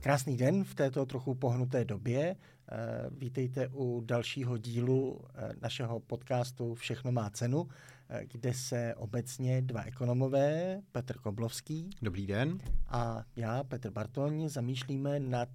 Krásný 0.00 0.36
den 0.36 0.64
v 0.64 0.74
této 0.74 1.06
trochu 1.06 1.34
pohnuté 1.34 1.84
době. 1.84 2.36
Eh, 2.72 2.76
vítejte 3.10 3.68
u 3.72 4.02
dalšího 4.04 4.58
dílu 4.58 5.20
eh, 5.34 5.52
našeho 5.62 6.00
podcastu 6.00 6.74
Všechno 6.74 7.12
má 7.12 7.30
cenu, 7.30 7.68
eh, 8.08 8.26
kde 8.26 8.54
se 8.54 8.94
obecně 8.94 9.62
dva 9.62 9.82
ekonomové, 9.82 10.80
Petr 10.92 11.18
Koblovský. 11.18 11.90
Dobrý 12.02 12.26
den. 12.26 12.58
A 12.88 13.24
já, 13.36 13.64
Petr 13.64 13.90
Bartoň, 13.90 14.48
zamýšlíme 14.48 15.20
nad 15.20 15.48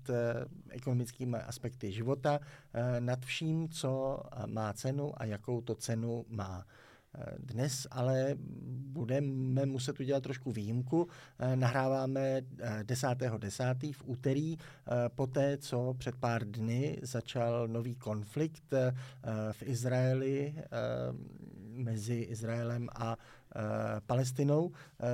ekonomickými 0.69 1.37
aspekty 1.37 1.91
života, 1.91 2.39
nad 2.99 3.25
vším, 3.25 3.69
co 3.69 4.23
má 4.45 4.73
cenu 4.73 5.21
a 5.21 5.25
jakou 5.25 5.61
to 5.61 5.75
cenu 5.75 6.25
má. 6.29 6.65
Dnes 7.39 7.87
ale 7.91 8.35
budeme 8.93 9.65
muset 9.65 9.99
udělat 9.99 10.23
trošku 10.23 10.51
výjimku. 10.51 11.07
Nahráváme 11.55 12.41
10.10. 12.83 13.39
10. 13.39 13.63
v 13.91 14.03
úterý, 14.05 14.57
poté 15.15 15.57
co 15.57 15.95
před 15.97 16.15
pár 16.15 16.45
dny 16.45 16.99
začal 17.01 17.67
nový 17.67 17.95
konflikt 17.95 18.73
v 19.51 19.63
Izraeli 19.63 20.55
mezi 21.75 22.15
Izraelem 22.15 22.89
a 22.95 23.17
Eh, 23.55 24.01
Palestinou. 24.05 24.71
Eh, 24.99 25.05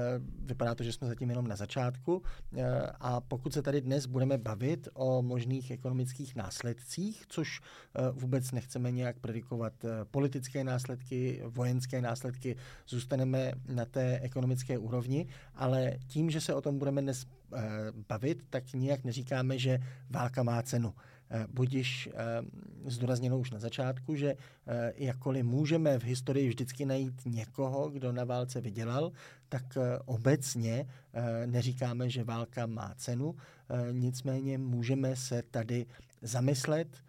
vypadá 0.45 0.75
to, 0.75 0.83
že 0.83 0.93
jsme 0.93 1.07
zatím 1.07 1.29
jenom 1.29 1.47
na 1.47 1.55
začátku. 1.55 2.23
Eh, 2.57 2.91
a 2.99 3.21
pokud 3.21 3.53
se 3.53 3.61
tady 3.61 3.81
dnes 3.81 4.05
budeme 4.05 4.37
bavit 4.37 4.87
o 4.93 5.21
možných 5.21 5.71
ekonomických 5.71 6.35
následcích, 6.35 7.23
což 7.27 7.61
vůbec 8.11 8.51
nechceme 8.51 8.91
nějak 8.91 9.19
predikovat 9.19 9.73
politické 10.11 10.63
následky, 10.63 11.41
vojenské 11.45 12.01
následky, 12.01 12.55
zůstaneme 12.87 13.51
na 13.67 13.85
té 13.85 14.19
ekonomické 14.19 14.77
úrovni, 14.77 15.27
ale 15.55 15.93
tím, 16.07 16.29
že 16.29 16.41
se 16.41 16.53
o 16.53 16.61
tom 16.61 16.79
budeme 16.79 17.01
dnes 17.01 17.25
bavit, 18.09 18.43
tak 18.49 18.73
nijak 18.73 19.03
neříkáme, 19.03 19.59
že 19.59 19.79
válka 20.09 20.43
má 20.43 20.61
cenu. 20.61 20.93
Eh, 21.31 21.47
budiš 21.49 22.09
eh, 22.13 22.41
zdůrazněno 22.85 23.39
už 23.39 23.51
na 23.51 23.59
začátku, 23.59 24.15
že 24.15 24.35
eh, 24.67 24.93
jakkoliv 24.95 25.45
můžeme 25.45 25.99
v 25.99 26.03
historii 26.03 26.49
vždycky 26.49 26.85
najít 26.85 27.21
někoho, 27.25 27.89
kdo 27.89 28.11
na 28.11 28.23
válce 28.23 28.61
vydělal, 28.61 29.11
tak 29.49 29.77
obecně 30.05 30.87
neříkáme, 31.45 32.09
že 32.09 32.23
válka 32.23 32.65
má 32.65 32.93
cenu. 32.95 33.35
Nicméně 33.91 34.57
můžeme 34.57 35.15
se 35.15 35.43
tady 35.43 35.85
zamyslet 36.21 37.03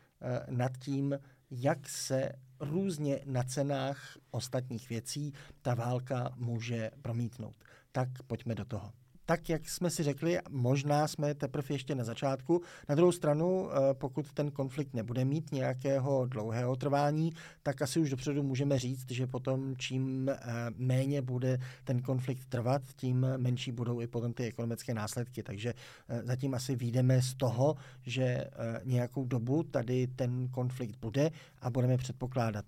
nad 0.51 0.77
tím, 0.79 1.19
jak 1.51 1.89
se 1.89 2.33
různě 2.61 3.21
na 3.25 3.43
cenách 3.43 4.17
ostatních 4.31 4.89
věcí 4.89 5.33
ta 5.63 5.75
válka 5.75 6.33
může 6.37 6.91
promítnout. 7.03 7.57
Tak 7.93 8.09
pojďme 8.27 8.55
do 8.55 8.65
toho 8.65 8.93
tak, 9.31 9.49
jak 9.49 9.69
jsme 9.69 9.91
si 9.91 10.03
řekli, 10.03 10.39
možná 10.49 11.09
jsme 11.09 11.35
teprve 11.35 11.75
ještě 11.75 11.95
na 11.95 12.05
začátku. 12.05 12.63
Na 12.89 12.95
druhou 12.95 13.13
stranu, 13.13 13.69
eh, 13.71 13.95
pokud 13.95 14.33
ten 14.33 14.51
konflikt 14.51 14.95
nebude 14.95 15.25
mít 15.25 15.53
nějakého 15.53 16.27
dlouhého 16.27 16.77
trvání, 16.77 17.33
tak 17.63 17.83
asi 17.83 18.01
už 18.01 18.11
dopředu 18.11 18.43
můžeme 18.43 18.79
říct, 18.79 19.11
že 19.11 19.27
potom 19.27 19.77
čím 19.77 20.29
eh, 20.29 20.37
méně 20.77 21.23
bude 21.23 21.59
ten 21.85 22.03
konflikt 22.03 22.47
trvat, 22.49 22.83
tím 22.97 23.27
menší 23.37 23.73
budou 23.73 24.01
i 24.01 24.07
potom 24.07 24.33
ty 24.33 24.45
ekonomické 24.45 24.95
následky. 24.95 25.43
Takže 25.43 25.75
eh, 26.09 26.23
zatím 26.25 26.55
asi 26.55 26.77
výjdeme 26.77 27.23
z 27.23 27.35
toho, 27.35 27.77
že 28.03 28.45
nějakou 28.85 29.25
dobu 29.25 29.63
tady 29.63 30.07
ten 30.07 30.49
konflikt 30.49 30.97
bude 31.01 31.31
a 31.63 31.71
budeme 31.71 31.97
předpokládat 31.97 32.65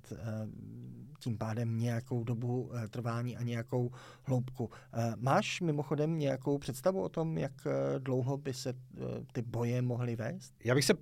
tím 1.22 1.38
pádem 1.38 1.78
nějakou 1.78 2.24
dobu 2.24 2.70
eh, 2.74 2.88
trvání 2.88 3.36
a 3.36 3.42
nějakou 3.42 3.90
hloubku. 4.22 4.70
Eh, 4.92 5.12
máš 5.16 5.60
mimochodem 5.60 6.18
nějakou 6.18 6.58
představu 6.58 7.02
o 7.02 7.08
tom, 7.08 7.38
jak 7.38 7.52
eh, 7.66 7.98
dlouho 7.98 8.36
by 8.36 8.54
se 8.54 8.74
ty 9.32 9.42
boje 9.42 9.82
mohly 9.82 10.16
vést? 10.16 10.54
Já 10.64 10.74
bych 10.74 10.84
se 10.84 10.94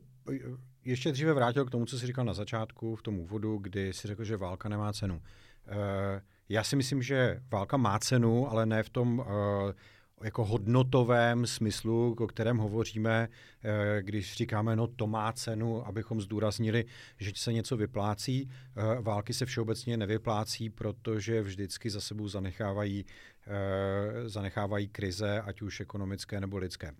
ještě 0.84 1.12
dříve 1.12 1.32
vrátil 1.32 1.64
k 1.64 1.70
tomu, 1.70 1.86
co 1.86 1.98
jsi 1.98 2.06
říkal 2.06 2.25
na 2.25 2.34
začátku, 2.34 2.97
v 2.97 3.03
tom 3.03 3.20
úvodu, 3.20 3.58
kdy 3.58 3.92
jsi 3.92 4.08
řekl, 4.08 4.25
že 4.25 4.36
válka 4.36 4.69
nemá 4.69 4.92
cenu. 4.92 5.22
Já 6.48 6.64
si 6.64 6.76
myslím, 6.76 7.02
že 7.02 7.41
válka 7.52 7.76
má 7.76 7.98
cenu, 7.98 8.50
ale 8.50 8.66
ne 8.66 8.82
v 8.82 8.91
tom 8.91 9.25
jako 10.22 10.44
hodnotovém 10.44 11.47
smyslu, 11.47 12.16
o 12.20 12.26
kterém 12.26 12.56
hovoříme, 12.56 13.28
eh, 13.62 14.03
když 14.03 14.34
říkáme, 14.34 14.76
no 14.76 14.86
to 14.86 15.06
má 15.06 15.32
cenu, 15.32 15.86
abychom 15.86 16.20
zdůraznili, 16.20 16.84
že 17.19 17.32
se 17.34 17.53
něco 17.53 17.76
vyplácí. 17.76 18.50
Eh, 18.50 19.00
války 19.00 19.34
se 19.34 19.47
všeobecně 19.47 19.97
nevyplácí, 19.97 20.70
protože 20.70 21.42
vždycky 21.42 21.91
za 21.91 22.00
sebou 22.00 22.28
zanechávají, 22.28 23.04
eh, 23.47 24.28
zanechávají 24.28 24.88
krize, 24.88 25.41
ať 25.41 25.62
už 25.62 25.81
ekonomické 25.81 26.41
nebo 26.41 26.56
lidské. 26.58 26.92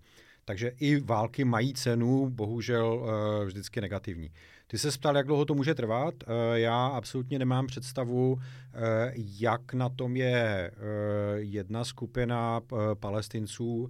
Takže 0.45 0.71
i 0.79 0.99
války 0.99 1.43
mají 1.45 1.73
cenu, 1.73 2.29
bohužel 2.29 3.07
vždycky 3.45 3.81
negativní. 3.81 4.31
Ty 4.71 4.77
se 4.77 4.91
ptal, 4.91 5.17
jak 5.17 5.27
dlouho 5.27 5.45
to 5.45 5.53
může 5.53 5.75
trvat. 5.75 6.13
Eh, 6.23 6.59
já 6.59 6.87
absolutně 6.87 7.39
nemám 7.39 7.67
představu, 7.67 8.39
eh, 8.39 9.13
jak 9.15 9.73
na 9.73 9.89
tom 9.89 10.15
je 10.15 10.71
eh, 10.71 10.73
jedna 11.35 11.83
skupina 11.83 12.61
palestinců 12.93 13.89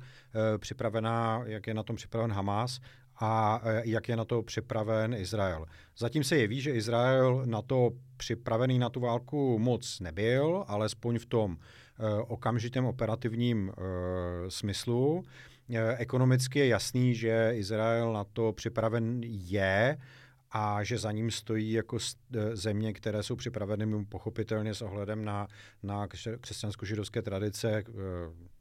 připravená, 0.57 1.41
jak 1.45 1.67
je 1.67 1.73
na 1.73 1.83
tom 1.83 1.95
připraven 1.95 2.31
Hamas 2.31 2.79
a 3.19 3.61
jak 3.83 4.09
je 4.09 4.15
na 4.15 4.25
to 4.25 4.41
připraven 4.41 5.13
Izrael. 5.13 5.65
Zatím 5.97 6.23
se 6.23 6.37
jeví, 6.37 6.61
že 6.61 6.71
Izrael 6.71 7.43
na 7.45 7.61
to 7.61 7.91
připravený 8.17 8.79
na 8.79 8.89
tu 8.89 8.99
válku 8.99 9.59
moc 9.59 9.99
nebyl, 9.99 10.63
alespoň 10.67 11.19
v 11.19 11.25
tom 11.25 11.57
okamžitém 12.27 12.85
operativním 12.85 13.71
smyslu. 14.47 15.23
Ekonomicky 15.97 16.59
je 16.59 16.67
jasný, 16.67 17.15
že 17.15 17.51
Izrael 17.53 18.13
na 18.13 18.23
to 18.23 18.53
připraven 18.53 19.21
je, 19.23 19.97
a 20.51 20.83
že 20.83 20.97
za 20.97 21.11
ním 21.11 21.31
stojí 21.31 21.71
jako 21.71 21.97
e, 21.97 22.55
země, 22.55 22.93
které 22.93 23.23
jsou 23.23 23.35
připraveny 23.35 24.05
pochopitelně 24.05 24.73
s 24.73 24.81
ohledem 24.81 25.25
na, 25.25 25.47
na 25.83 26.07
křesťansko-židovské 26.07 27.21
tradice 27.21 27.71
e, 27.71 27.83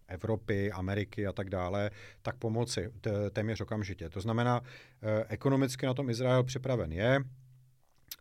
Evropy, 0.08 0.72
Ameriky 0.72 1.26
a 1.26 1.32
tak 1.32 1.50
dále, 1.50 1.90
tak 2.22 2.36
pomoci 2.36 2.92
téměř 3.32 3.60
okamžitě. 3.60 4.10
To 4.10 4.20
znamená, 4.20 4.60
e, 5.02 5.24
ekonomicky 5.28 5.86
na 5.86 5.94
tom 5.94 6.10
Izrael 6.10 6.44
připraven 6.44 6.92
je, 6.92 7.20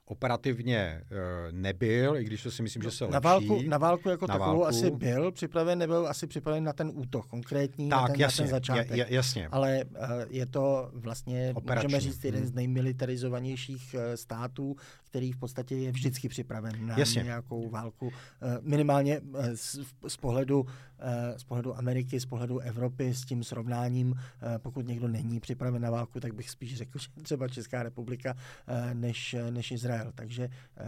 operativně 0.10 1.02
uh, 1.12 1.18
nebyl, 1.52 2.18
i 2.18 2.24
když 2.24 2.44
to 2.44 2.52
si 2.52 2.64
myslím, 2.64 2.84
že 2.84 2.92
se 2.92 3.04
na 3.04 3.10
lepší. 3.10 3.24
Válku, 3.24 3.62
na 3.68 3.78
válku 3.78 4.10
jako 4.10 4.28
na 4.28 4.34
takovou 4.34 4.60
válku. 4.60 4.66
asi 4.66 4.92
byl 4.92 5.32
připraven, 5.32 5.80
nebyl 5.80 6.08
asi 6.08 6.28
připraven 6.28 6.64
na 6.64 6.74
ten 6.74 6.92
útok 6.94 7.26
konkrétní, 7.26 7.90
tak, 7.90 8.02
na, 8.02 8.08
ten, 8.08 8.20
jasně, 8.20 8.42
na 8.42 8.48
ten 8.48 8.52
začátek. 8.52 8.98
Je, 8.98 9.06
jasně. 9.10 9.48
Ale 9.48 9.84
uh, 9.84 9.96
je 10.30 10.46
to 10.46 10.92
vlastně, 10.94 11.52
Operační. 11.56 11.88
můžeme 11.88 12.00
říct, 12.00 12.24
jeden 12.26 12.42
hmm. 12.42 12.50
z 12.50 12.54
nejmilitarizovanějších 12.54 13.96
uh, 13.96 14.02
států, 14.16 14.76
který 15.04 15.32
v 15.32 15.38
podstatě 15.38 15.76
je 15.76 15.92
vždycky 15.92 16.30
připraven 16.30 16.88
na 16.88 16.98
jasně. 16.98 17.24
nějakou 17.24 17.70
válku. 17.70 18.08
Uh, 18.08 18.12
minimálně 18.62 19.20
uh, 19.20 19.46
z, 19.56 19.80
z, 20.08 20.18
pohledu, 20.18 20.62
uh, 20.62 20.68
z 21.38 21.44
pohledu 21.44 21.78
Ameriky, 21.78 22.20
z 22.20 22.26
pohledu 22.26 22.60
Evropy 22.60 23.14
s 23.14 23.26
tím 23.26 23.44
srovnáním, 23.44 24.12
uh, 24.12 24.18
pokud 24.58 24.88
někdo 24.88 25.08
není 25.08 25.40
připraven 25.40 25.82
na 25.82 25.92
válku, 25.92 26.20
tak 26.20 26.34
bych 26.34 26.50
spíš 26.50 26.78
řekl, 26.78 27.00
že 27.00 27.08
třeba 27.24 27.48
Česká 27.48 27.84
republika 27.84 28.34
uh, 28.34 28.94
než, 28.94 29.36
než 29.50 29.72
Izrael 29.72 29.99
Izrael. 30.00 30.12
Takže 30.16 30.50
eh, 30.78 30.86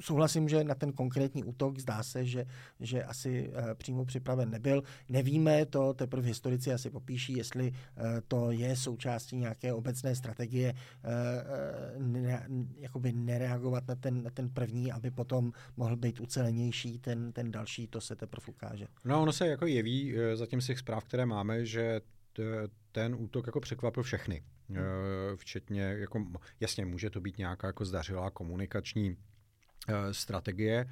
souhlasím, 0.00 0.48
že 0.48 0.64
na 0.64 0.74
ten 0.74 0.92
konkrétní 0.92 1.44
útok 1.44 1.78
zdá 1.78 2.02
se, 2.02 2.26
že, 2.26 2.46
že 2.80 3.04
asi 3.04 3.50
eh, 3.54 3.74
přímo 3.74 4.04
připraven 4.04 4.50
nebyl. 4.50 4.82
Nevíme, 5.08 5.66
to 5.66 5.94
teprve 5.94 6.26
historici 6.26 6.72
asi 6.72 6.90
popíší, 6.90 7.32
jestli 7.36 7.72
eh, 7.72 8.20
to 8.28 8.50
je 8.50 8.76
součástí 8.76 9.36
nějaké 9.36 9.72
obecné 9.72 10.14
strategie 10.14 10.74
ne, 11.98 12.46
jakoby 12.76 13.12
nereagovat 13.12 13.88
na 13.88 13.94
ten, 13.94 14.22
na 14.22 14.30
ten 14.30 14.50
první, 14.50 14.92
aby 14.92 15.10
potom 15.10 15.52
mohl 15.76 15.96
být 15.96 16.20
ucelenější 16.20 16.98
ten, 16.98 17.32
ten 17.32 17.50
další, 17.50 17.86
to 17.86 18.00
se 18.00 18.16
teprve 18.16 18.46
ukáže. 18.48 18.86
No 19.04 19.22
ono 19.22 19.32
se 19.32 19.46
jako 19.46 19.66
jeví 19.66 20.14
zatím 20.34 20.60
z 20.60 20.66
těch 20.66 20.78
zpráv, 20.78 21.04
které 21.04 21.26
máme, 21.26 21.66
že 21.66 22.00
ten 22.92 23.14
útok 23.18 23.46
jako 23.46 23.60
překvapil 23.60 24.02
všechny. 24.02 24.42
Eh, 24.76 25.36
včetně, 25.36 25.82
jako, 25.82 26.26
jasně, 26.60 26.84
může 26.84 27.10
to 27.10 27.20
být 27.20 27.38
nějaká 27.38 27.66
jako 27.66 27.84
zdařilá 27.84 28.30
komunikační 28.30 29.16
eh, 29.88 30.14
strategie, 30.14 30.86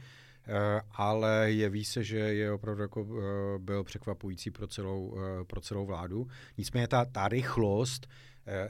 eh, 0.46 0.80
ale 0.90 1.52
jeví 1.52 1.84
se, 1.84 2.04
že 2.04 2.18
je 2.18 2.52
opravdu 2.52 2.82
jako 2.82 3.06
byl 3.58 3.84
překvapující 3.84 4.50
pro 4.50 4.66
celou, 4.66 5.16
pro 5.46 5.60
celou 5.60 5.86
vládu. 5.86 6.28
Nicméně 6.58 6.88
ta, 6.88 7.04
ta 7.04 7.28
rychlost, 7.28 8.06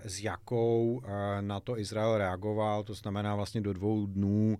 s 0.04 0.20
jakou 0.20 1.02
na 1.40 1.60
to 1.60 1.78
Izrael 1.78 2.18
reagoval, 2.18 2.84
to 2.84 2.94
znamená 2.94 3.34
vlastně 3.34 3.60
do 3.60 3.72
dvou 3.72 4.06
dnů 4.06 4.58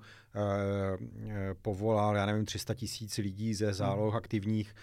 povolal, 1.63 2.17
já 2.17 2.27
nevím, 2.27 2.45
300 2.45 2.75
tisíc 2.75 3.19
lidí 3.19 3.55
ze 3.55 3.73
záloh 3.73 4.13
hmm. 4.13 4.17
aktivních, 4.17 4.75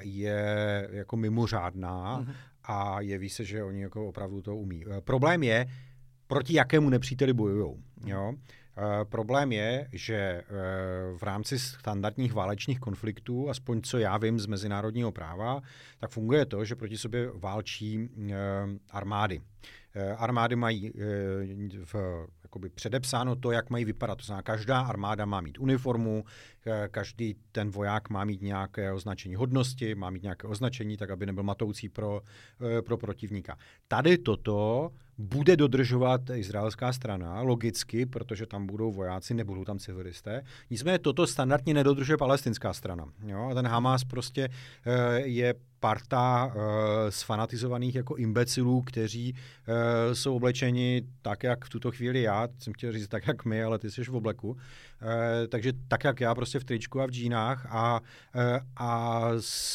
je 0.00 0.88
jako 0.92 1.16
mimořádná 1.16 2.16
hmm 2.16 2.34
a 2.66 3.00
jeví 3.00 3.28
se, 3.28 3.44
že 3.44 3.62
oni 3.62 3.82
jako 3.82 4.08
opravdu 4.08 4.42
to 4.42 4.56
umí. 4.56 4.84
Eh, 4.86 5.00
problém 5.00 5.42
je, 5.42 5.66
proti 6.26 6.54
jakému 6.54 6.90
nepříteli 6.90 7.32
bojují. 7.32 7.74
Jo? 8.06 8.34
problém 9.04 9.52
je, 9.52 9.88
že 9.92 10.42
v 11.16 11.22
rámci 11.22 11.58
standardních 11.58 12.32
válečných 12.32 12.80
konfliktů, 12.80 13.50
aspoň 13.50 13.82
co 13.82 13.98
já 13.98 14.18
vím 14.18 14.40
z 14.40 14.46
mezinárodního 14.46 15.12
práva, 15.12 15.62
tak 15.98 16.10
funguje 16.10 16.46
to, 16.46 16.64
že 16.64 16.76
proti 16.76 16.98
sobě 16.98 17.30
válčí 17.34 18.08
armády. 18.90 19.40
Armády 20.16 20.56
mají 20.56 20.92
v 21.84 21.94
jakoby 22.56 22.68
předepsáno 22.68 23.36
to, 23.36 23.50
jak 23.50 23.70
mají 23.70 23.84
vypadat. 23.84 24.18
To 24.18 24.24
znamená, 24.24 24.42
každá 24.42 24.80
armáda 24.80 25.24
má 25.24 25.40
mít 25.40 25.58
uniformu, 25.58 26.24
každý 26.90 27.36
ten 27.52 27.70
voják 27.70 28.10
má 28.10 28.24
mít 28.24 28.42
nějaké 28.42 28.92
označení 28.92 29.34
hodnosti, 29.34 29.94
má 29.94 30.10
mít 30.10 30.22
nějaké 30.22 30.48
označení, 30.48 30.96
tak 30.96 31.10
aby 31.10 31.26
nebyl 31.26 31.42
matoucí 31.42 31.88
pro, 31.88 32.22
eh, 32.78 32.82
pro 32.82 32.96
protivníka. 32.96 33.58
Tady 33.88 34.18
toto 34.18 34.90
bude 35.18 35.56
dodržovat 35.56 36.20
izraelská 36.34 36.92
strana, 36.92 37.40
logicky, 37.42 38.06
protože 38.06 38.46
tam 38.46 38.66
budou 38.66 38.92
vojáci, 38.92 39.34
nebudou 39.34 39.64
tam 39.64 39.78
civilisté. 39.78 40.42
Nicméně 40.70 40.98
toto 40.98 41.26
standardně 41.26 41.74
nedodržuje 41.74 42.16
palestinská 42.16 42.72
strana. 42.72 43.04
Jo? 43.26 43.48
A 43.50 43.54
ten 43.54 43.66
Hamas 43.66 44.04
prostě 44.04 44.48
eh, 44.86 45.20
je 45.20 45.54
parta 45.80 46.46
uh, 46.46 46.52
sfanatizovaných 47.08 47.94
jako 47.94 48.16
imbecilů, 48.16 48.82
kteří 48.82 49.32
uh, 49.32 50.14
jsou 50.14 50.36
oblečeni 50.36 51.02
tak, 51.22 51.42
jak 51.42 51.64
v 51.64 51.68
tuto 51.68 51.90
chvíli 51.90 52.22
já, 52.22 52.48
jsem 52.58 52.72
chtěl 52.72 52.92
říct 52.92 53.08
tak, 53.08 53.26
jak 53.26 53.44
my, 53.44 53.62
ale 53.62 53.78
ty 53.78 53.90
jsi 53.90 54.04
v 54.04 54.16
obleku. 54.16 54.48
Uh, 54.50 54.58
takže 55.48 55.72
tak, 55.88 56.04
jak 56.04 56.20
já, 56.20 56.34
prostě 56.34 56.58
v 56.58 56.64
tričku 56.64 57.00
a 57.00 57.06
v 57.06 57.10
džínách 57.10 57.66
a, 57.70 58.00
uh, 58.00 58.42
a 58.76 59.20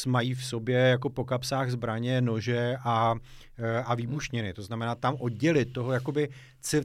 mají 0.06 0.34
v 0.34 0.44
sobě 0.44 0.78
jako 0.78 1.10
po 1.10 1.24
kapsách 1.24 1.70
zbraně, 1.70 2.20
nože 2.20 2.76
a, 2.84 3.12
uh, 3.12 3.18
a 3.84 3.94
výbušniny. 3.94 4.52
To 4.52 4.62
znamená 4.62 4.94
tam 4.94 5.14
oddělit 5.18 5.72
toho, 5.72 5.92
jakoby, 5.92 6.28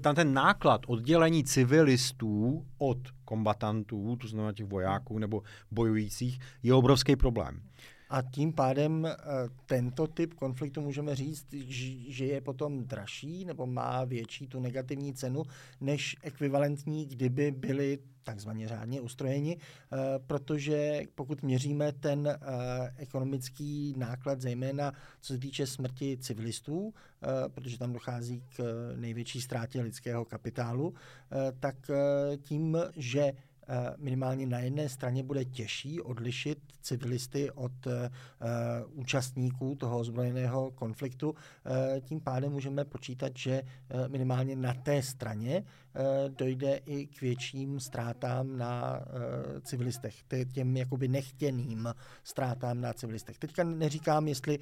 tam 0.02 0.16
ten 0.16 0.34
náklad 0.34 0.82
oddělení 0.88 1.44
civilistů 1.44 2.66
od 2.78 2.98
kombatantů, 3.26 4.16
to 4.16 4.28
znamená 4.28 4.54
těch 4.54 4.66
vojáků 4.66 5.20
nebo 5.20 5.42
bojujících, 5.72 6.40
je 6.64 6.74
obrovský 6.74 7.16
problém. 7.16 7.62
A 8.10 8.22
tím 8.22 8.54
pádem 8.54 9.06
eh, 9.06 9.16
tento 9.66 10.08
typ 10.08 10.34
konfliktu 10.34 10.82
můžeme 10.82 11.16
říct, 11.16 11.48
že 12.08 12.26
je 12.26 12.42
potom 12.42 12.84
dražší 12.84 13.46
nebo 13.46 13.66
má 13.66 14.04
větší 14.06 14.48
tu 14.48 14.60
negativní 14.60 15.14
cenu 15.14 15.44
než 15.82 16.16
ekvivalentní, 16.24 17.06
kdyby 17.06 17.52
byly 17.52 18.00
takzvaně 18.24 18.68
řádně 18.68 19.02
ustrojeni, 19.02 19.58
eh, 19.58 19.98
protože 20.28 21.02
pokud 21.16 21.44
měříme 21.44 21.92
ten 21.92 22.28
eh, 22.28 22.38
ekonomický 22.98 23.94
náklad, 23.98 24.42
zejména 24.42 24.92
co 25.22 25.34
se 25.34 25.40
týče 25.40 25.68
smrti 25.68 26.18
civilistů, 26.18 26.94
protože 27.54 27.78
tam 27.78 27.94
dochází 27.94 28.44
k 28.56 28.64
největší 28.96 29.42
ztrátě 29.42 29.82
lidského 29.82 30.26
kapitálu, 30.26 30.94
tak 31.60 31.76
tím, 32.42 32.78
že 32.96 33.34
minimálně 33.98 34.46
na 34.46 34.60
jedné 34.60 34.90
straně 34.90 35.24
bude 35.24 35.46
těžší 35.46 36.02
odlišit 36.02 36.60
civilisty 36.82 37.52
od 37.52 37.88
eh, 37.88 38.10
účastníků 38.92 39.76
toho 39.76 40.00
ozbrojeného 40.00 40.72
konfliktu. 40.72 41.36
Eh, 41.66 42.02
tím 42.02 42.22
pádem 42.22 42.52
můžeme 42.52 42.86
počítat, 42.86 43.32
že 43.36 43.62
minimálně 44.08 44.56
na 44.56 44.74
té 44.74 45.02
straně 45.02 45.64
dojde 46.28 46.80
i 46.86 47.08
k 47.08 47.22
větším 47.22 47.80
ztrátám 47.80 48.58
na 48.58 49.02
civilistech, 49.62 50.16
těm 50.54 50.78
jakoby 50.78 51.08
nechtěným 51.08 51.94
ztrátám 52.24 52.82
na 52.82 52.94
civilistech. 52.94 53.38
Teďka 53.38 53.64
neříkám, 53.64 54.28
jestli 54.28 54.60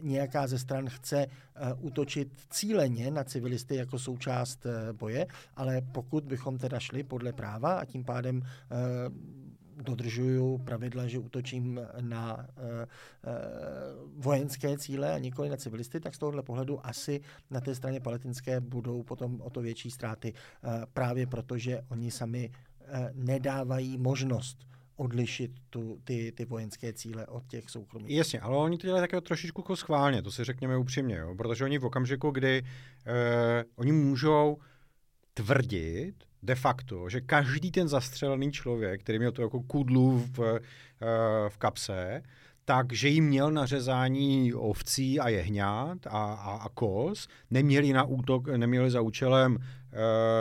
nějaká 0.00 0.46
ze 0.46 0.58
stran 0.58 0.88
chce 0.88 1.26
útočit 1.80 2.28
cíleně 2.50 3.10
na 3.10 3.24
civilisty 3.24 3.76
jako 3.76 3.98
součást 3.98 4.66
boje, 4.92 5.26
ale 5.56 5.82
pokud 5.92 6.24
bychom 6.24 6.58
teda 6.58 6.78
šli 6.78 7.02
podle 7.02 7.32
práva 7.32 7.74
a 7.74 7.84
tím 7.84 8.04
pádem 8.04 8.42
eh, 8.42 8.74
dodržuju 9.84 10.58
pravidla, 10.58 11.06
že 11.06 11.18
útočím 11.18 11.80
na 12.00 12.46
eh, 12.48 12.86
eh, 13.24 13.30
vojenské 14.16 14.78
cíle 14.78 15.12
a 15.12 15.18
nikoli 15.18 15.48
na 15.48 15.56
civilisty, 15.56 16.00
tak 16.00 16.14
z 16.14 16.18
tohohle 16.18 16.42
pohledu 16.42 16.86
asi 16.86 17.20
na 17.50 17.60
té 17.60 17.74
straně 17.74 18.00
palestinské 18.00 18.60
budou 18.60 19.02
potom 19.02 19.40
o 19.40 19.50
to 19.50 19.60
větší 19.60 19.90
ztráty 19.90 20.32
právě 20.92 21.26
proto, 21.26 21.58
že 21.58 21.82
oni 21.88 22.10
sami 22.10 22.50
nedávají 23.14 23.98
možnost 23.98 24.66
odlišit 24.96 25.50
tu, 25.70 26.00
ty, 26.04 26.32
ty 26.32 26.44
vojenské 26.44 26.92
cíle 26.92 27.26
od 27.26 27.46
těch 27.46 27.70
soukromých. 27.70 28.16
Jasně, 28.16 28.40
ale 28.40 28.56
oni 28.56 28.78
to 28.78 28.86
dělají 28.86 29.02
také 29.02 29.20
trošičku 29.20 29.60
jako 29.60 29.76
schválně, 29.76 30.22
to 30.22 30.32
si 30.32 30.44
řekněme 30.44 30.76
upřímně, 30.76 31.16
jo? 31.16 31.34
protože 31.34 31.64
oni 31.64 31.78
v 31.78 31.84
okamžiku, 31.84 32.30
kdy 32.30 32.62
eh, 33.06 33.64
oni 33.76 33.92
můžou 33.92 34.58
tvrdit, 35.34 36.14
de 36.44 36.54
facto, 36.54 37.08
že 37.08 37.20
každý 37.20 37.70
ten 37.70 37.88
zastřelený 37.88 38.52
člověk, 38.52 39.00
který 39.00 39.18
měl 39.18 39.32
to 39.32 39.42
jako 39.42 39.60
kudlu 39.60 40.24
v, 40.32 40.40
eh, 40.40 40.60
v 41.48 41.56
kapse, 41.58 42.22
takže 42.64 43.08
jim 43.08 43.24
měl 43.24 43.50
na 43.50 43.66
řezání 43.66 44.54
ovcí 44.54 45.20
a 45.20 45.28
jehňat 45.28 46.06
a, 46.06 46.10
a, 46.10 46.56
a 46.56 46.68
kos, 46.68 47.28
neměli, 47.50 47.92
na 47.92 48.04
útok, 48.04 48.48
neměli 48.48 48.90
za 48.90 49.00
účelem 49.00 49.56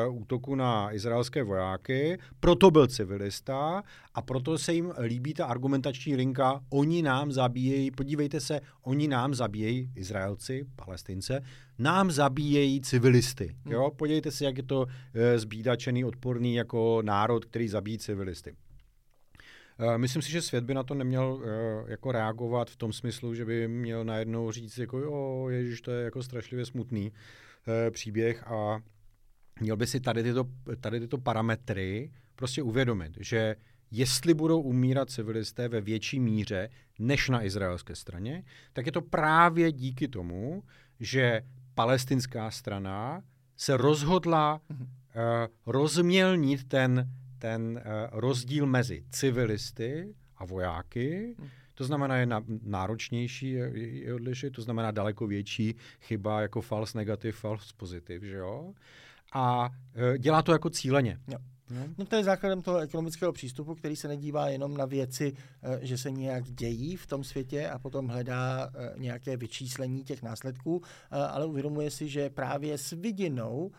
uh, 0.08 0.22
útoku 0.22 0.56
na 0.56 0.94
izraelské 0.94 1.44
vojáky, 1.44 2.18
proto 2.40 2.72
byl 2.72 2.88
civilista 2.88 3.84
a 4.14 4.22
proto 4.22 4.58
se 4.58 4.74
jim 4.74 4.94
líbí 5.00 5.34
ta 5.34 5.46
argumentační 5.46 6.16
linka, 6.16 6.62
oni 6.70 7.02
nám 7.02 7.32
zabíjejí, 7.32 7.92
podívejte 7.92 8.40
se, 8.40 8.62
oni 8.82 9.08
nám 9.08 9.34
zabíjejí, 9.34 9.92
Izraelci, 9.96 10.66
Palestince, 10.76 11.42
nám 11.80 12.12
zabíjejí 12.12 12.82
civilisty. 12.82 13.56
Hmm. 13.64 13.74
Jo? 13.74 13.92
Podívejte 13.96 14.32
se, 14.32 14.46
jak 14.46 14.58
je 14.58 14.64
to 14.64 14.82
uh, 14.82 14.88
zbídačený, 15.36 16.06
odporný 16.06 16.56
jako 16.56 17.02
národ, 17.02 17.46
který 17.46 17.68
zabíjí 17.68 17.98
civilisty. 17.98 18.56
Eh, 19.80 19.98
myslím 19.98 20.22
si, 20.22 20.32
že 20.32 20.42
svět 20.42 20.64
by 20.64 20.74
na 20.74 20.84
to 20.84 20.94
neměl 20.94 21.34
uh, 21.34 21.90
jako 21.90 22.12
reagovat 22.12 22.70
v 22.70 22.76
tom 22.76 22.94
smyslu, 22.94 23.36
že 23.36 23.46
by 23.46 23.68
měl 23.68 24.04
najednou 24.04 24.52
říct, 24.52 24.78
jako 24.78 25.00
jo, 25.00 25.48
ježiš, 25.50 25.82
to 25.82 25.92
je 25.92 26.04
jako 26.04 26.24
strašlivě 26.24 26.66
smutný 26.66 27.12
uh, 27.12 27.74
příběh. 27.92 28.48
A 28.48 28.80
měl 29.62 29.78
by 29.78 29.88
si 29.88 30.00
tady 30.00 30.24
tyto, 30.24 30.46
tady 30.82 31.00
tyto 31.00 31.18
parametry 31.18 32.12
prostě 32.36 32.64
uvědomit, 32.64 33.18
že 33.20 33.56
jestli 33.92 34.34
budou 34.34 34.62
umírat 34.62 35.10
civilisté 35.10 35.68
ve 35.68 35.82
větší 35.82 36.20
míře 36.20 36.70
než 37.00 37.30
na 37.30 37.44
izraelské 37.44 37.96
straně, 37.96 38.44
tak 38.74 38.86
je 38.86 38.92
to 38.92 39.02
právě 39.02 39.72
díky 39.72 40.08
tomu, 40.08 40.64
že 41.00 41.42
palestinská 41.76 42.52
strana 42.52 43.24
se 43.58 43.78
rozhodla 43.78 44.62
uh, 44.70 44.82
rozmělnit 45.66 46.68
ten 46.68 47.10
ten 47.44 47.82
uh, 47.86 48.20
rozdíl 48.20 48.66
mezi 48.66 49.04
civilisty 49.10 50.16
a 50.38 50.46
vojáky, 50.46 51.36
hmm. 51.40 51.50
to 51.74 51.84
znamená, 51.84 52.18
je 52.18 52.26
na, 52.26 52.44
náročnější 52.64 53.52
je, 53.52 53.80
je 53.80 54.14
odlišit, 54.14 54.52
to 54.52 54.62
znamená 54.62 54.92
daleko 54.92 55.28
větší 55.28 55.76
chyba 56.02 56.42
jako 56.42 56.62
false 56.62 56.98
negative, 56.98 57.32
false 57.32 57.74
positive, 57.78 58.28
že 58.28 58.38
jo? 58.38 58.74
A 59.34 59.70
uh, 59.70 60.18
dělá 60.18 60.42
to 60.42 60.52
jako 60.52 60.70
cíleně. 60.70 61.20
Jo. 61.28 61.38
Hmm. 61.70 61.96
No 61.98 62.06
to 62.06 62.16
je 62.16 62.24
základem 62.24 62.62
toho 62.62 62.78
ekonomického 62.78 63.32
přístupu, 63.32 63.76
který 63.76 63.96
se 63.96 64.08
nedívá 64.08 64.50
jenom 64.50 64.78
na 64.78 64.86
věci, 64.86 65.34
eh, 65.64 65.80
že 65.82 65.98
se 65.98 66.12
nějak 66.12 66.44
dějí 66.44 66.96
v 66.96 67.08
tom 67.08 67.24
světě 67.24 67.70
a 67.70 67.80
potom 67.80 68.08
hledá 68.08 68.70
eh, 68.76 68.94
nějaké 68.98 69.38
vyčíslení 69.38 70.04
těch 70.04 70.24
následků, 70.24 70.82
eh, 70.84 71.18
ale 71.18 71.46
uvědomuje 71.46 71.92
si, 71.92 72.08
že 72.08 72.30
právě 72.30 72.78
s 72.78 72.92
vidinou 72.92 73.72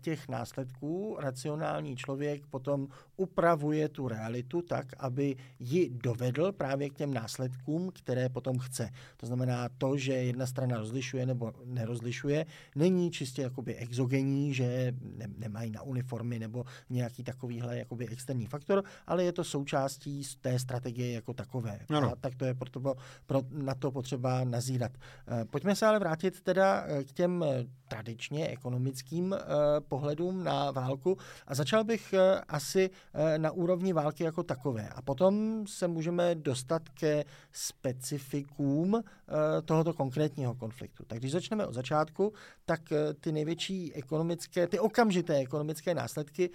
těch 0.00 0.28
následků 0.28 1.16
racionální 1.20 1.96
člověk 1.96 2.46
potom 2.46 2.88
upravuje 3.16 3.88
tu 3.88 4.08
realitu 4.08 4.62
tak, 4.62 4.86
aby 4.98 5.36
ji 5.58 5.90
dovedl 5.90 6.52
právě 6.52 6.90
k 6.90 6.94
těm 6.94 7.14
následkům, 7.14 7.90
které 7.94 8.28
potom 8.28 8.58
chce. 8.58 8.90
To 9.16 9.26
znamená 9.26 9.68
to, 9.78 9.96
že 9.96 10.12
jedna 10.12 10.46
strana 10.46 10.78
rozlišuje 10.78 11.26
nebo 11.26 11.52
nerozlišuje, 11.64 12.46
není 12.76 13.10
čistě 13.10 13.42
jakoby 13.42 13.74
exogenní, 13.74 14.54
že 14.54 14.92
ne, 15.16 15.26
nemají 15.38 15.70
na 15.70 15.82
uniformy 15.82 16.38
nebo 16.38 16.64
nějaký 16.90 17.24
takovýhle 17.24 17.78
jakoby 17.78 18.08
externí 18.08 18.46
faktor, 18.46 18.84
ale 19.06 19.24
je 19.24 19.32
to 19.32 19.44
součástí 19.44 20.22
té 20.40 20.58
strategie 20.58 21.12
jako 21.12 21.32
takové. 21.32 21.80
Ano. 21.88 22.12
A 22.12 22.16
tak 22.16 22.34
to 22.34 22.44
je 22.44 22.54
proto, 22.54 22.94
pro, 23.26 23.42
na 23.50 23.74
to 23.74 23.90
potřeba 23.90 24.44
nazírat. 24.44 24.92
Eh, 25.28 25.44
pojďme 25.44 25.76
se 25.76 25.86
ale 25.86 25.98
vrátit 25.98 26.40
teda 26.40 26.84
eh, 26.86 27.04
k 27.04 27.12
těm 27.12 27.44
eh, 27.46 27.64
tradičně 27.88 28.48
ekonomickým 28.48 29.34
pohledům 29.88 30.44
na 30.44 30.70
válku 30.70 31.18
a 31.46 31.54
začal 31.54 31.84
bych 31.84 32.14
asi 32.48 32.90
na 33.36 33.50
úrovni 33.50 33.92
války 33.92 34.24
jako 34.24 34.42
takové. 34.42 34.88
A 34.88 35.02
potom 35.02 35.64
se 35.66 35.88
můžeme 35.88 36.34
dostat 36.34 36.88
ke 36.88 37.24
specifikům 37.52 39.02
tohoto 39.64 39.92
konkrétního 39.92 40.54
konfliktu. 40.54 41.04
Tak 41.06 41.18
když 41.18 41.32
začneme 41.32 41.66
od 41.66 41.74
začátku, 41.74 42.32
tak 42.66 42.80
ty 43.20 43.32
největší 43.32 43.94
ekonomické, 43.94 44.66
ty 44.66 44.78
okamžité 44.78 45.36
ekonomické 45.36 45.94
následky, 45.94 46.50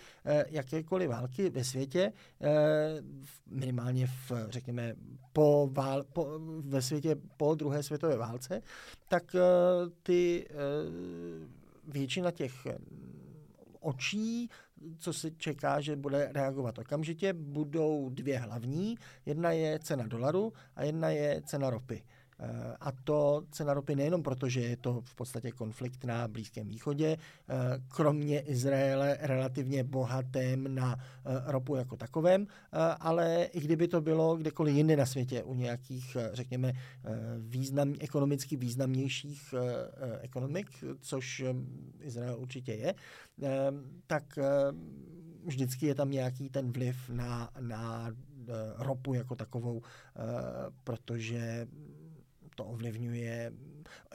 jak 0.49 0.65
jakékoliv 0.75 1.09
války 1.09 1.49
ve 1.49 1.63
světě, 1.63 2.13
eh, 2.41 3.01
minimálně 3.47 4.07
v, 4.07 4.31
řekněme, 4.49 4.95
po 5.33 5.69
vál, 5.71 6.03
po, 6.03 6.27
ve 6.59 6.81
světě 6.81 7.15
po 7.37 7.55
druhé 7.55 7.83
světové 7.83 8.17
válce, 8.17 8.61
tak 9.07 9.35
eh, 9.35 9.39
ty 10.03 10.47
eh, 10.49 10.55
většina 11.87 12.31
těch 12.31 12.67
očí 13.79 14.49
co 14.97 15.13
se 15.13 15.31
čeká, 15.31 15.81
že 15.81 15.95
bude 15.95 16.31
reagovat 16.33 16.79
okamžitě, 16.79 17.33
budou 17.33 18.09
dvě 18.09 18.39
hlavní. 18.39 18.95
Jedna 19.25 19.51
je 19.51 19.79
cena 19.79 20.07
dolaru 20.07 20.53
a 20.75 20.83
jedna 20.83 21.09
je 21.09 21.41
cena 21.45 21.69
ropy. 21.69 22.03
Eh, 22.39 22.75
a 22.79 22.91
to 22.91 23.43
cena 23.51 23.73
ropy 23.73 23.95
nejenom 23.95 24.23
proto, 24.23 24.49
že 24.49 24.61
je 24.61 24.77
to 24.77 25.01
v 25.01 25.15
podstatě 25.15 25.51
konflikt 25.51 26.03
na 26.03 26.27
Blízkém 26.27 26.67
východě, 26.67 27.17
eh, 27.17 27.55
kromě 27.87 28.39
Izraele 28.39 29.17
relativně 29.21 29.83
bohatém 29.83 30.75
na 30.75 30.95
eh, 30.95 31.41
ropu 31.45 31.75
jako 31.75 31.97
takovém, 31.97 32.47
ale 32.99 33.43
i 33.43 33.59
kdyby 33.59 33.87
to 33.87 34.01
bylo 34.01 34.37
kdekoliv 34.37 34.75
jinde 34.75 34.95
na 34.95 35.05
světě, 35.05 35.43
u 35.43 35.53
nějakých, 35.53 36.17
řekněme, 36.33 36.73
význam, 37.39 37.93
ekonomicky 37.99 38.55
významnějších 38.55 39.53
ekonomik, 40.21 40.67
což 41.01 41.43
Izrael 42.01 42.35
určitě 42.39 42.73
je, 42.73 42.95
tak 44.07 44.39
vždycky 45.45 45.85
je 45.85 45.95
tam 45.95 46.11
nějaký 46.11 46.49
ten 46.49 46.71
vliv 46.71 47.09
na, 47.09 47.49
na 47.59 48.11
ropu 48.77 49.13
jako 49.13 49.35
takovou, 49.35 49.81
protože 50.83 51.67
to 52.55 52.65
ovlivňuje. 52.65 53.51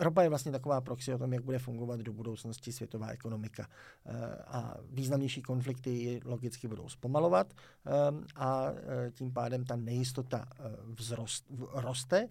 Ropa 0.00 0.23
je 0.23 0.28
vlastně 0.28 0.52
taková 0.52 0.80
proxy 0.80 1.14
o 1.14 1.18
tom, 1.18 1.32
jak 1.32 1.44
bude 1.44 1.59
fungovat 1.59 2.00
do 2.00 2.12
budoucnosti 2.12 2.73
světová 2.73 3.09
ekonomika. 3.09 3.68
Eh, 4.06 4.12
a 4.47 4.76
významnější 4.90 5.42
konflikty 5.42 6.20
logicky 6.25 6.68
budou 6.68 6.88
zpomalovat 6.88 7.54
eh, 7.54 7.90
a 8.37 8.66
eh, 8.70 9.11
tím 9.11 9.32
pádem 9.32 9.64
ta 9.64 9.76
nejistota 9.76 10.47
vzrost, 10.94 11.47
roste. 11.73 12.28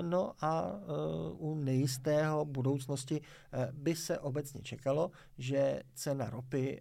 No 0.00 0.32
a 0.40 0.72
u 1.38 1.54
nejistého 1.54 2.44
budoucnosti 2.44 3.20
by 3.72 3.94
se 3.94 4.18
obecně 4.18 4.62
čekalo, 4.62 5.10
že 5.38 5.82
cena 5.94 6.30
ropy 6.30 6.80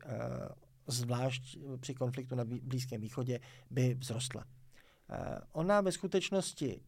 zvlášť 0.88 1.58
při 1.80 1.94
konfliktu 1.94 2.36
na 2.36 2.46
Blízkém 2.46 3.02
východě 3.02 3.40
by 3.70 3.98
vzrostla. 4.00 4.46
Ona 5.52 5.82
ve 5.82 5.92
skutečnosti 5.92 6.82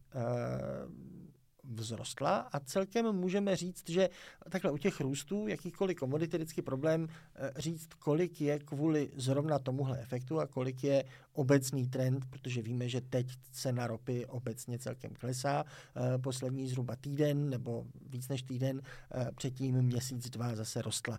vzrostla 1.76 2.38
a 2.52 2.60
celkem 2.60 3.12
můžeme 3.12 3.56
říct, 3.56 3.90
že 3.90 4.08
takhle 4.50 4.70
u 4.70 4.78
těch 4.78 5.00
růstů 5.00 5.48
jakýkoliv 5.48 5.96
komodit 5.96 6.32
je 6.32 6.38
vždycky 6.38 6.62
problém 6.62 7.08
eh, 7.34 7.52
říct, 7.56 7.94
kolik 7.94 8.40
je 8.40 8.58
kvůli 8.58 9.10
zrovna 9.16 9.58
tomuhle 9.58 10.00
efektu 10.00 10.40
a 10.40 10.46
kolik 10.46 10.84
je 10.84 11.04
obecný 11.32 11.88
trend, 11.88 12.24
protože 12.30 12.62
víme, 12.62 12.88
že 12.88 13.00
teď 13.00 13.26
cena 13.50 13.86
ropy 13.86 14.26
obecně 14.26 14.78
celkem 14.78 15.14
klesá. 15.14 15.64
Eh, 15.96 16.18
poslední 16.18 16.68
zhruba 16.68 16.96
týden 16.96 17.50
nebo 17.50 17.86
víc 18.10 18.28
než 18.28 18.42
týden, 18.42 18.82
eh, 19.14 19.30
předtím 19.36 19.82
měsíc, 19.82 20.30
dva 20.30 20.54
zase 20.54 20.82
rostla. 20.82 21.18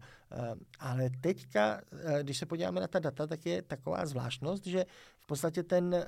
Ale 0.79 1.09
teďka, 1.21 1.81
když 2.21 2.37
se 2.37 2.45
podíváme 2.45 2.81
na 2.81 2.87
ta 2.87 2.99
data, 2.99 3.27
tak 3.27 3.45
je 3.45 3.61
taková 3.61 4.05
zvláštnost, 4.05 4.65
že 4.67 4.85
v 5.19 5.27
podstatě 5.27 5.63
ten, 5.63 6.05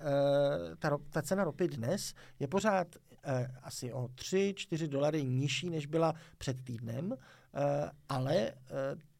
ta, 0.80 0.98
ta 1.10 1.22
cena 1.22 1.44
ropy 1.44 1.68
dnes 1.68 2.14
je 2.40 2.48
pořád 2.48 2.88
asi 3.64 3.94
o 3.94 4.08
3-4 4.08 4.88
dolary 4.88 5.24
nižší, 5.24 5.70
než 5.70 5.86
byla 5.86 6.14
před 6.38 6.64
týdnem, 6.64 7.14
eh, 7.54 7.92
ale 8.10 8.36
eh, 8.36 8.54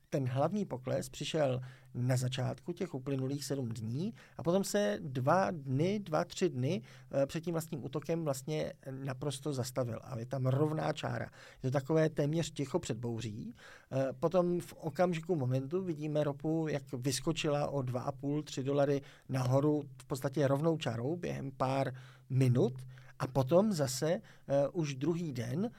ten 0.10 0.28
hlavní 0.28 0.66
pokles 0.66 1.10
přišel 1.10 1.62
na 1.94 2.18
začátku 2.18 2.74
těch 2.74 2.94
uplynulých 2.94 3.46
sedm 3.46 3.70
dní 3.70 4.14
a 4.38 4.44
potom 4.44 4.64
se 4.64 5.00
dva 5.02 5.52
dny, 5.52 6.00
dva, 6.00 6.26
tři 6.26 6.50
dny 6.50 6.82
eh, 7.12 7.26
před 7.26 7.42
tím 7.42 7.54
vlastním 7.54 7.86
útokem 7.86 8.24
vlastně 8.24 8.74
naprosto 8.92 9.54
zastavil. 9.54 10.00
A 10.04 10.20
je 10.20 10.26
tam 10.26 10.46
rovná 10.46 10.94
čára. 10.94 11.30
Je 11.64 11.70
to 11.70 11.72
takové 11.72 12.10
téměř 12.10 12.52
ticho 12.52 12.80
před 12.80 12.98
bouří. 12.98 13.56
Eh, 13.92 14.14
potom 14.20 14.60
v 14.60 14.74
okamžiku 14.74 15.36
momentu 15.36 15.82
vidíme 15.82 16.24
ropu, 16.24 16.68
jak 16.68 16.84
vyskočila 16.94 17.68
o 17.68 17.80
2,5-3 17.82 18.64
dolary 18.64 19.02
nahoru 19.30 19.84
v 20.02 20.06
podstatě 20.06 20.48
rovnou 20.48 20.78
čárou 20.78 21.16
během 21.16 21.52
pár 21.52 21.94
minut 22.30 22.74
a 23.20 23.28
potom 23.28 23.74
zase 23.74 24.16
uh, 24.16 24.82
už 24.82 24.96
druhý 24.96 25.34
den, 25.34 25.60
uh, 25.60 25.72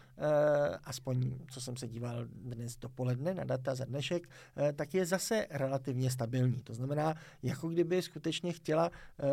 aspoň 0.84 1.34
co 1.50 1.60
jsem 1.60 1.76
se 1.76 1.88
díval 1.88 2.26
dnes 2.26 2.76
dopoledne 2.76 3.34
na 3.34 3.44
data 3.44 3.74
za 3.74 3.84
dnešek, 3.84 4.28
uh, 4.28 4.72
tak 4.72 4.94
je 4.94 5.06
zase 5.06 5.46
relativně 5.50 6.10
stabilní. 6.10 6.62
To 6.62 6.74
znamená, 6.74 7.14
jako 7.42 7.68
kdyby 7.68 8.02
skutečně 8.02 8.52
chtěla 8.52 8.90
uh, 8.90 9.28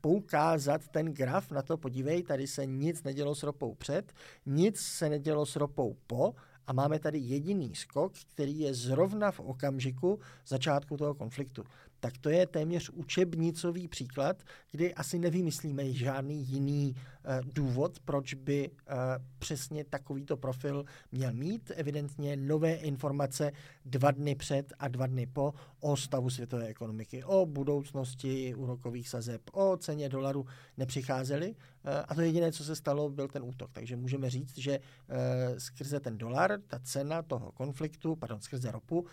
poukázat 0.00 0.88
ten 0.88 1.06
graf 1.06 1.50
na 1.50 1.62
to, 1.62 1.76
podívej, 1.76 2.22
tady 2.22 2.46
se 2.46 2.66
nic 2.66 3.02
nedělo 3.02 3.34
s 3.34 3.42
ropou 3.42 3.74
před, 3.74 4.12
nic 4.46 4.80
se 4.80 5.08
nedělo 5.08 5.46
s 5.46 5.56
ropou 5.56 5.96
po, 6.06 6.34
a 6.66 6.72
máme 6.72 6.98
tady 6.98 7.18
jediný 7.18 7.74
skok, 7.74 8.12
který 8.32 8.60
je 8.60 8.74
zrovna 8.74 9.30
v 9.30 9.40
okamžiku 9.40 10.20
začátku 10.46 10.96
toho 10.96 11.14
konfliktu 11.14 11.64
tak 12.04 12.18
to 12.18 12.30
je 12.30 12.46
téměř 12.46 12.90
učebnicový 12.90 13.88
příklad, 13.88 14.42
kdy 14.70 14.94
asi 14.94 15.18
nevymyslíme 15.18 15.92
žádný 15.92 16.44
jiný 16.46 16.94
uh, 16.94 17.52
důvod, 17.52 17.98
proč 18.04 18.34
by 18.34 18.70
uh, 18.70 18.96
přesně 19.38 19.84
takovýto 19.84 20.36
profil 20.36 20.84
měl 21.12 21.32
mít. 21.32 21.72
Evidentně 21.74 22.36
nové 22.36 22.74
informace 22.74 23.52
dva 23.84 24.10
dny 24.10 24.34
před 24.34 24.72
a 24.78 24.88
dva 24.88 25.06
dny 25.06 25.26
po 25.26 25.54
o 25.80 25.96
stavu 25.96 26.30
světové 26.30 26.66
ekonomiky, 26.66 27.24
o 27.24 27.46
budoucnosti 27.46 28.54
úrokových 28.54 29.08
sazeb, 29.08 29.40
o 29.52 29.76
ceně 29.76 30.08
dolaru 30.08 30.46
nepřicházely. 30.76 31.54
Uh, 31.84 31.90
a 32.08 32.14
to 32.14 32.20
jediné, 32.20 32.52
co 32.52 32.64
se 32.64 32.76
stalo, 32.76 33.10
byl 33.10 33.28
ten 33.28 33.42
útok. 33.42 33.70
Takže 33.72 33.96
můžeme 33.96 34.30
říct, 34.30 34.58
že 34.58 34.78
uh, 34.78 35.16
skrze 35.58 36.00
ten 36.00 36.18
dolar, 36.18 36.60
ta 36.66 36.78
cena 36.78 37.22
toho 37.22 37.52
konfliktu, 37.52 38.16
pardon, 38.16 38.40
skrze 38.40 38.70
ropu, 38.70 39.00
uh, 39.00 39.06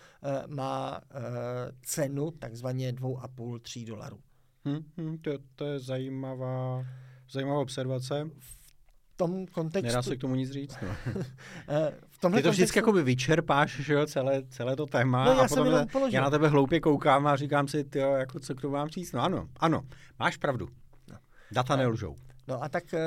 má 0.46 1.00
cenu 1.82 2.30
takzvaně 2.30 2.82
úrovně 2.82 2.92
2,5-3 2.92 3.86
dolarů. 3.86 4.18
Hmm, 4.64 4.84
hmm, 4.96 5.18
to, 5.18 5.30
to 5.56 5.64
je 5.64 5.78
zajímavá, 5.78 6.84
zajímavá 7.30 7.60
observace. 7.60 8.30
V 8.38 9.16
tom 9.16 9.46
kontextu... 9.46 9.86
Nedá 9.86 10.02
se 10.02 10.16
k 10.16 10.20
tomu 10.20 10.34
nic 10.34 10.50
říct. 10.50 10.76
No. 10.82 11.22
Eh, 11.68 11.94
v 12.08 12.18
tomhle 12.18 12.40
Ty 12.40 12.42
to 12.42 12.50
vždycky 12.50 12.62
kontextu... 12.62 12.78
jakoby 12.78 13.02
vyčerpáš, 13.02 13.80
že 13.80 13.94
jo, 13.94 14.06
celé, 14.06 14.42
celé 14.48 14.76
to 14.76 14.86
téma 14.86 15.24
no, 15.24 15.32
já 15.32 15.40
a 15.40 15.48
potom 15.48 15.66
já 16.10 16.22
na 16.22 16.30
tebe 16.30 16.48
hloupě 16.48 16.80
koukám 16.80 17.26
a 17.26 17.36
říkám 17.36 17.68
si, 17.68 17.84
ty 17.84 17.98
jako 17.98 18.40
co 18.40 18.54
k 18.54 18.60
tomu 18.60 18.72
mám 18.72 18.88
říct. 18.88 19.12
No 19.12 19.20
ano, 19.20 19.48
ano, 19.56 19.82
máš 20.18 20.36
pravdu. 20.36 20.68
No. 21.10 21.16
Data 21.52 21.76
nelžou. 21.76 22.16
No 22.48 22.62
a 22.62 22.68
tak 22.68 22.94
e, 22.94 22.98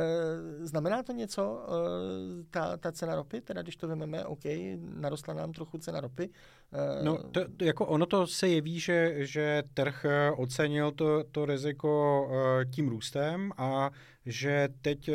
znamená 0.61 1.03
to 1.03 1.11
něco, 1.11 1.65
e, 1.67 2.43
ta, 2.49 2.77
ta 2.77 2.91
cena 2.91 3.15
ropy, 3.15 3.41
teda 3.41 3.61
když 3.61 3.75
to 3.77 3.87
vezmeme, 3.87 4.25
OK, 4.25 4.43
narostla 4.77 5.33
nám 5.33 5.51
trochu 5.51 5.77
cena 5.77 6.01
ropy. 6.01 6.29
E, 6.73 7.03
no 7.03 7.17
to, 7.17 7.49
to, 7.57 7.65
jako 7.65 7.85
ono 7.85 8.05
to 8.05 8.27
se 8.27 8.47
jeví, 8.47 8.79
že, 8.79 9.25
že 9.25 9.63
trh 9.73 10.05
ocenil 10.37 10.91
to, 10.91 11.23
to 11.23 11.45
riziko 11.45 12.27
e, 12.31 12.65
tím 12.65 12.87
růstem 12.87 13.51
a 13.57 13.91
že 14.25 14.69
teď 14.81 15.09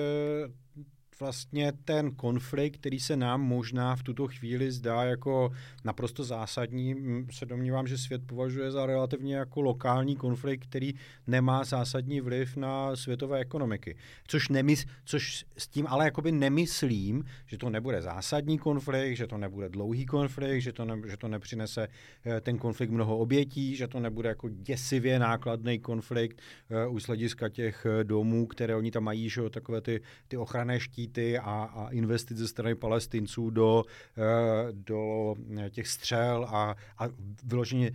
vlastně 1.21 1.73
ten 1.85 2.15
konflikt, 2.15 2.77
který 2.77 3.01
se 3.01 3.17
nám 3.17 3.41
možná 3.41 3.97
v 3.97 4.03
tuto 4.03 4.29
chvíli 4.29 4.73
zdá 4.73 5.05
jako 5.05 5.53
naprosto 5.85 6.25
zásadní, 6.25 6.97
se 7.31 7.47
domnívám, 7.47 7.87
že 7.87 7.99
svět 7.99 8.23
považuje 8.27 8.71
za 8.71 8.87
relativně 8.87 9.37
jako 9.37 9.61
lokální 9.61 10.17
konflikt, 10.17 10.67
který 10.67 10.95
nemá 11.27 11.65
zásadní 11.65 12.21
vliv 12.21 12.57
na 12.57 12.97
světové 12.97 13.39
ekonomiky. 13.39 13.97
Což, 14.27 14.49
nemys, 14.49 14.87
což 15.05 15.45
s 15.57 15.69
tím 15.69 15.87
ale 15.89 16.05
jakoby 16.05 16.33
nemyslím, 16.33 17.25
že 17.47 17.59
to 17.59 17.71
nebude 17.71 18.03
zásadní 18.03 18.59
konflikt, 18.59 19.17
že 19.17 19.27
to 19.27 19.39
nebude 19.39 19.69
dlouhý 19.69 20.07
konflikt, 20.07 20.63
že 20.63 20.73
to, 20.73 20.85
ne, 20.85 21.03
že 21.09 21.17
to 21.17 21.29
nepřinese 21.29 21.89
eh, 22.25 22.41
ten 22.41 22.59
konflikt 22.59 22.91
mnoho 22.91 23.19
obětí, 23.19 23.77
že 23.77 23.89
to 23.89 24.01
nebude 24.01 24.29
jako 24.29 24.49
děsivě 24.49 25.19
nákladný 25.19 25.79
konflikt 25.79 26.41
uh, 26.87 26.95
už 26.95 27.03
těch 27.51 27.87
eh, 27.87 28.05
domů, 28.05 28.47
které 28.47 28.77
oni 28.77 28.91
tam 28.91 29.05
mají, 29.05 29.29
že 29.29 29.51
takové 29.51 29.81
ty, 29.81 30.01
ty 30.29 30.37
ochranné 30.37 30.81
štíty, 30.81 31.10
štíty 31.11 31.39
a, 31.39 31.43
a 31.75 31.89
investic 31.91 32.39
ze 32.39 32.49
strany 32.49 32.75
palestinců 32.75 33.51
do, 33.51 33.85
eh, 34.19 34.73
do 34.73 35.35
těch 35.71 35.89
střel 35.89 36.45
a, 36.45 36.77
a 36.99 37.09
vyloženě 37.45 37.93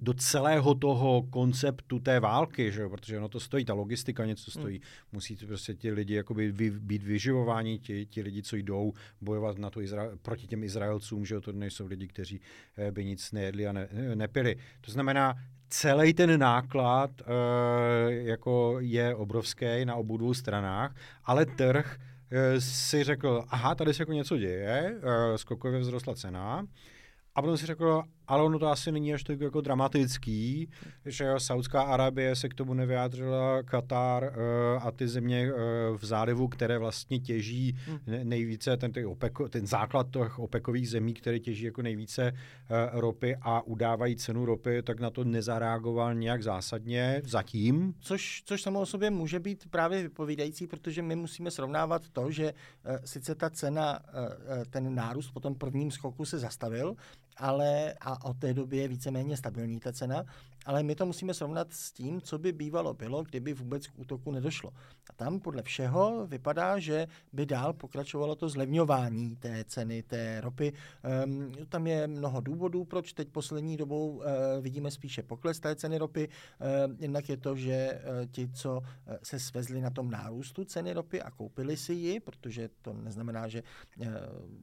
do 0.00 0.14
celého 0.14 0.74
toho 0.74 1.22
konceptu 1.22 1.98
té 1.98 2.20
války, 2.20 2.72
že 2.72 2.82
jo? 2.82 2.90
protože 2.90 3.16
ono 3.16 3.28
to 3.28 3.40
stojí, 3.40 3.64
ta 3.64 3.74
logistika 3.74 4.24
něco 4.24 4.50
hmm. 4.54 4.62
stojí. 4.62 4.76
Hmm. 4.76 4.84
Musí 5.12 5.36
prostě 5.36 5.74
ti 5.74 5.90
lidi 5.90 6.14
jakoby 6.14 6.52
vy, 6.52 6.70
být 6.70 7.02
vyživováni, 7.02 7.78
ti, 7.78 8.06
ti 8.06 8.22
lidi, 8.22 8.42
co 8.42 8.56
jdou 8.56 8.92
bojovat 9.20 9.58
na 9.58 9.70
to 9.70 9.80
Izra- 9.80 10.18
proti 10.22 10.46
těm 10.46 10.64
Izraelcům, 10.64 11.24
že 11.24 11.34
jo? 11.34 11.40
to 11.40 11.52
nejsou 11.52 11.86
lidi, 11.86 12.08
kteří 12.08 12.40
eh, 12.76 12.92
by 12.92 13.04
nic 13.04 13.32
nejedli 13.32 13.66
a 13.66 13.72
ne, 13.72 13.88
nepili. 14.14 14.56
To 14.80 14.90
znamená, 14.90 15.34
celý 15.68 16.14
ten 16.14 16.40
náklad 16.40 17.10
e, 17.20 17.24
jako 18.12 18.76
je 18.80 19.14
obrovský 19.14 19.84
na 19.84 19.94
obou 19.94 20.16
dvou 20.16 20.34
stranách, 20.34 20.94
ale 21.24 21.46
trh 21.46 21.98
Eh, 21.98 22.15
si 22.58 23.04
řekl, 23.04 23.44
aha, 23.48 23.74
tady 23.74 23.94
se 23.94 24.02
jako 24.02 24.12
něco 24.12 24.36
děje, 24.36 25.00
eh, 25.02 25.38
skokově 25.38 25.80
vzrostla 25.80 26.14
cena. 26.14 26.66
A 27.34 27.42
potom 27.42 27.56
si 27.56 27.66
řekl, 27.66 28.02
ale 28.28 28.42
ono 28.42 28.58
to 28.58 28.66
asi 28.66 28.92
není 28.92 29.14
až 29.14 29.24
tak 29.24 29.40
jako 29.40 29.60
dramatický, 29.60 30.70
že 31.04 31.24
jo, 31.24 31.40
Saudská 31.40 31.82
Arábie 31.82 32.36
se 32.36 32.48
k 32.48 32.54
tomu 32.54 32.74
nevyjádřila, 32.74 33.62
Katar 33.62 34.22
uh, 34.24 34.86
a 34.86 34.90
ty 34.90 35.08
země 35.08 35.52
uh, 35.52 35.58
v 35.96 36.04
zálivu, 36.04 36.48
které 36.48 36.78
vlastně 36.78 37.20
těží 37.20 37.78
hmm. 37.86 37.98
nejvíce, 38.22 38.76
ten, 38.76 38.92
ten, 38.92 39.06
OPEC, 39.06 39.32
ten 39.50 39.66
základ 39.66 40.06
těch 40.12 40.38
OPECových 40.38 40.88
zemí, 40.88 41.14
které 41.14 41.38
těží 41.38 41.64
jako 41.64 41.82
nejvíce 41.82 42.32
uh, 42.32 43.00
ropy 43.00 43.36
a 43.42 43.62
udávají 43.62 44.16
cenu 44.16 44.44
ropy, 44.44 44.82
tak 44.82 45.00
na 45.00 45.10
to 45.10 45.24
nezareagoval 45.24 46.14
nějak 46.14 46.42
zásadně 46.42 47.22
zatím. 47.24 47.94
Což, 48.00 48.42
což 48.44 48.62
samo 48.62 48.80
o 48.80 48.86
sobě 48.86 49.10
může 49.10 49.40
být 49.40 49.70
právě 49.70 50.02
vypovídající, 50.02 50.66
protože 50.66 51.02
my 51.02 51.16
musíme 51.16 51.50
srovnávat 51.50 52.02
to, 52.12 52.30
že 52.30 52.52
uh, 52.52 52.96
sice 53.04 53.34
ta 53.34 53.50
cena, 53.50 53.98
uh, 53.98 54.64
ten 54.70 54.94
nárůst 54.94 55.30
po 55.30 55.40
tom 55.40 55.54
prvním 55.54 55.90
skoku 55.90 56.24
se 56.24 56.38
zastavil, 56.38 56.96
ale 57.36 57.94
a 58.00 58.24
od 58.24 58.38
té 58.38 58.54
doby 58.54 58.76
je 58.76 58.88
víceméně 58.88 59.36
stabilní 59.36 59.80
ta 59.80 59.92
cena, 59.92 60.24
ale 60.66 60.82
my 60.82 60.94
to 60.94 61.06
musíme 61.06 61.34
srovnat 61.34 61.72
s 61.72 61.92
tím, 61.92 62.20
co 62.20 62.38
by 62.38 62.52
bývalo 62.52 62.94
bylo, 62.94 63.22
kdyby 63.22 63.52
vůbec 63.54 63.86
k 63.86 63.98
útoku 63.98 64.30
nedošlo. 64.30 64.72
A 65.10 65.12
tam 65.16 65.40
podle 65.40 65.62
všeho 65.62 66.26
vypadá, 66.26 66.78
že 66.78 67.06
by 67.32 67.46
dál 67.46 67.72
pokračovalo 67.72 68.34
to 68.34 68.48
zlevňování 68.48 69.36
té 69.36 69.64
ceny 69.64 70.02
té 70.02 70.40
ropy. 70.40 70.72
Um, 71.24 71.52
tam 71.68 71.86
je 71.86 72.06
mnoho 72.06 72.40
důvodů, 72.40 72.84
proč 72.84 73.12
teď 73.12 73.28
poslední 73.28 73.76
dobou 73.76 74.08
uh, 74.10 74.24
vidíme 74.60 74.90
spíše 74.90 75.22
pokles 75.22 75.60
té 75.60 75.76
ceny 75.76 75.98
ropy. 75.98 76.28
Uh, 76.28 76.94
jednak 76.98 77.28
je 77.28 77.36
to, 77.36 77.56
že 77.56 78.00
uh, 78.02 78.26
ti, 78.26 78.48
co 78.48 78.82
se 79.22 79.40
svezli 79.40 79.80
na 79.80 79.90
tom 79.90 80.10
nárůstu 80.10 80.64
ceny 80.64 80.92
ropy 80.92 81.22
a 81.22 81.30
koupili 81.30 81.76
si 81.76 81.92
ji, 81.92 82.20
protože 82.20 82.68
to 82.82 82.92
neznamená, 82.92 83.48
že 83.48 83.62
uh, 83.98 84.06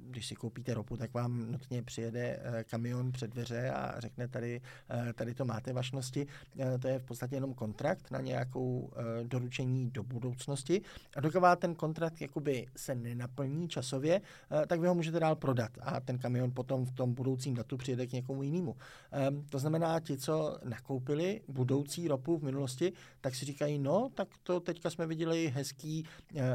když 0.09 0.27
si 0.27 0.35
koupíte 0.35 0.73
ropu, 0.73 0.97
tak 0.97 1.13
vám 1.13 1.51
nutně 1.51 1.83
přijede 1.83 2.39
uh, 2.39 2.61
kamion 2.63 3.11
před 3.11 3.31
dveře 3.31 3.69
a 3.69 3.99
řekne 3.99 4.27
tady, 4.27 4.61
uh, 4.93 5.13
tady 5.13 5.33
to 5.33 5.45
máte, 5.45 5.73
vaš 5.73 5.92
společnosti, 5.93 6.27
eh, 6.59 6.77
to 6.77 6.87
je 6.87 6.99
v 6.99 7.03
podstatě 7.03 7.35
jenom 7.35 7.53
kontrakt 7.53 8.11
na 8.11 8.21
nějakou 8.21 8.91
eh, 8.95 9.23
doručení 9.23 9.91
do 9.91 10.03
budoucnosti. 10.03 10.81
A 11.15 11.21
dokud 11.21 11.41
ten 11.57 11.75
kontrakt 11.75 12.21
jakoby 12.21 12.65
se 12.75 12.95
nenaplní 12.95 13.67
časově, 13.67 14.21
eh, 14.21 14.65
tak 14.67 14.79
vy 14.79 14.87
ho 14.87 14.95
můžete 14.95 15.19
dál 15.19 15.35
prodat 15.35 15.71
a 15.81 15.99
ten 15.99 16.17
kamion 16.17 16.51
potom 16.51 16.85
v 16.85 16.91
tom 16.91 17.13
budoucím 17.13 17.53
datu 17.53 17.77
přijede 17.77 18.07
k 18.07 18.11
někomu 18.11 18.43
jinému. 18.43 18.75
Ehm, 19.11 19.45
to 19.49 19.59
znamená, 19.59 19.99
ti, 19.99 20.17
co 20.17 20.57
nakoupili 20.63 21.41
budoucí 21.47 22.07
ropu 22.07 22.37
v 22.37 22.43
minulosti, 22.43 22.93
tak 23.21 23.35
si 23.35 23.45
říkají, 23.45 23.79
no, 23.79 24.09
tak 24.13 24.27
to 24.43 24.59
teďka 24.59 24.89
jsme 24.89 25.07
viděli 25.07 25.47
hezký 25.55 26.05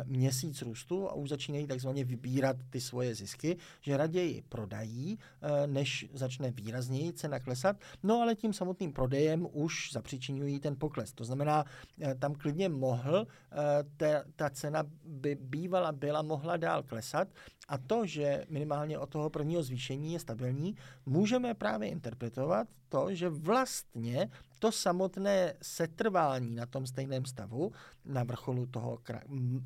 měsíc 0.04 0.62
růstu 0.62 1.08
a 1.08 1.14
už 1.14 1.28
začínají 1.28 1.66
takzvaně 1.66 2.04
vybírat 2.04 2.56
ty 2.70 2.80
svoje 2.80 3.14
zisky, 3.14 3.56
že 3.80 3.96
raději 3.96 4.42
prodají, 4.48 5.18
než 5.66 6.06
začne 6.12 6.50
výrazněji 6.50 7.12
cena 7.12 7.40
klesat. 7.40 7.76
No 8.02 8.22
ale 8.22 8.34
tím 8.34 8.52
samotným 8.52 8.92
prodejem 8.92 9.27
prodejem 9.28 9.48
už 9.52 9.92
zapřičinují 9.92 10.60
ten 10.60 10.76
pokles. 10.76 11.12
To 11.12 11.24
znamená, 11.24 11.64
eh, 12.00 12.14
tam 12.14 12.34
klidně 12.34 12.68
mohl, 12.68 13.26
eh, 13.26 13.56
ta, 13.96 14.24
ta 14.36 14.50
cena 14.50 14.84
by 15.04 15.34
bývala, 15.40 15.92
byla, 15.92 16.22
mohla 16.22 16.56
dál 16.56 16.82
klesat 16.82 17.28
a 17.68 17.78
to, 17.78 18.06
že 18.06 18.44
minimálně 18.48 18.98
od 18.98 19.10
toho 19.10 19.30
prvního 19.30 19.62
zvýšení 19.62 20.12
je 20.12 20.18
stabilní, 20.18 20.76
můžeme 21.06 21.54
právě 21.54 21.88
interpretovat 21.88 22.68
to, 22.88 23.14
že 23.14 23.28
vlastně 23.28 24.30
to 24.58 24.72
samotné 24.72 25.54
setrvání 25.62 26.54
na 26.54 26.66
tom 26.66 26.86
stejném 26.86 27.24
stavu, 27.24 27.72
na 28.04 28.24
vrcholu 28.24 28.66
toho 28.66 28.98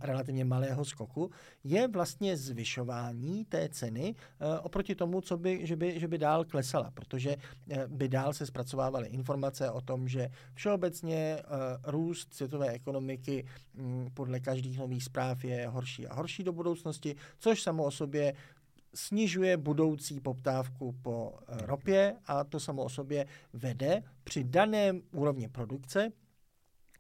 relativně 0.01 0.45
malého 0.45 0.85
skoku, 0.85 1.31
je 1.65 1.89
vlastně 1.89 2.37
zvyšování 2.37 3.45
té 3.45 3.69
ceny 3.69 4.15
e, 4.41 4.59
oproti 4.59 4.95
tomu, 4.95 5.21
co 5.21 5.37
by, 5.37 5.67
že, 5.67 5.77
by, 5.77 6.01
že 6.01 6.09
by 6.09 6.19
dál 6.19 6.45
klesala, 6.45 6.91
protože 6.91 7.31
e, 7.31 7.87
by 7.89 8.09
dál 8.09 8.33
se 8.33 8.47
zpracovávaly 8.47 9.09
informace 9.09 9.71
o 9.71 9.81
tom, 9.81 10.09
že 10.09 10.29
všeobecně 10.55 11.17
e, 11.17 11.43
růst 11.85 12.35
světové 12.35 12.69
ekonomiky 12.69 13.47
m, 13.79 14.09
podle 14.15 14.41
každých 14.41 14.79
nových 14.79 15.05
zpráv 15.05 15.45
je 15.45 15.69
horší 15.69 16.07
a 16.07 16.15
horší 16.15 16.45
do 16.45 16.53
budoucnosti, 16.53 17.17
což 17.39 17.63
samo 17.63 17.85
o 17.85 17.91
sobě 17.91 18.35
snižuje 18.95 19.57
budoucí 19.57 20.21
poptávku 20.21 20.95
po 21.03 21.39
eh, 21.49 21.67
ropě 21.67 22.17
a 22.27 22.45
to 22.45 22.61
samo 22.61 22.85
o 22.85 22.89
sobě 22.89 23.27
vede 23.53 24.03
při 24.25 24.45
daném 24.45 25.03
úrovni 25.13 25.49
produkce 25.49 26.13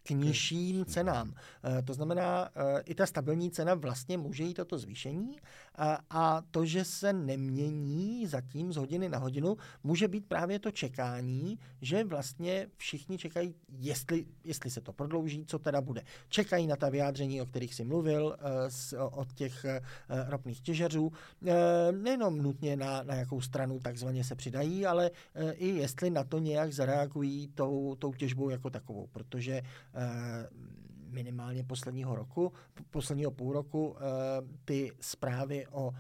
k 0.02 0.11
nižším 0.11 0.84
cenám. 0.84 1.34
Eh, 1.64 1.82
to 1.82 1.94
znamená, 1.94 2.50
eh, 2.54 2.82
i 2.84 2.94
ta 2.94 3.06
stabilní 3.06 3.50
cena 3.50 3.75
vlastně 3.75 4.18
může 4.18 4.44
jít 4.44 4.54
toto 4.54 4.78
zvýšení 4.78 5.37
a, 5.75 5.99
a 6.11 6.43
to, 6.50 6.64
že 6.64 6.85
se 6.85 7.12
nemění 7.12 8.27
zatím 8.27 8.73
z 8.73 8.77
hodiny 8.77 9.09
na 9.09 9.18
hodinu, 9.18 9.57
může 9.85 10.09
být 10.09 10.27
právě 10.27 10.59
to 10.59 10.70
čekání, 10.70 11.59
že 11.81 12.05
vlastně 12.05 12.66
všichni 12.77 13.18
čekají, 13.18 13.55
jestli, 13.79 14.27
jestli 14.44 14.70
se 14.70 14.81
to 14.81 14.92
prodlouží, 14.92 15.44
co 15.46 15.59
teda 15.59 15.81
bude. 15.81 16.03
Čekají 16.29 16.66
na 16.66 16.77
ta 16.77 16.88
vyjádření, 16.88 17.42
o 17.42 17.46
kterých 17.46 17.75
si 17.75 17.85
mluvil, 17.85 18.37
eh, 18.38 18.99
od 18.99 19.33
těch 19.33 19.66
ropných 20.29 20.61
těžařů, 20.61 21.12
nejenom 21.90 22.42
nutně 22.42 22.77
na, 22.77 23.03
na 23.03 23.14
jakou 23.14 23.40
stranu 23.40 23.81
takzvaně 23.81 24.25
se 24.25 24.35
přidají, 24.35 24.87
ale 24.87 25.11
i 25.53 25.68
jestli 25.68 26.11
na 26.11 26.25
to 26.25 26.38
nějak 26.38 26.73
zareagují 26.73 27.49
tou, 27.49 27.94
tou 27.94 28.12
těžbou 28.12 28.51
jako 28.51 28.70
takovou, 28.70 29.07
protože 29.12 29.62
Eh, 29.94 30.49
minimálně 31.12 31.64
posledního 31.64 32.14
roku, 32.14 32.53
posledního 32.90 33.31
půl 33.31 33.53
roku, 33.53 33.96
eh, 33.98 34.03
ty 34.64 34.92
zprávy 35.01 35.66
o 35.70 35.94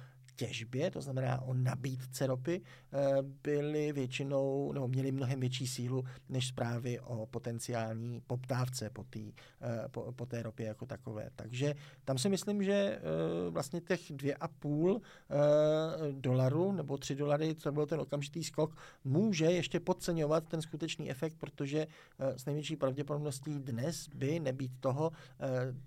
těžbě, 0.46 0.90
to 0.90 1.00
znamená 1.00 1.42
o 1.42 1.54
nabídce 1.54 2.26
ropy, 2.26 2.62
eh, 2.92 3.22
byly 3.42 3.92
většinou, 3.92 4.72
nebo 4.72 4.88
měly 4.88 5.12
mnohem 5.12 5.40
větší 5.40 5.66
sílu 5.66 6.04
než 6.28 6.48
zprávy 6.48 7.00
o 7.00 7.26
potenciální 7.26 8.20
poptávce 8.26 8.90
po, 8.90 9.04
tý, 9.04 9.32
eh, 9.62 9.88
po, 9.88 10.12
po 10.12 10.26
té 10.26 10.42
ropě 10.42 10.66
jako 10.66 10.86
takové. 10.86 11.30
Takže 11.36 11.74
tam 12.04 12.18
si 12.18 12.28
myslím, 12.28 12.62
že 12.62 12.72
eh, 12.72 13.00
vlastně 13.50 13.80
těch 13.80 14.00
dvě 14.12 14.34
a 14.34 14.48
půl 14.48 15.00
dolaru 16.12 16.72
nebo 16.72 16.98
tři 16.98 17.14
dolary, 17.14 17.54
co 17.54 17.72
byl 17.72 17.86
ten 17.86 18.00
okamžitý 18.00 18.44
skok, 18.44 18.76
může 19.04 19.44
ještě 19.44 19.80
podceňovat 19.80 20.48
ten 20.48 20.62
skutečný 20.62 21.10
efekt, 21.10 21.36
protože 21.38 21.86
s 22.18 22.46
největší 22.46 22.76
pravděpodobností 22.76 23.58
dnes 23.58 24.08
by 24.14 24.40
nebýt 24.40 24.72
toho 24.80 25.12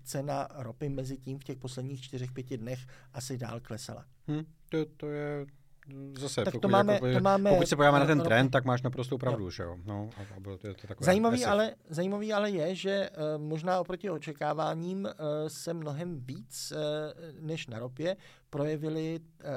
cena 0.02 0.48
ropy 0.54 0.88
mezi 0.88 1.16
tím 1.16 1.38
v 1.38 1.44
těch 1.44 1.58
posledních 1.58 2.02
čtyřech, 2.02 2.32
pěti 2.32 2.58
dnech 2.58 2.86
asi 3.12 3.38
dál 3.38 3.60
klesala. 3.60 4.15
Hmm, 4.28 4.44
to, 4.68 4.84
to 4.96 5.06
je 5.06 5.46
zase, 6.18 6.44
tak 6.44 6.58
to 6.58 6.68
máme, 6.68 6.92
jako, 6.92 7.12
to 7.12 7.20
máme, 7.20 7.50
pokud 7.50 7.68
se 7.68 7.76
podíváme 7.76 7.98
na 7.98 8.06
ten 8.06 8.20
trend, 8.20 8.50
tak 8.50 8.64
máš 8.64 8.82
naprostou 8.82 9.18
pravdu, 9.18 9.44
jo. 9.44 9.50
že 9.50 9.62
jo? 9.62 9.76
No, 9.84 10.10
a, 10.16 10.36
a 10.36 10.40
bylo 10.40 10.58
to, 10.58 10.74
to 10.74 10.86
takové 10.86 11.04
zajímavý, 11.04 11.44
ale, 11.44 11.74
zajímavý 11.88 12.32
ale 12.32 12.50
je, 12.50 12.74
že 12.74 13.10
uh, 13.10 13.42
možná 13.42 13.80
oproti 13.80 14.10
očekáváním 14.10 15.04
uh, 15.04 15.10
se 15.48 15.74
mnohem 15.74 16.20
víc 16.20 16.72
uh, 16.72 16.78
než 17.46 17.66
na 17.66 17.78
ropě 17.78 18.16
projevili 18.50 19.20
uh, 19.20 19.50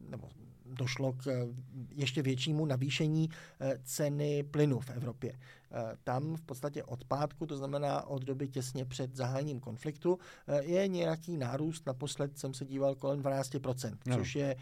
uh, 0.00 0.10
nebo 0.10 0.28
došlo 0.72 1.12
k 1.12 1.26
eh, 1.26 1.46
ještě 1.94 2.22
většímu 2.22 2.66
navýšení 2.66 3.30
eh, 3.60 3.78
ceny 3.84 4.42
plynu 4.42 4.80
v 4.80 4.90
Evropě. 4.90 5.32
Eh, 5.32 5.96
tam 6.04 6.36
v 6.36 6.42
podstatě 6.42 6.84
od 6.84 7.04
pátku, 7.04 7.46
to 7.46 7.56
znamená 7.56 8.06
od 8.06 8.22
doby 8.22 8.48
těsně 8.48 8.84
před 8.84 9.16
zahájením 9.16 9.60
konfliktu, 9.60 10.18
je 10.60 10.88
nějaký 10.88 11.36
nárůst, 11.36 11.86
naposled 11.86 12.38
jsem 12.38 12.54
se 12.54 12.64
díval 12.64 12.94
kolem 12.94 13.22
12%, 13.22 13.96
no. 14.06 14.16
což 14.16 14.36
je 14.36 14.56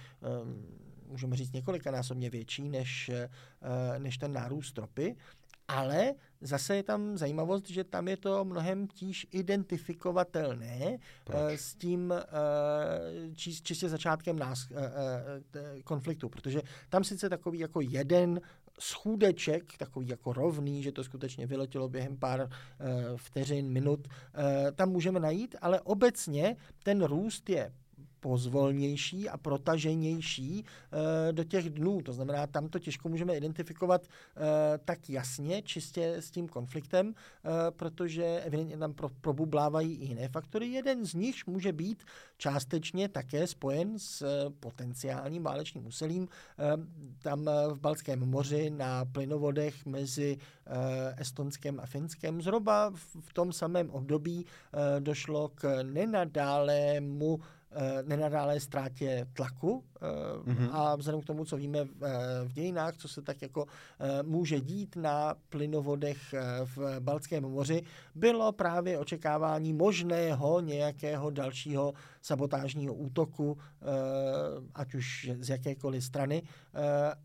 můžeme 1.09 1.37
říct 1.37 1.53
několikanásobně 1.53 2.31
větší 2.31 2.69
než, 2.69 3.11
než 3.99 4.19
ten 4.19 4.33
nárůst 4.33 4.79
ropy. 4.79 5.17
Ale 5.69 6.15
zase 6.41 6.77
je 6.77 6.83
tam 6.83 7.19
zajímavost, 7.19 7.71
že 7.71 7.85
tam 7.85 8.09
je 8.09 8.17
to 8.17 8.45
mnohem 8.45 8.87
tíž 8.87 9.27
identifikovatelné 9.31 10.99
Proč? 11.25 11.37
Eh, 11.53 11.59
s 11.59 11.75
tím 11.75 12.13
eh, 12.13 13.35
či, 13.35 13.63
čistě 13.63 13.89
začátkem 13.89 14.39
nás, 14.39 14.69
eh, 14.71 15.83
konfliktu, 15.85 16.29
protože 16.29 16.63
tam 16.89 17.05
sice 17.05 17.29
takový 17.29 17.59
jako 17.59 17.81
jeden 17.81 18.41
schůdeček, 18.81 19.77
takový 19.79 20.09
jako 20.09 20.33
rovný, 20.33 20.83
že 20.83 20.93
to 20.93 21.05
skutečně 21.05 21.47
vyletělo 21.47 21.89
během 21.89 22.17
pár 22.17 22.49
vteřin, 23.17 23.71
minut, 23.71 24.09
tam 24.75 24.89
můžeme 24.89 25.21
najít, 25.21 25.57
ale 25.61 25.81
obecně 25.81 26.57
ten 26.83 27.03
růst 27.05 27.51
je 27.51 27.73
pozvolnější 28.25 29.29
a 29.29 29.37
protaženější 29.37 30.65
eh, 30.65 31.33
do 31.33 31.45
těch 31.45 31.71
dnů. 31.71 32.03
To 32.03 32.13
znamená, 32.13 32.47
tam 32.47 32.69
to 32.69 32.79
těžko 32.79 33.09
můžeme 33.09 33.37
identifikovat 33.37 34.07
eh, 34.07 34.41
tak 34.85 35.11
jasně, 35.11 35.63
čistě 35.63 36.15
s 36.15 36.31
tím 36.31 36.49
konfliktem, 36.49 37.15
eh, 37.15 37.51
protože 37.71 38.25
evidentně 38.25 38.79
tam 38.79 38.95
probublávají 39.21 39.95
i 39.95 40.05
jiné 40.05 40.29
faktory. 40.29 40.69
Jeden 40.69 41.05
z 41.05 41.15
nich 41.15 41.47
může 41.47 41.73
být 41.73 42.05
částečně 42.37 43.09
také 43.09 43.47
spojen 43.47 43.99
s 43.99 44.25
potenciálním 44.61 45.43
válečným 45.43 45.87
úsilím. 45.87 46.29
Tam 47.23 47.45
v 47.45 47.81
Balském 47.81 48.21
moři 48.21 48.71
na 48.71 49.05
plynovodech 49.05 49.87
mezi 49.87 50.39
Estonskem 51.17 51.81
a 51.81 51.87
Finskem 51.87 52.43
zhruba 52.43 52.91
v 53.21 53.33
tom 53.33 53.53
samém 53.53 53.91
období 53.91 54.47
došlo 55.01 55.49
k 55.49 55.83
nenadálému 55.83 57.41
Eh, 57.77 58.03
nenadálé 58.03 58.61
ztrátě 58.61 59.27
tlaku 59.33 59.85
mm-hmm. 60.45 60.69
a 60.73 60.97
vzhledem 60.97 61.21
k 61.21 61.25
tomu, 61.25 61.45
co 61.45 61.57
víme 61.57 61.85
v, 61.85 61.91
v 62.45 62.53
dějinách, 62.53 62.97
co 62.97 63.09
se 63.09 63.23
tak 63.23 63.43
jako 63.43 63.67
může 64.23 64.61
dít 64.61 64.97
na 64.97 65.35
plynovodech 65.49 66.35
v 66.65 67.01
Balckém 67.01 67.43
moři, 67.43 67.83
bylo 68.15 68.53
právě 68.53 68.99
očekávání 68.99 69.73
možného 69.73 70.61
nějakého 70.61 71.31
dalšího 71.31 71.93
sabotážního 72.23 72.95
útoku, 72.95 73.59
ať 74.75 74.95
už 74.95 75.31
z 75.41 75.49
jakékoliv 75.49 76.05
strany, 76.05 76.43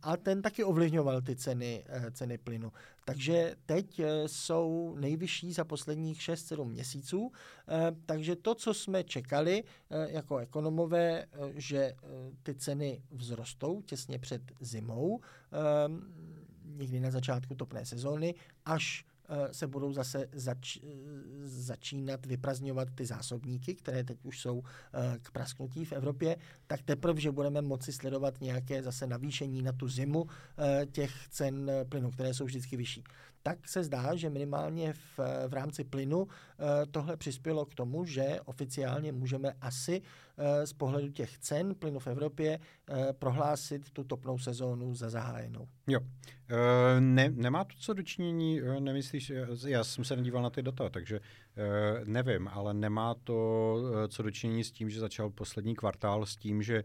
a 0.01 0.17
ten 0.17 0.41
taky 0.41 0.63
ovlivňoval 0.63 1.21
ty 1.21 1.35
ceny, 1.35 1.83
ceny 2.11 2.37
plynu. 2.37 2.71
Takže 3.05 3.55
teď 3.65 4.01
jsou 4.27 4.95
nejvyšší 4.99 5.53
za 5.53 5.63
posledních 5.63 6.19
6-7 6.19 6.65
měsíců, 6.65 7.31
takže 8.05 8.35
to, 8.35 8.55
co 8.55 8.73
jsme 8.73 9.03
čekali 9.03 9.63
jako 10.07 10.37
ekonomové, 10.37 11.25
že 11.55 11.93
ty 12.43 12.55
ceny 12.55 12.68
vzrostou 13.17 13.81
těsně 13.81 14.19
před 14.19 14.41
zimou, 14.59 15.19
někdy 16.65 16.99
na 16.99 17.11
začátku 17.11 17.55
topné 17.55 17.85
sezóny, 17.85 18.35
až 18.65 19.05
Eh, 19.31 19.53
se 19.53 19.67
budou 19.67 19.93
zase 19.93 20.27
zač, 20.31 20.77
eh, 20.77 20.87
začínat 21.43 22.25
vyprazňovat 22.25 22.87
ty 22.95 23.05
zásobníky, 23.05 23.75
které 23.75 24.03
teď 24.03 24.25
už 24.25 24.39
jsou 24.39 24.63
eh, 24.63 25.19
k 25.21 25.31
prasknutí 25.31 25.85
v 25.85 25.91
Evropě, 25.91 26.37
tak 26.67 26.81
teprve, 26.81 27.21
že 27.21 27.31
budeme 27.31 27.61
moci 27.61 27.93
sledovat 27.93 28.41
nějaké 28.41 28.83
zase 28.83 29.07
navýšení 29.07 29.61
na 29.61 29.71
tu 29.71 29.87
zimu 29.87 30.27
těch 30.91 31.11
cen 31.29 31.71
plynu, 31.89 32.11
které 32.11 32.33
jsou 32.33 32.45
vždycky 32.45 32.77
vyšší 32.77 33.03
tak 33.43 33.67
se 33.67 33.83
zdá, 33.83 34.15
že 34.15 34.29
minimálně 34.29 34.93
v, 34.93 35.19
v 35.47 35.53
rámci 35.53 35.83
plynu 35.83 36.27
tohle 36.91 37.17
přispělo 37.17 37.65
k 37.65 37.75
tomu, 37.75 38.05
že 38.05 38.39
oficiálně 38.45 39.11
můžeme 39.11 39.53
asi 39.61 40.01
z 40.65 40.73
pohledu 40.73 41.09
těch 41.09 41.37
cen 41.37 41.75
plynu 41.75 41.99
v 41.99 42.07
Evropě 42.07 42.59
prohlásit 43.11 43.91
tu 43.91 44.03
topnou 44.03 44.37
sezónu 44.37 44.95
za 44.95 45.09
zahájenou. 45.09 45.67
Jo. 45.87 45.99
Ne, 46.99 47.29
nemá 47.29 47.63
to 47.63 47.73
co 47.79 47.93
dočinění, 47.93 48.61
nemyslíš, 48.79 49.31
já 49.67 49.83
jsem 49.83 50.03
se 50.03 50.15
nedíval 50.15 50.43
na 50.43 50.49
ty 50.49 50.61
data, 50.61 50.89
takže 50.89 51.19
nevím, 52.05 52.47
ale 52.47 52.73
nemá 52.73 53.15
to 53.23 53.77
co 54.07 54.23
dočinění 54.23 54.63
s 54.63 54.71
tím, 54.71 54.89
že 54.89 54.99
začal 54.99 55.29
poslední 55.29 55.75
kvartál 55.75 56.25
s 56.25 56.35
tím, 56.35 56.61
že 56.61 56.83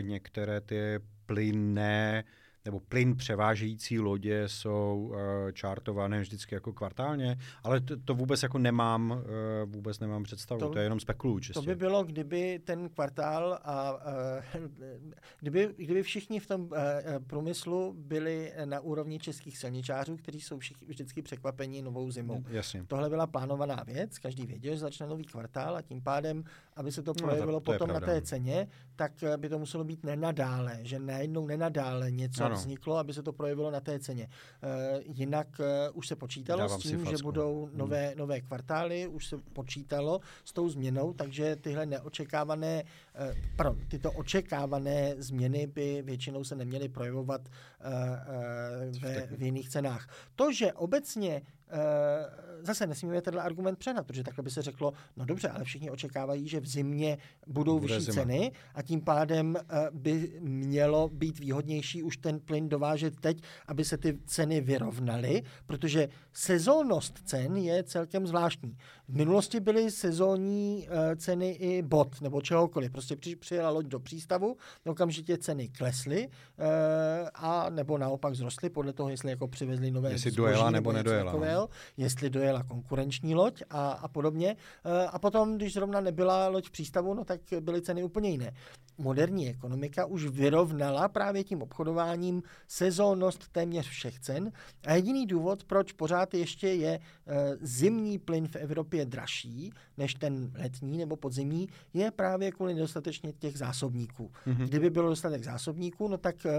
některé 0.00 0.60
ty 0.60 1.00
plynné 1.26 2.24
nebo 2.64 2.80
plyn 2.80 3.16
převážející 3.16 3.98
lodě 3.98 4.48
jsou 4.48 5.10
uh, 5.10 5.16
čártované 5.52 6.20
vždycky 6.20 6.54
jako 6.54 6.72
kvartálně, 6.72 7.38
ale 7.62 7.80
to, 7.80 7.96
to 7.96 8.14
vůbec 8.14 8.42
jako 8.42 8.58
nemám, 8.58 9.10
uh, 9.10 9.72
vůbec 9.72 10.00
nemám 10.00 10.22
představu, 10.22 10.60
to, 10.60 10.68
to 10.68 10.78
je 10.78 10.84
jenom 10.84 11.00
spekuluju 11.00 11.40
čistě. 11.40 11.60
To 11.60 11.66
by 11.66 11.74
bylo, 11.74 12.04
kdyby 12.04 12.60
ten 12.64 12.88
kvartál 12.88 13.58
a 13.64 13.92
uh, 13.92 14.66
kdyby, 15.40 15.74
kdyby 15.76 16.02
všichni 16.02 16.40
v 16.40 16.46
tom 16.46 16.60
uh, 16.60 16.68
průmyslu 17.26 17.94
byli 17.98 18.52
na 18.64 18.80
úrovni 18.80 19.18
českých 19.18 19.58
silničářů, 19.58 20.16
kteří 20.16 20.40
jsou 20.40 20.58
všichni, 20.58 20.86
vždycky 20.86 21.22
překvapení 21.22 21.82
novou 21.82 22.10
zimou. 22.10 22.44
Jasně. 22.48 22.84
Tohle 22.86 23.08
byla 23.08 23.26
plánovaná 23.26 23.82
věc, 23.86 24.18
každý 24.18 24.46
věděl, 24.46 24.72
že 24.72 24.78
začne 24.80 25.06
nový 25.06 25.24
kvartál 25.24 25.76
a 25.76 25.82
tím 25.82 26.02
pádem, 26.02 26.44
aby 26.76 26.92
se 26.92 27.02
to 27.02 27.14
projevilo 27.14 27.52
no, 27.52 27.60
to, 27.60 27.72
to 27.72 27.78
potom 27.78 27.94
na 27.94 28.00
té 28.00 28.22
ceně, 28.22 28.68
tak 28.96 29.12
by 29.36 29.48
to 29.48 29.58
muselo 29.58 29.84
být 29.84 30.04
nenadále, 30.04 30.78
že 30.82 30.98
najednou 30.98 31.46
nenadále 31.46 32.10
něco 32.10 32.49
ano. 32.52 32.60
vzniklo, 32.60 32.96
aby 32.96 33.14
se 33.14 33.22
to 33.22 33.32
projevilo 33.32 33.70
na 33.70 33.80
té 33.80 33.98
ceně. 33.98 34.28
Uh, 34.28 35.02
jinak 35.04 35.48
uh, 35.60 35.66
už 35.98 36.08
se 36.08 36.16
počítalo 36.16 36.60
Dávám 36.60 36.80
s 36.80 36.82
tím, 36.82 37.04
že 37.04 37.16
budou 37.22 37.66
hmm. 37.66 37.78
nové, 37.78 38.06
hmm. 38.06 38.18
nové 38.18 38.40
kvartály, 38.40 39.06
už 39.06 39.26
se 39.26 39.36
počítalo 39.52 40.20
s 40.44 40.52
tou 40.52 40.68
změnou, 40.68 41.12
takže 41.12 41.56
tyhle 41.56 41.86
neočekávané, 41.86 42.82
uh, 42.82 43.36
pardon, 43.56 43.78
tyto 43.88 44.12
očekávané 44.12 45.14
změny 45.18 45.66
by 45.66 46.02
většinou 46.02 46.44
se 46.44 46.56
neměly 46.56 46.88
projevovat 46.88 47.40
uh, 47.40 47.86
uh, 47.86 49.00
ve, 49.00 49.26
v 49.26 49.42
jiných 49.42 49.68
cenách. 49.68 50.08
To, 50.36 50.52
že 50.52 50.72
obecně 50.72 51.42
zase 52.62 52.86
nesmíme 52.86 53.22
tenhle 53.22 53.42
argument 53.42 53.78
přenat, 53.78 54.06
protože 54.06 54.24
takhle 54.24 54.44
by 54.44 54.50
se 54.50 54.62
řeklo, 54.62 54.92
no 55.16 55.24
dobře, 55.24 55.48
ale 55.48 55.64
všichni 55.64 55.90
očekávají, 55.90 56.48
že 56.48 56.60
v 56.60 56.66
zimě 56.66 57.18
budou 57.46 57.80
Bude 57.80 57.94
vyšší 57.94 58.12
zima. 58.12 58.22
ceny 58.22 58.52
a 58.74 58.82
tím 58.82 59.00
pádem 59.00 59.56
uh, 59.56 59.78
by 59.92 60.38
mělo 60.40 61.08
být 61.08 61.38
výhodnější 61.38 62.02
už 62.02 62.16
ten 62.16 62.40
plyn 62.40 62.68
dovážet 62.68 63.20
teď, 63.20 63.42
aby 63.66 63.84
se 63.84 63.98
ty 63.98 64.18
ceny 64.26 64.60
vyrovnaly, 64.60 65.42
protože 65.66 66.08
sezónnost 66.32 67.18
cen 67.24 67.56
je 67.56 67.82
celkem 67.82 68.26
zvláštní. 68.26 68.76
V 69.08 69.16
minulosti 69.16 69.60
byly 69.60 69.90
sezónní 69.90 70.88
uh, 70.88 70.96
ceny 71.16 71.50
i 71.50 71.82
bot 71.82 72.20
nebo 72.20 72.40
čehokoliv. 72.40 72.92
Prostě 72.92 73.16
při, 73.16 73.36
přijela 73.36 73.70
loď 73.70 73.86
do 73.86 74.00
přístavu, 74.00 74.56
okamžitě 74.86 75.38
ceny 75.38 75.68
klesly 75.68 76.28
a 77.34 77.70
nebo 77.70 77.98
naopak 77.98 78.34
zrostly 78.34 78.70
podle 78.70 78.92
toho, 78.92 79.08
jestli 79.08 79.30
jako 79.30 79.48
přivezli 79.48 79.90
nové 79.90 80.12
Jestli 80.12 80.30
dojela 80.30 80.70
nebo 80.70 80.92
nedojela. 80.92 81.32
No. 81.60 81.68
jestli 81.96 82.30
dojela 82.30 82.62
konkurenční 82.62 83.34
loď 83.34 83.62
a, 83.70 83.90
a 83.90 84.08
podobně. 84.08 84.56
Uh, 84.84 84.92
a 85.12 85.18
potom, 85.18 85.56
když 85.56 85.72
zrovna 85.72 86.00
nebyla 86.00 86.48
loď 86.48 86.68
v 86.68 86.70
přístavu, 86.70 87.14
no 87.14 87.24
tak 87.24 87.40
byly 87.60 87.82
ceny 87.82 88.02
úplně 88.02 88.30
jiné. 88.30 88.52
Moderní 88.98 89.48
ekonomika 89.48 90.06
už 90.06 90.26
vyrovnala 90.26 91.08
právě 91.08 91.44
tím 91.44 91.62
obchodováním 91.62 92.42
sezónnost 92.68 93.48
téměř 93.52 93.88
všech 93.88 94.18
cen 94.20 94.52
a 94.86 94.94
jediný 94.94 95.26
důvod, 95.26 95.64
proč 95.64 95.92
pořád 95.92 96.34
ještě 96.34 96.68
je 96.68 96.98
uh, 96.98 97.34
zimní 97.60 98.18
plyn 98.18 98.48
v 98.48 98.56
Evropě 98.56 99.06
dražší 99.06 99.72
než 100.00 100.14
ten 100.14 100.52
letní 100.58 100.98
nebo 100.98 101.16
podzimní, 101.16 101.68
je 101.94 102.10
právě 102.10 102.52
kvůli 102.52 102.74
nedostatečně 102.74 103.32
těch 103.32 103.58
zásobníků. 103.58 104.32
Mm-hmm. 104.46 104.64
Kdyby 104.68 104.90
bylo 104.90 105.08
dostatek 105.08 105.44
zásobníků, 105.44 106.08
no 106.08 106.18
tak 106.18 106.36
uh, 106.44 106.50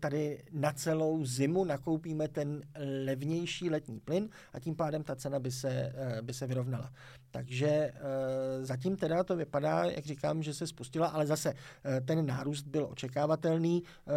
tady 0.00 0.42
na 0.52 0.72
celou 0.72 1.24
zimu 1.24 1.64
nakoupíme 1.64 2.28
ten 2.28 2.62
levnější 3.04 3.70
letní 3.70 4.00
plyn 4.00 4.28
a 4.52 4.60
tím 4.60 4.76
pádem 4.76 5.02
ta 5.02 5.16
cena 5.16 5.38
by 5.38 5.50
se, 5.50 5.92
uh, 5.92 6.22
by 6.22 6.34
se 6.34 6.46
vyrovnala. 6.46 6.92
Takže 7.30 7.92
uh, 7.94 8.64
zatím 8.64 8.96
teda 8.96 9.24
to 9.24 9.36
vypadá, 9.36 9.84
jak 9.84 10.04
říkám, 10.04 10.42
že 10.42 10.54
se 10.54 10.66
spustila, 10.66 11.06
ale 11.06 11.26
zase 11.26 11.52
uh, 11.52 11.56
ten 12.04 12.26
nárůst 12.26 12.66
byl 12.66 12.88
očekávatelný. 12.90 13.82
Uh, 13.82 14.14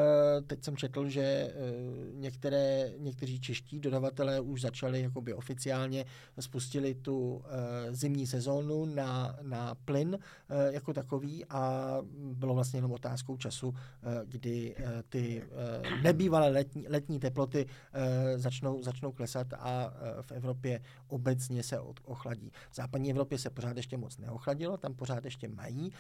teď 0.48 0.64
jsem 0.64 0.78
četl, 0.78 1.10
že 1.10 1.54
některé, 2.14 2.92
někteří 2.98 3.40
čeští 3.40 3.80
dodavatelé 3.80 4.40
už 4.40 4.62
začali 4.62 5.02
jakoby 5.02 5.34
oficiálně 5.34 6.06
spustili 6.40 6.96
tu 6.96 7.44
zimní 7.90 8.28
sezónu 8.28 8.86
na, 8.86 9.38
na 9.42 9.76
plyn 9.86 10.20
jako 10.70 10.94
takový 10.94 11.46
a 11.46 11.98
bylo 12.14 12.54
vlastně 12.54 12.78
jenom 12.78 12.92
otázkou 12.92 13.38
času, 13.38 13.74
kdy 14.26 14.76
ty 15.10 15.44
nebývalé 16.04 16.50
letní, 16.50 16.88
letní 16.88 17.20
teploty 17.20 17.66
začnou, 18.36 18.84
začnou 18.84 19.12
klesat 19.12 19.48
a 19.54 19.94
v 20.22 20.32
Evropě 20.32 20.82
obecně 21.08 21.64
se 21.64 21.80
ochladí. 22.04 22.52
V 22.70 22.76
západní 23.02 23.12
Evropě 23.12 23.38
se 23.38 23.50
pořád 23.50 23.78
ještě 23.78 23.98
moc 23.98 24.18
neochladilo, 24.18 24.78
tam 24.78 24.94
pořád 24.94 25.26
ještě 25.26 25.48
mají, 25.48 25.92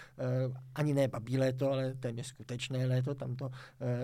ani 0.75 0.93
ne 0.93 1.07
babí 1.07 1.37
léto, 1.37 1.71
ale 1.71 1.93
téměř 1.93 2.27
skutečné 2.27 2.85
léto, 2.85 3.15
tam 3.15 3.35
to 3.35 3.49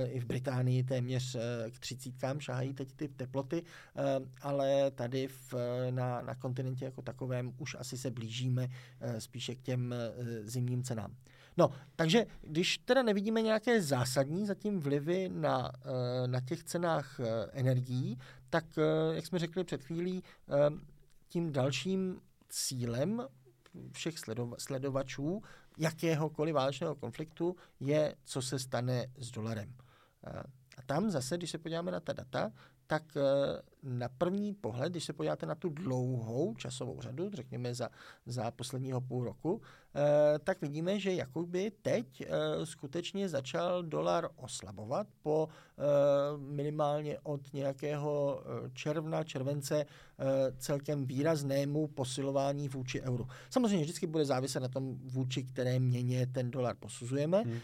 i 0.05 0.19
v 0.19 0.25
Británii 0.25 0.83
téměř 0.83 1.37
k 1.71 1.79
třicítkám 1.79 2.39
šahají 2.39 2.73
teď 2.73 2.93
ty 2.93 3.07
teploty, 3.07 3.63
ale 4.41 4.91
tady 4.91 5.27
v, 5.27 5.53
na, 5.91 6.21
na 6.21 6.35
kontinentě 6.35 6.85
jako 6.85 7.01
takovém 7.01 7.53
už 7.57 7.75
asi 7.79 7.97
se 7.97 8.11
blížíme 8.11 8.67
spíše 9.19 9.55
k 9.55 9.61
těm 9.61 9.95
zimním 10.43 10.83
cenám. 10.83 11.15
No, 11.57 11.71
takže 11.95 12.25
když 12.41 12.77
teda 12.77 13.03
nevidíme 13.03 13.41
nějaké 13.41 13.81
zásadní 13.81 14.45
zatím 14.45 14.79
vlivy 14.79 15.29
na, 15.29 15.71
na 16.25 16.41
těch 16.41 16.63
cenách 16.63 17.19
energií, 17.51 18.17
tak, 18.49 18.65
jak 19.13 19.25
jsme 19.25 19.39
řekli 19.39 19.63
před 19.63 19.83
chvílí, 19.83 20.23
tím 21.29 21.51
dalším 21.51 22.21
cílem 22.49 23.27
všech 23.91 24.15
sledovačů 24.57 25.41
jakéhokoliv 25.77 26.55
válečného 26.55 26.95
konfliktu 26.95 27.55
je, 27.79 28.15
co 28.25 28.41
se 28.41 28.59
stane 28.59 29.07
s 29.17 29.31
dolarem. 29.31 29.73
A 30.77 30.81
tam 30.85 31.09
zase, 31.09 31.37
když 31.37 31.51
se 31.51 31.57
podíváme 31.57 31.91
na 31.91 31.99
ta 31.99 32.13
data, 32.13 32.51
tak 32.87 33.03
eh, 33.17 33.21
na 33.83 34.09
první 34.09 34.53
pohled, 34.53 34.91
když 34.91 35.05
se 35.05 35.13
podíváte 35.13 35.45
na 35.45 35.55
tu 35.55 35.69
dlouhou 35.69 36.55
časovou 36.55 37.01
řadu, 37.01 37.29
řekněme 37.33 37.75
za, 37.75 37.89
za 38.25 38.51
posledního 38.51 39.01
půl 39.01 39.23
roku, 39.23 39.61
tak 40.43 40.61
vidíme, 40.61 40.99
že 40.99 41.13
jakoby 41.13 41.71
teď 41.81 42.21
eh, 42.21 42.65
skutečně 42.65 43.29
začal 43.29 43.83
dolar 43.83 44.29
oslabovat 44.35 45.07
po 45.23 45.49
minimálně 46.37 47.19
od 47.23 47.53
nějakého 47.53 48.43
června, 48.73 49.23
července 49.23 49.85
celkem 50.57 51.05
výraznému 51.05 51.87
posilování 51.87 52.69
vůči 52.69 53.01
euru. 53.01 53.27
Samozřejmě 53.49 53.83
vždycky 53.83 54.07
bude 54.07 54.25
záviset 54.25 54.61
na 54.61 54.67
tom, 54.67 54.97
vůči 55.03 55.43
které 55.43 55.79
měně 55.79 56.27
ten 56.27 56.51
dolar 56.51 56.75
posuzujeme, 56.79 57.41
hmm. 57.41 57.59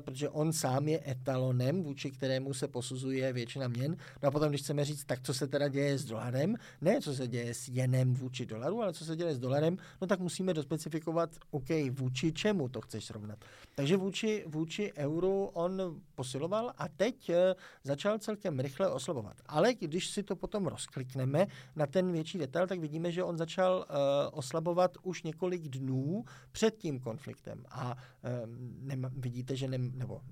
protože 0.00 0.28
on 0.28 0.52
sám 0.52 0.88
je 0.88 1.10
etalonem, 1.10 1.82
vůči 1.82 2.10
kterému 2.10 2.54
se 2.54 2.68
posuzuje 2.68 3.32
většina 3.32 3.68
měn. 3.68 3.96
No 4.22 4.28
a 4.28 4.30
potom, 4.30 4.48
když 4.48 4.62
chceme 4.62 4.84
říct, 4.84 5.04
tak 5.04 5.20
co 5.22 5.34
se 5.34 5.46
teda 5.46 5.60
teda 5.60 5.68
děje 5.68 5.98
s 5.98 6.04
dolarem, 6.04 6.56
ne 6.80 7.00
co 7.00 7.14
se 7.14 7.28
děje 7.28 7.54
s 7.54 7.68
jenem 7.68 8.14
vůči 8.14 8.46
dolaru, 8.46 8.82
ale 8.82 8.92
co 8.92 9.04
se 9.04 9.16
děje 9.16 9.34
s 9.34 9.38
dolarem, 9.38 9.76
no 10.00 10.06
tak 10.06 10.20
musíme 10.20 10.54
dospecifikovat, 10.54 11.30
OK, 11.50 11.69
vůči 11.90 12.32
čemu 12.32 12.68
to 12.68 12.80
chceš 12.80 13.04
srovnat. 13.04 13.38
Takže 13.74 13.96
vůči, 13.96 14.44
vůči 14.46 14.92
euru 14.96 15.44
on 15.44 16.00
posiloval 16.14 16.72
a 16.78 16.88
teď 16.88 17.28
eh, 17.28 17.54
začal 17.84 18.18
celkem 18.18 18.60
rychle 18.60 18.90
oslabovat. 18.90 19.36
Ale 19.46 19.74
když 19.74 20.10
si 20.10 20.22
to 20.22 20.36
potom 20.36 20.66
rozklikneme 20.66 21.46
na 21.76 21.86
ten 21.86 22.12
větší 22.12 22.38
detail, 22.38 22.66
tak 22.66 22.80
vidíme, 22.80 23.12
že 23.12 23.24
on 23.24 23.38
začal 23.38 23.86
uh, 23.88 24.38
oslabovat 24.38 24.96
už 25.02 25.22
několik 25.22 25.68
dnů 25.68 26.24
před 26.52 26.76
tím 26.76 27.00
konfliktem. 27.00 27.64
A 27.70 27.96
um, 27.96 28.76
nema, 28.80 29.10
vidíte, 29.16 29.56
že 29.56 29.68
ne, 29.68 29.78
nebo 29.78 30.14
uh, 30.14 30.20
uh, 30.20 30.26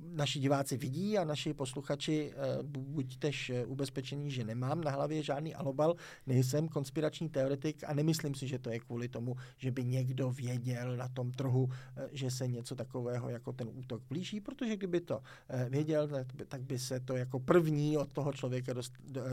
naši 0.00 0.38
diváci 0.40 0.76
vidí 0.76 1.18
a 1.18 1.24
naši 1.24 1.54
posluchači 1.54 2.32
uh, 2.32 2.62
buďte 2.62 3.30
ubezpečení, 3.66 4.30
že 4.30 4.44
nemám 4.44 4.80
na 4.80 4.90
hlavě 4.90 5.22
žádný 5.22 5.54
alobal, 5.54 5.94
nejsem 6.26 6.68
konspirační 6.68 7.28
teoretik 7.28 7.84
a 7.86 7.94
nemyslím 7.94 8.34
si, 8.34 8.48
že 8.48 8.58
to 8.58 8.70
je 8.70 8.78
kvůli 8.80 9.08
tomu, 9.08 9.36
že 9.56 9.70
by 9.70 9.84
někdo 9.88 10.30
věděl 10.30 10.96
na 10.96 11.08
tom 11.08 11.32
trhu, 11.32 11.64
uh, 11.64 11.70
že 12.12 12.30
se 12.30 12.48
něco 12.48 12.74
takového 12.74 13.28
jako 13.28 13.52
ten 13.52 13.68
útok 13.74 14.02
blíží, 14.08 14.40
protože 14.40 14.76
kdyby 14.76 15.00
to 15.00 15.18
uh, 15.18 15.68
věděl, 15.68 16.08
tak 16.48 16.62
by, 16.62 16.78
se 16.78 17.00
to 17.00 17.16
jako 17.16 17.40
první 17.40 17.96
od 17.96 18.12
toho 18.12 18.32
člověka 18.32 18.74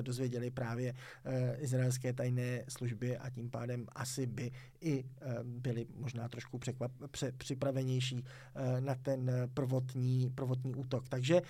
dozvěděli 0.02 0.52
právě 0.52 0.94
uh, 0.94 1.34
izraelské 1.64 2.14
tajné 2.14 2.64
služby 2.68 3.18
a 3.18 3.30
tím 3.30 3.50
pádem 3.50 3.86
asi 3.96 4.26
by 4.26 4.52
i 4.82 5.06
byli 5.44 5.86
možná 5.96 6.30
trošku 6.30 6.58
překvap, 6.58 6.92
pře, 7.12 7.32
připravenější 7.32 8.24
na 8.80 8.96
ten 8.96 9.32
prvotní, 9.54 10.32
prvotní 10.36 10.76
útok. 10.76 11.10
Takže 11.10 11.42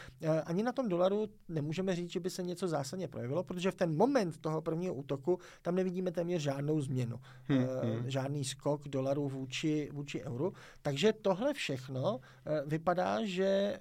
ani 0.46 0.64
na 0.64 0.72
tom 0.72 0.90
dolaru 0.90 1.30
nemůžeme 1.50 1.96
říct, 1.96 2.12
že 2.12 2.20
by 2.20 2.30
se 2.30 2.44
něco 2.44 2.68
zásadně 2.68 3.08
projevilo, 3.08 3.44
protože 3.44 3.72
v 3.72 3.76
ten 3.76 3.96
moment 3.96 4.38
toho 4.38 4.62
prvního 4.62 4.94
útoku 4.94 5.40
tam 5.62 5.76
nevidíme 5.76 6.12
téměř 6.12 6.42
žádnou 6.42 6.82
změnu. 6.82 7.20
Hmm, 7.44 7.66
hmm. 7.84 8.10
Žádný 8.10 8.46
skok 8.46 8.85
dolaru 8.90 9.30
vůči, 9.30 9.90
vůči 9.94 10.24
euru. 10.24 10.54
Takže 10.82 11.14
tohle 11.14 11.54
všechno 11.54 12.20
vypadá, 12.66 13.26
že 13.26 13.80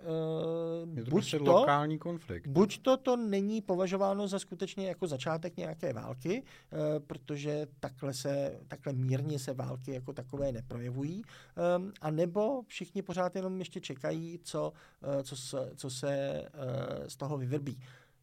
je 0.95 1.05
to 1.05 1.11
buď 1.11 1.11
prostě 1.11 1.39
to, 1.39 1.45
lokální 1.45 1.99
konflikt. 1.99 2.47
Buď 2.47 2.83
to 2.83 2.97
to 2.97 3.17
není 3.17 3.63
považováno 3.63 4.29
za 4.29 4.39
skutečně 4.39 4.89
jako 4.89 5.07
začátek 5.07 5.57
nějaké 5.57 5.93
války, 5.93 6.43
protože 7.07 7.67
takhle, 7.81 8.15
se, 8.15 8.61
takhle 8.69 8.93
mírně 8.93 9.39
se 9.39 9.55
války 9.55 9.93
jako 9.93 10.13
takové 10.13 10.53
neprojevují, 10.53 11.23
a 12.01 12.11
nebo 12.11 12.63
všichni 12.67 13.03
pořád 13.03 13.37
jenom 13.37 13.59
ještě 13.59 13.81
čekají, 13.81 14.39
co, 14.43 14.73
co, 15.23 15.37
se, 15.37 15.71
co 15.77 15.91
se 15.91 16.43
z 17.09 17.17
toho 17.17 17.39
vyvrbí. 17.39 17.79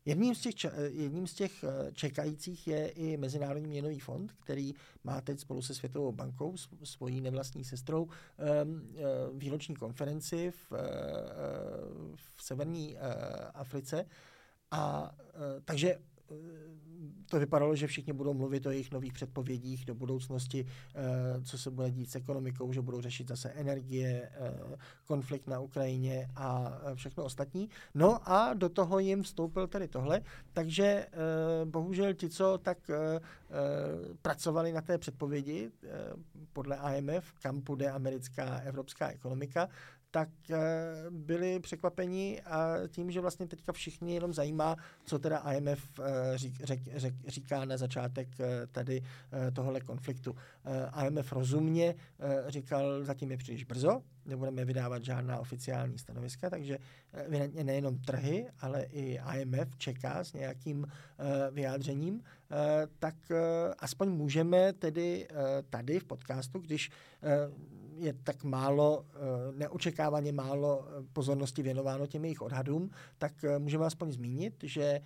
Jedním 0.06 0.36
z, 0.36 0.42
těch, 0.42 0.56
jedním 0.90 1.28
z 1.28 1.34
těch 1.34 1.66
čekajících 1.94 2.68
je 2.68 2.88
i 2.90 3.18
Mezinárodní 3.18 3.68
měnový 3.68 4.00
fond, 4.00 4.32
který 4.40 4.74
má 5.04 5.22
teď 5.22 5.40
spolu 5.40 5.62
se 5.62 5.76
Světovou 5.76 6.12
bankou, 6.12 6.56
svojí 6.84 7.22
nevlastní 7.22 7.66
sestrou, 7.66 8.08
výroční 9.34 9.76
konferenci 9.76 10.52
v, 10.52 10.72
v 12.16 12.44
severní 12.44 12.98
Africe. 13.54 14.06
A 14.72 15.16
takže 15.66 16.00
to 17.32 17.40
vypadalo, 17.40 17.76
že 17.76 17.88
všichni 17.88 18.14
budou 18.14 18.34
mluvit 18.34 18.66
o 18.66 18.72
jejich 18.72 18.92
nových 18.92 19.14
předpovědích 19.14 19.86
do 19.86 19.96
budoucnosti, 19.96 20.66
eh, 20.96 21.02
co 21.44 21.58
se 21.58 21.72
bude 21.72 21.92
dít 21.92 22.12
s 22.12 22.16
ekonomikou, 22.16 22.74
že 22.74 22.82
budou 22.82 23.02
řešit 23.02 23.28
zase 23.28 23.50
energie, 23.50 24.30
eh, 24.34 24.78
konflikt 25.06 25.48
na 25.48 25.60
Ukrajině 25.60 26.28
a 26.36 26.80
eh, 26.84 26.96
všechno 26.96 27.24
ostatní. 27.24 27.70
No 27.94 28.30
a 28.30 28.54
do 28.54 28.70
toho 28.70 29.00
jim 29.00 29.24
vstoupil 29.24 29.68
tedy 29.68 29.88
tohle, 29.88 30.22
takže 30.54 31.08
bohužel 31.66 32.14
ti, 32.14 32.30
co 32.30 32.58
tak 32.58 32.78
pracovali 34.22 34.72
na 34.72 34.82
té 34.82 34.98
předpovědi 34.98 35.72
podle 36.54 36.80
IMF, 36.96 37.34
kam 37.42 37.62
půjde 37.62 37.92
americká 37.92 38.58
evropská 38.58 39.10
ekonomika, 39.10 39.70
tak 40.12 40.30
eh, 40.50 40.58
byli 41.10 41.60
překvapeni 41.60 42.42
a 42.42 42.76
tím, 42.88 43.12
že 43.12 43.22
vlastně 43.22 43.48
teďka 43.48 43.72
všichni 43.72 44.14
jenom 44.14 44.34
zajímá, 44.34 44.76
co 45.06 45.20
teda 45.20 45.38
IMF 45.38 46.00
eh, 46.00 46.38
řík, 46.38 46.64
řek, 46.64 46.80
řek, 46.96 47.14
říká 47.28 47.66
na 47.66 47.78
začátek 47.78 48.28
eh, 48.40 48.68
tady 48.68 49.02
tohle 49.54 49.82
konfliktu. 49.82 50.36
IMF 51.08 51.32
rozumně 51.32 51.96
říkal, 52.48 53.04
zatím 53.04 53.32
je 53.32 53.38
příliš 53.38 53.64
brzo, 53.64 54.02
nebudeme 54.26 54.66
vydávat 54.66 55.04
žádná 55.04 55.40
oficiální 55.40 55.98
stanoviska, 55.98 56.50
takže 56.50 56.78
nejenom 57.64 57.98
trhy, 57.98 58.48
ale 58.60 58.84
i 58.84 59.20
IMF 59.36 59.78
čeká 59.78 60.24
s 60.24 60.34
nějakým 60.34 60.88
vyjádřením, 61.52 62.24
tak 63.00 63.16
aspoň 63.80 64.10
můžeme 64.10 64.74
tedy 64.74 65.28
tady 65.70 66.00
v 66.00 66.04
podcastu, 66.04 66.60
když 66.60 66.92
je 68.02 68.14
tak 68.14 68.44
málo, 68.44 69.06
eh, 69.14 69.18
neočekávaně 69.58 70.32
málo 70.32 70.88
eh, 70.88 71.04
pozornosti 71.14 71.64
věnováno 71.64 72.08
těm 72.08 72.26
jejich 72.26 72.42
odhadům, 72.42 72.90
tak 73.18 73.44
eh, 73.44 73.60
můžeme 73.60 73.86
aspoň 73.86 74.12
zmínit, 74.12 74.64
že 74.64 75.02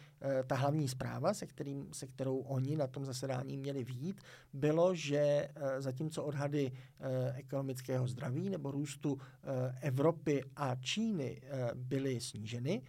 ta 0.47 0.55
hlavní 0.55 0.87
zpráva, 0.87 1.33
se, 1.33 1.45
kterým, 1.45 1.87
se 1.93 2.07
kterou 2.07 2.37
oni 2.37 2.75
na 2.75 2.87
tom 2.87 3.05
zasedání 3.05 3.57
měli 3.57 3.83
výjít, 3.83 4.21
bylo, 4.53 4.95
že 4.95 5.49
zatímco 5.77 6.23
odhady 6.23 6.71
ekonomického 7.35 8.07
zdraví 8.07 8.49
nebo 8.49 8.71
růstu 8.71 9.17
Evropy 9.81 10.43
a 10.55 10.75
Číny 10.75 11.41
byly 11.75 12.19
sníženy, 12.19 12.81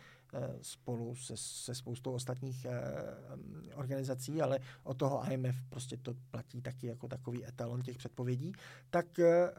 spolu 0.62 1.15
se, 1.15 1.37
se 1.37 1.75
spoustou 1.75 2.12
ostatních 2.12 2.65
eh, 2.65 3.75
organizací, 3.75 4.43
ale 4.43 4.59
od 4.83 4.97
toho 4.97 5.33
IMF 5.33 5.57
prostě 5.69 5.97
to 5.97 6.15
platí 6.31 6.62
taky 6.62 6.87
jako 6.87 7.09
takový 7.09 7.47
etalon 7.47 7.83
těch 7.83 7.99
předpovědí, 7.99 8.53
tak 8.91 9.19
eh, 9.19 9.53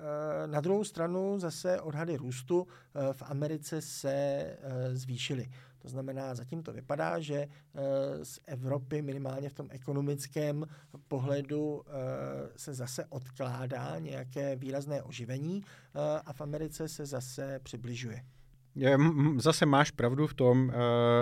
na 0.46 0.62
druhou 0.62 0.84
stranu 0.84 1.40
zase 1.40 1.82
odhady 1.82 2.18
růstu 2.18 2.68
v 3.12 3.22
Americe 3.22 3.82
se 3.82 4.58
zvýšily. 4.94 5.50
To 5.80 5.90
znamená, 5.90 6.36
zatím 6.36 6.64
to 6.64 6.74
vypadá, 6.74 7.20
že 7.20 7.48
z 8.24 8.40
Evropy 8.46 9.02
minimálně 9.02 9.50
v 9.50 9.54
tom 9.54 9.68
ekonomickém 9.72 10.66
pohledu 11.08 11.84
se 12.56 12.74
zase 12.74 13.06
odkládá 13.06 14.00
nějaké 14.00 14.56
výrazné 14.56 15.04
oživení 15.04 15.64
a 16.26 16.34
v 16.34 16.42
Americe 16.42 16.88
se 16.88 17.06
zase 17.06 17.60
přibližuje. 17.64 18.24
Zase 19.38 19.66
máš 19.66 19.92
pravdu 19.92 20.28
v 20.28 20.34
tom 20.34 20.68
uh, 20.68 20.74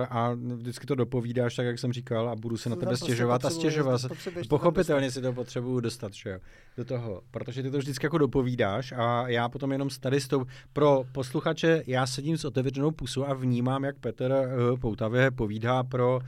a 0.10 0.34
vždycky 0.56 0.86
to 0.86 0.96
dopovídáš, 0.96 1.56
tak 1.56 1.66
jak 1.66 1.80
jsem 1.80 1.94
říkal, 1.94 2.30
a 2.30 2.36
budu 2.36 2.58
se 2.58 2.70
na 2.70 2.76
tebe 2.76 2.86
prostě 2.86 3.06
stěžovat 3.06 3.46
a 3.46 3.50
stěžovat. 3.50 4.02
Pochopitelně 4.50 5.12
si 5.12 5.22
to 5.22 5.34
potřebuju 5.34 5.80
dostat, 5.80 6.14
že 6.14 6.30
jo, 6.30 6.40
do 6.78 6.86
toho, 6.86 7.22
protože 7.32 7.64
ty 7.64 7.72
to 7.72 7.78
vždycky 7.78 8.06
jako 8.06 8.18
dopovídáš 8.18 8.92
a 8.92 9.28
já 9.28 9.50
potom 9.50 9.72
jenom 9.72 9.90
tady 10.00 10.22
s 10.22 10.28
tou, 10.28 10.46
pro 10.74 11.04
posluchače, 11.12 11.84
já 11.88 12.08
sedím 12.08 12.38
s 12.38 12.46
otevřenou 12.46 12.92
pusou 12.92 13.26
a 13.26 13.34
vnímám, 13.34 13.84
jak 13.84 14.00
Petr 14.00 14.32
uh, 14.72 14.80
Poutavě 14.80 15.32
povídá 15.32 15.84
pro 15.84 16.20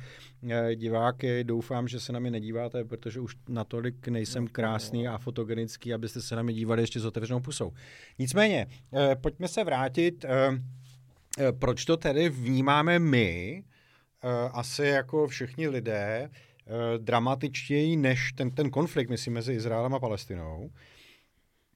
uh, 0.44 0.52
diváky. 0.76 1.44
Doufám, 1.44 1.88
že 1.88 2.00
se 2.00 2.14
na 2.14 2.20
mě 2.20 2.32
nedíváte, 2.32 2.86
protože 2.86 3.20
už 3.20 3.36
natolik 3.50 4.08
nejsem 4.08 4.44
no, 4.44 4.50
krásný 4.52 5.04
no. 5.04 5.14
a 5.14 5.18
fotogenický, 5.18 5.94
abyste 5.94 6.22
se 6.22 6.36
na 6.36 6.42
mě 6.42 6.54
dívali 6.54 6.82
ještě 6.84 7.00
s 7.00 7.06
otevřenou 7.06 7.40
pusou. 7.40 7.72
Nicméně, 8.20 8.68
pojďme 9.22 9.48
se 9.48 9.64
vrátit. 9.64 10.26
Uh, 11.38 11.44
Eh, 11.48 11.52
proč 11.52 11.86
to 11.86 11.98
tedy 11.98 12.30
vnímáme 12.30 13.00
my, 13.00 13.64
eh, 14.24 14.50
asi 14.54 14.84
jako 14.84 15.28
všichni 15.28 15.68
lidé, 15.68 16.30
eh, 16.30 16.98
dramatičtěji 16.98 17.98
než 17.98 18.34
ten, 18.34 18.52
ten 18.52 18.70
konflikt, 18.70 19.10
myslím, 19.10 19.34
mezi 19.34 19.54
Izraelem 19.54 19.94
a 19.94 20.00
Palestinou, 20.00 20.70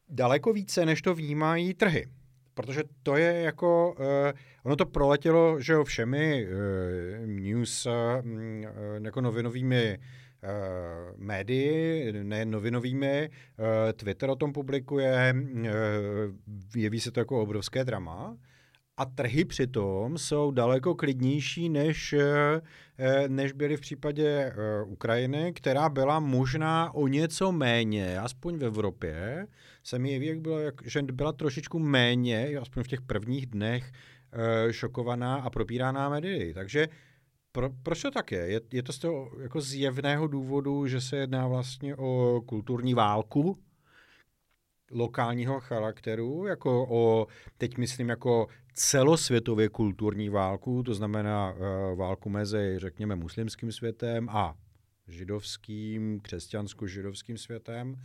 daleko 0.10 0.54
více, 0.54 0.86
než 0.86 1.02
to 1.02 1.16
vnímají 1.16 1.74
trhy. 1.74 2.08
Protože 2.54 2.84
to 3.04 3.16
je 3.16 3.34
jako, 3.34 3.96
ono 4.64 4.76
to 4.76 4.86
proletělo, 4.86 5.60
že 5.60 5.74
jo, 5.74 5.84
všemi 5.84 6.48
news 7.26 7.88
jako 9.04 9.22
novinovými 9.22 10.00
Uh, 10.44 11.18
médii, 11.18 12.14
ne 12.24 12.46
novinovými, 12.46 13.30
uh, 13.30 13.66
Twitter 13.94 14.30
o 14.30 14.36
tom 14.36 14.54
publikuje, 14.54 15.36
uh, 15.54 15.70
jeví 16.76 17.00
se 17.00 17.12
to 17.12 17.20
jako 17.20 17.42
obrovské 17.42 17.84
drama. 17.84 18.38
A 18.98 19.06
trhy 19.06 19.46
přitom 19.46 20.18
jsou 20.18 20.52
daleko 20.52 20.96
klidnější, 20.96 21.70
než, 21.70 22.14
eh, 22.14 22.62
eh, 22.98 23.30
než 23.30 23.52
byly 23.52 23.78
v 23.78 23.82
případě 23.82 24.28
eh, 24.28 24.84
Ukrajiny, 24.84 25.54
která 25.54 25.90
byla 25.90 26.20
možná 26.20 26.92
o 26.96 27.08
něco 27.08 27.52
méně, 27.52 28.20
aspoň 28.20 28.58
v 28.58 28.64
Evropě, 28.64 29.48
se 29.84 30.00
mi 30.00 30.12
jeví, 30.12 30.26
jak 30.26 30.40
bylo, 30.40 30.60
jak, 30.60 30.76
že 30.86 31.02
byla 31.02 31.32
trošičku 31.32 31.80
méně, 31.80 32.58
aspoň 32.62 32.84
v 32.84 32.88
těch 32.88 33.02
prvních 33.02 33.46
dnech, 33.46 33.92
šokovaná 34.72 35.36
a 35.36 35.50
propíraná 35.50 36.10
médii. 36.10 36.54
Takže 36.54 36.88
pro, 37.52 37.70
proč 37.84 38.02
to 38.02 38.12
tak 38.12 38.32
je? 38.32 38.40
je? 38.40 38.62
Je 38.72 38.84
to 38.84 38.94
z 38.94 39.00
toho 39.00 39.32
jako 39.42 39.62
zjevného 39.62 40.28
důvodu, 40.28 40.88
že 40.88 41.02
se 41.02 41.18
jedná 41.18 41.48
vlastně 41.48 41.96
o 41.96 42.42
kulturní 42.46 42.94
válku, 42.94 43.58
lokálního 44.92 45.60
charakteru, 45.60 46.46
jako 46.46 46.88
o, 46.90 47.28
teď 47.58 47.78
myslím 47.78 48.10
jako 48.10 48.48
celosvětově 48.74 49.70
kulturní 49.70 50.30
válku, 50.30 50.84
to 50.84 50.94
znamená 50.94 51.54
uh, 51.54 51.98
válku 52.00 52.30
mezi, 52.30 52.74
řekněme, 52.78 53.16
muslimským 53.16 53.72
světem 53.72 54.30
a 54.30 54.56
židovským, 55.08 56.20
křesťansko-židovským 56.20 57.38
světem. 57.38 57.96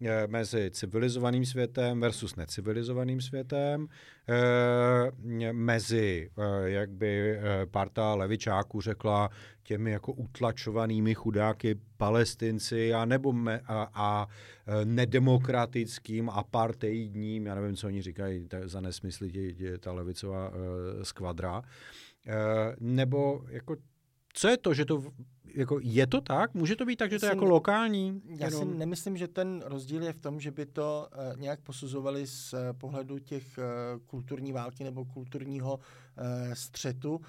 Eh, 0.00 0.26
mezi 0.26 0.70
civilizovaným 0.70 1.44
světem 1.44 2.00
versus 2.00 2.36
necivilizovaným 2.36 3.20
světem, 3.20 3.88
eh, 4.28 5.52
mezi, 5.52 6.30
eh, 6.38 6.70
jak 6.70 6.90
by 6.90 7.38
parta 7.70 8.14
levičáků 8.14 8.80
řekla, 8.80 9.30
těmi 9.62 9.90
jako 9.90 10.12
utlačovanými 10.12 11.14
chudáky 11.14 11.80
palestinci 11.96 12.94
a 12.94 13.04
nebo 13.04 13.32
me, 13.32 13.60
a, 13.66 13.90
a 13.94 14.26
nedemokratickým, 14.84 16.30
apartheidním, 16.30 17.46
já 17.46 17.54
nevím, 17.54 17.76
co 17.76 17.86
oni 17.86 18.02
říkají 18.02 18.48
za 18.64 18.80
nesmysly, 18.80 19.30
tě, 19.30 19.52
tě, 19.52 19.78
ta 19.78 19.92
levicová 19.92 20.48
uh, 20.48 20.54
skvadra, 21.02 21.58
uh, 21.58 21.64
nebo 22.80 23.44
jako 23.48 23.76
co 24.32 24.48
je 24.48 24.56
to, 24.56 24.74
že 24.74 24.84
to 24.84 25.02
jako 25.56 25.78
je 25.82 26.06
to 26.06 26.20
tak? 26.20 26.54
Může 26.54 26.76
to 26.76 26.84
být 26.84 26.96
tak, 26.96 27.10
že 27.10 27.18
to 27.18 27.26
je 27.26 27.30
jako 27.30 27.44
lokální? 27.44 28.22
Já 28.26 28.46
jenom... 28.46 28.72
si 28.72 28.78
nemyslím, 28.78 29.16
že 29.16 29.28
ten 29.28 29.62
rozdíl 29.66 30.02
je 30.02 30.12
v 30.12 30.18
tom, 30.18 30.40
že 30.40 30.50
by 30.50 30.66
to 30.66 31.08
uh, 31.32 31.40
nějak 31.40 31.60
posuzovali 31.60 32.26
z 32.26 32.52
uh, 32.52 32.58
pohledu 32.72 33.18
těch 33.18 33.58
uh, 33.58 33.64
kulturní 34.06 34.52
války 34.52 34.84
nebo 34.84 35.04
kulturního 35.04 35.74
uh, 35.74 36.05
střetu. 36.52 37.16
Uh, 37.16 37.22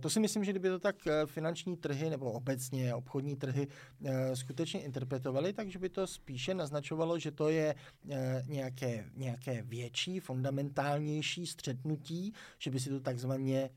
to 0.00 0.10
si 0.10 0.20
myslím, 0.20 0.44
že 0.44 0.52
kdyby 0.52 0.68
to 0.68 0.78
tak 0.78 0.96
uh, 1.06 1.12
finanční 1.26 1.76
trhy 1.76 2.10
nebo 2.10 2.32
obecně 2.32 2.94
obchodní 2.94 3.36
trhy 3.36 3.68
skutečně 4.34 4.80
interpretovali, 4.80 5.52
takže 5.52 5.78
by 5.78 5.88
to 5.88 6.06
spíše 6.06 6.54
naznačovalo, 6.54 7.18
že 7.18 7.30
to 7.30 7.48
je 7.48 7.74
nějaké, 8.46 9.04
nějaké 9.16 9.62
větší, 9.62 10.20
fundamentálnější 10.20 11.46
střetnutí, 11.46 12.32
že 12.58 12.70
by 12.70 12.80
si 12.80 12.90
to 12.90 13.00
takzvaně 13.00 13.70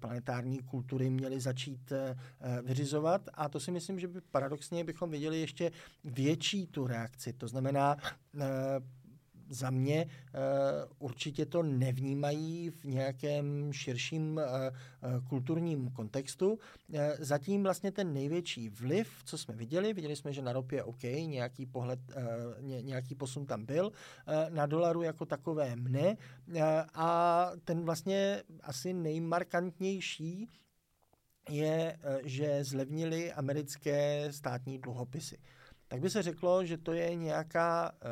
planetární 0.00 0.58
kultury 0.58 1.10
měly 1.10 1.40
začít 1.40 1.92
vyřizovat 2.62 3.28
a 3.34 3.48
to 3.48 3.60
si 3.60 3.70
myslím, 3.70 4.00
že 4.00 4.08
by 4.08 4.20
paradoxně 4.20 4.84
bychom 4.84 5.10
viděli 5.10 5.40
ještě 5.40 5.72
větší 6.04 6.66
tu 6.66 6.86
reakci. 6.86 7.32
To 7.32 7.48
znamená, 7.48 7.96
eh, 8.40 8.44
za 9.52 9.70
mě 9.70 10.06
uh, 10.06 10.10
určitě 10.98 11.46
to 11.46 11.62
nevnímají 11.62 12.70
v 12.70 12.84
nějakém 12.84 13.72
širším 13.72 14.36
uh, 14.36 15.26
kulturním 15.28 15.90
kontextu. 15.90 16.58
Zatím 17.18 17.62
vlastně 17.62 17.92
ten 17.92 18.12
největší 18.12 18.68
vliv, 18.68 19.08
co 19.24 19.38
jsme 19.38 19.54
viděli, 19.54 19.92
viděli 19.92 20.16
jsme, 20.16 20.32
že 20.32 20.42
na 20.42 20.52
ropě 20.52 20.82
OK, 20.82 21.02
nějaký 21.02 21.66
pohled, 21.66 22.00
ně, 22.60 22.82
nějaký 22.82 23.14
posun 23.14 23.46
tam 23.46 23.64
byl, 23.64 23.92
na 24.48 24.66
dolaru 24.66 25.02
jako 25.02 25.26
takové 25.26 25.76
mne 25.76 26.16
a 26.94 27.50
ten 27.64 27.84
vlastně 27.84 28.42
asi 28.62 28.92
nejmarkantnější 28.92 30.48
je, 31.48 31.98
eh, 32.02 32.20
že 32.24 32.64
zlevnili 32.64 33.32
americké 33.32 34.32
státní 34.32 34.78
dluhopisy. 34.78 35.38
Tak 35.88 36.00
by 36.00 36.10
se 36.10 36.22
řeklo, 36.22 36.64
že 36.64 36.78
to 36.78 36.92
je 36.92 37.14
nějaká, 37.14 37.92
eh, 37.94 38.06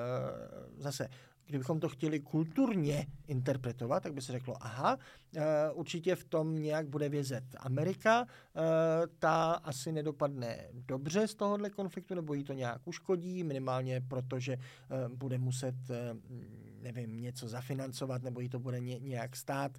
zase 0.77 1.09
kdybychom 1.51 1.81
to 1.81 1.89
chtěli 1.89 2.21
kulturně 2.21 3.07
interpretovat, 3.27 4.03
tak 4.03 4.15
by 4.15 4.23
se 4.23 4.33
řeklo, 4.33 4.55
aha, 4.61 4.99
eh, 5.37 5.43
určitě 5.73 6.17
v 6.17 6.25
tom 6.25 6.63
nějak 6.63 6.89
bude 6.89 7.09
vězet 7.09 7.45
Amerika, 7.57 8.27
eh, 8.27 8.61
ta 9.19 9.53
asi 9.53 9.93
nedopadne 9.93 10.67
dobře 10.73 11.29
z 11.29 11.35
tohohle 11.35 11.71
konfliktu, 11.71 12.15
nebo 12.15 12.35
jí 12.35 12.45
to 12.45 12.53
nějak 12.53 12.81
uškodí, 12.85 13.45
minimálně 13.45 14.01
protože 14.09 14.53
eh, 14.53 15.09
bude 15.09 15.39
muset, 15.39 15.75
nevím, 16.83 17.21
něco 17.21 17.49
zafinancovat, 17.49 18.23
nebo 18.23 18.41
jí 18.41 18.49
to 18.49 18.59
bude 18.59 18.81
nějak 18.81 19.37
stát, 19.37 19.79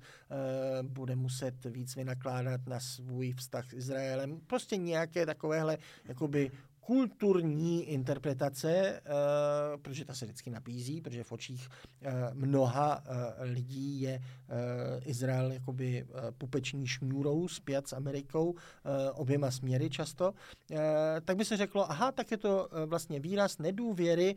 bude 0.81 1.15
muset 1.15 1.65
víc 1.65 1.95
vynakládat 1.95 2.61
na 2.67 2.79
svůj 2.79 3.31
vztah 3.31 3.69
s 3.69 3.73
Izraelem, 3.73 4.39
prostě 4.47 4.77
nějaké 4.77 5.25
takovéhle 5.25 5.77
jakoby 6.07 6.51
kulturní 6.81 7.83
interpretace, 7.83 9.01
uh, 9.01 9.81
protože 9.81 10.05
ta 10.05 10.13
se 10.13 10.25
vždycky 10.25 10.49
nabízí, 10.49 11.01
protože 11.01 11.23
v 11.23 11.31
očích 11.31 11.69
uh, 11.69 12.11
mnoha 12.33 12.97
uh, 12.99 13.15
lidí 13.39 14.01
je 14.01 14.21
Izrael 15.05 15.51
jakoby 15.51 16.05
pupeční 16.37 16.87
šňůrou 16.87 17.47
zpět 17.47 17.87
s 17.87 17.93
Amerikou, 17.93 18.55
oběma 19.13 19.51
směry 19.51 19.89
často, 19.89 20.33
tak 21.25 21.37
by 21.37 21.45
se 21.45 21.57
řeklo, 21.57 21.91
aha, 21.91 22.11
tak 22.11 22.31
je 22.31 22.37
to 22.37 22.69
vlastně 22.85 23.19
výraz 23.19 23.57
nedůvěry 23.57 24.35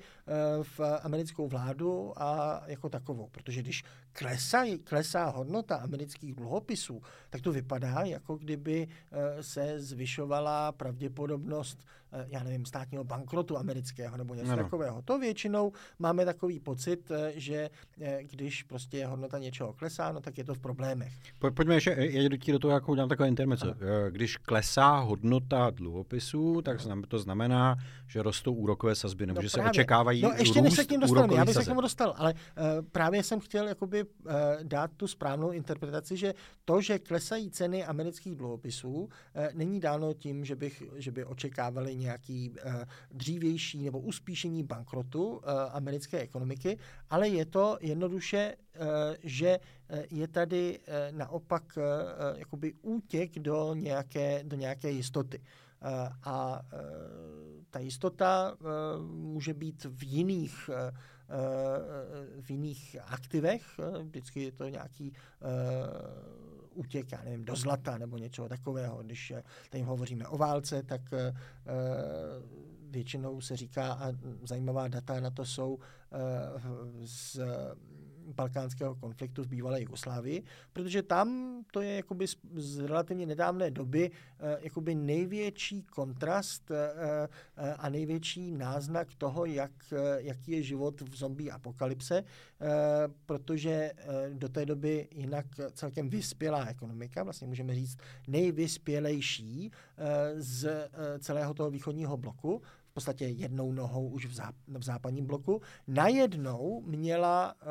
v 0.62 0.80
americkou 1.02 1.48
vládu 1.48 2.12
a 2.22 2.62
jako 2.66 2.88
takovou, 2.88 3.28
protože 3.32 3.62
když 3.62 3.84
klesá, 4.18 4.64
klesá 4.84 5.24
hodnota 5.24 5.76
amerických 5.76 6.34
dluhopisů, 6.34 7.02
tak 7.30 7.40
to 7.40 7.52
vypadá, 7.52 8.00
jako 8.02 8.36
kdyby 8.36 8.86
uh, 8.86 9.18
se 9.40 9.80
zvyšovala 9.80 10.72
pravděpodobnost 10.72 11.84
Eh, 12.14 12.26
já 12.28 12.42
nevím, 12.42 12.66
státního 12.66 13.04
bankrotu 13.04 13.58
amerického 13.58 14.16
nebo 14.16 14.34
něco 14.34 14.52
ano. 14.52 14.62
takového. 14.62 15.02
To 15.02 15.18
většinou 15.18 15.72
máme 15.98 16.24
takový 16.24 16.60
pocit, 16.60 17.10
eh, 17.10 17.32
že 17.34 17.70
eh, 18.00 18.18
když 18.22 18.62
prostě 18.62 19.06
hodnota 19.06 19.38
něčeho 19.38 19.72
klesá, 19.72 20.12
no 20.12 20.20
tak 20.20 20.38
je 20.38 20.44
to 20.44 20.54
v 20.54 20.58
problémech. 20.58 21.12
Po, 21.38 21.50
pojďme 21.50 21.74
ještě, 21.74 21.96
já 21.98 22.22
jdu 22.22 22.36
do 22.52 22.58
toho, 22.58 22.74
jako 22.74 22.92
udělám 22.92 23.08
takové 23.08 23.28
intermezzo. 23.28 23.74
Když 24.10 24.36
klesá 24.36 24.98
hodnota 24.98 25.70
dluhopisů, 25.70 26.62
tak 26.62 26.78
to 27.08 27.18
znamená, 27.18 27.76
že 28.08 28.22
rostou 28.22 28.54
úrokové 28.54 28.94
sazby, 28.94 29.26
nebo 29.26 29.40
no 29.40 29.42
že 29.42 29.48
právě. 29.52 29.68
se 29.68 29.70
očekávají 29.70 30.22
No 30.22 30.32
ještě 30.38 30.62
než 30.62 30.74
se 30.74 30.84
k 30.84 30.88
tím 30.88 31.00
dostaneme, 31.00 31.34
já 31.34 31.44
bych 31.44 31.54
se 31.54 31.64
k 31.64 31.68
tomu 31.68 31.80
dostal, 31.80 32.14
ale 32.16 32.34
uh, 32.34 32.88
právě 32.92 33.22
jsem 33.22 33.40
chtěl 33.40 33.68
jakoby 33.68 34.03
uh, 34.04 34.32
dát 34.62 34.90
tu 34.96 35.06
správnou 35.06 35.50
interpretaci, 35.50 36.16
že 36.16 36.34
to, 36.64 36.80
že 36.80 36.98
klesají 36.98 37.50
ceny 37.50 37.84
amerických 37.84 38.36
dluhopisů, 38.36 38.94
uh, 38.94 39.08
není 39.52 39.80
dáno 39.80 40.14
tím, 40.14 40.44
že, 40.44 40.56
bych, 40.56 40.82
že 40.96 41.10
by 41.10 41.24
očekávali 41.24 41.96
nějaký 41.96 42.50
uh, 42.50 42.72
dřívější 43.10 43.84
nebo 43.84 44.00
uspíšení 44.00 44.62
bankrotu 44.62 45.40
americké 45.72 46.18
ekonomiky, 46.18 46.78
ale 47.10 47.28
je 47.28 47.44
to 47.46 47.78
jednoduše, 47.80 48.56
že 49.22 49.58
je 50.10 50.28
tady 50.28 50.80
naopak 51.10 51.78
jakoby 52.34 52.74
útěk 52.82 53.38
do 53.38 53.74
nějaké, 53.74 54.44
do 54.44 54.56
nějaké 54.56 54.90
jistoty. 54.90 55.42
A 56.24 56.62
ta 57.70 57.78
jistota 57.78 58.56
může 59.06 59.54
být 59.54 59.84
v 59.84 60.02
jiných 60.02 60.70
v 62.40 62.50
jiných 62.50 62.96
aktivech. 63.06 63.80
Vždycky 64.02 64.42
je 64.42 64.52
to 64.52 64.68
nějaký 64.68 65.12
útěk, 66.74 67.12
já 67.12 67.22
nevím, 67.24 67.44
do 67.44 67.56
zlata 67.56 67.98
nebo 67.98 68.18
něčeho 68.18 68.48
takového. 68.48 69.02
Když 69.02 69.30
eh, 69.30 69.42
tady 69.70 69.82
hovoříme 69.82 70.28
o 70.28 70.38
válce, 70.38 70.82
tak 70.82 71.12
eh, 71.12 71.34
většinou 72.90 73.40
se 73.40 73.56
říká, 73.56 73.92
a 73.92 74.12
zajímavá 74.42 74.88
data 74.88 75.20
na 75.20 75.30
to 75.30 75.44
jsou 75.44 75.78
z 77.04 77.40
balkánského 78.26 78.94
konfliktu 78.94 79.42
v 79.42 79.46
bývalé 79.46 79.82
Jugoslávii, 79.82 80.42
protože 80.72 81.02
tam 81.02 81.58
to 81.72 81.80
je 81.80 81.96
jakoby 81.96 82.26
z, 82.28 82.36
z 82.54 82.78
relativně 82.78 83.26
nedávné 83.26 83.70
doby 83.70 84.10
eh, 84.10 84.58
jakoby 84.60 84.94
největší 84.94 85.82
kontrast 85.82 86.70
eh, 86.70 86.74
eh, 87.56 87.74
a 87.74 87.88
největší 87.88 88.50
náznak 88.50 89.14
toho, 89.14 89.44
jak, 89.44 89.72
jaký 90.16 90.52
je 90.52 90.62
život 90.62 91.00
v 91.00 91.16
zombie 91.16 91.50
apokalypse, 91.50 92.24
protože 93.26 93.92
do 94.32 94.48
té 94.48 94.66
doby 94.66 95.08
jinak 95.10 95.46
celkem 95.72 96.08
vyspělá 96.08 96.66
ekonomika, 96.66 97.22
vlastně 97.22 97.46
můžeme 97.46 97.74
říct 97.74 97.98
nejvyspělejší 98.28 99.70
z 100.36 100.90
celého 101.18 101.54
toho 101.54 101.70
východního 101.70 102.16
bloku, 102.16 102.62
podstatě 102.94 103.24
jednou 103.24 103.72
nohou 103.72 104.08
už 104.08 104.26
v, 104.26 104.32
záp- 104.32 104.78
v 104.78 104.82
západním 104.82 105.26
bloku, 105.26 105.62
najednou 105.86 106.82
měla 106.86 107.54
uh, 107.54 107.68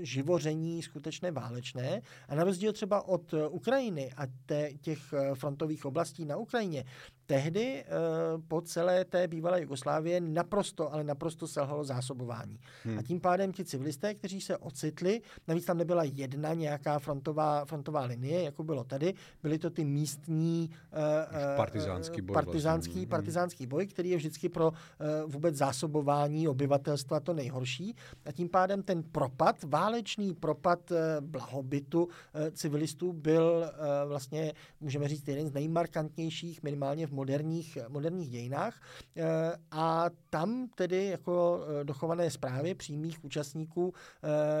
živoření 0.00 0.82
skutečné 0.82 1.30
válečné 1.30 2.02
a 2.28 2.34
na 2.34 2.44
rozdíl 2.44 2.72
třeba 2.72 3.08
od 3.08 3.34
Ukrajiny 3.50 4.12
a 4.16 4.26
te, 4.46 4.70
těch 4.80 5.14
frontových 5.34 5.84
oblastí 5.84 6.24
na 6.24 6.36
Ukrajině, 6.36 6.84
tehdy 7.28 7.84
uh, 7.84 8.42
po 8.48 8.60
celé 8.60 9.04
té 9.04 9.28
bývalé 9.28 9.60
Jugoslávie 9.60 10.20
naprosto, 10.20 10.92
ale 10.92 11.04
naprosto 11.04 11.46
selhalo 11.46 11.84
zásobování. 11.84 12.60
Hmm. 12.84 12.98
A 12.98 13.02
tím 13.02 13.20
pádem 13.20 13.52
ti 13.52 13.64
civilisté, 13.64 14.14
kteří 14.14 14.40
se 14.40 14.56
ocitli, 14.56 15.20
navíc 15.48 15.64
tam 15.64 15.78
nebyla 15.78 16.04
jedna 16.04 16.54
nějaká 16.54 16.98
frontová, 16.98 17.64
frontová 17.64 18.04
linie, 18.04 18.42
jako 18.42 18.64
bylo 18.64 18.84
tady, 18.84 19.14
byly 19.42 19.58
to 19.58 19.70
ty 19.70 19.84
místní 19.84 20.70
uh, 20.70 21.56
partizánský 21.56 22.20
boj, 22.22 22.34
partizánský, 22.34 22.92
vlastně. 22.92 23.06
partizánský 23.06 23.66
boj, 23.66 23.86
který 23.86 24.10
je 24.10 24.16
vždycky 24.16 24.48
pro 24.48 24.72
vůbec 25.26 25.54
zásobování 25.54 26.48
obyvatelstva 26.48 27.20
to 27.20 27.34
nejhorší. 27.34 27.94
A 28.24 28.32
tím 28.32 28.48
pádem 28.48 28.82
ten 28.82 29.02
propad, 29.02 29.64
válečný 29.64 30.34
propad 30.34 30.92
blahobytu 31.20 32.08
civilistů 32.52 33.12
byl 33.12 33.70
vlastně, 34.06 34.52
můžeme 34.80 35.08
říct, 35.08 35.28
jeden 35.28 35.48
z 35.48 35.52
nejmarkantnějších 35.52 36.62
minimálně 36.62 37.06
v 37.06 37.17
moderních, 37.18 37.78
moderních 37.88 38.30
dějinách. 38.30 38.80
A 39.70 40.10
tam 40.30 40.68
tedy 40.74 41.06
jako 41.06 41.60
dochované 41.82 42.30
zprávy 42.30 42.74
přímých 42.74 43.24
účastníků 43.24 43.94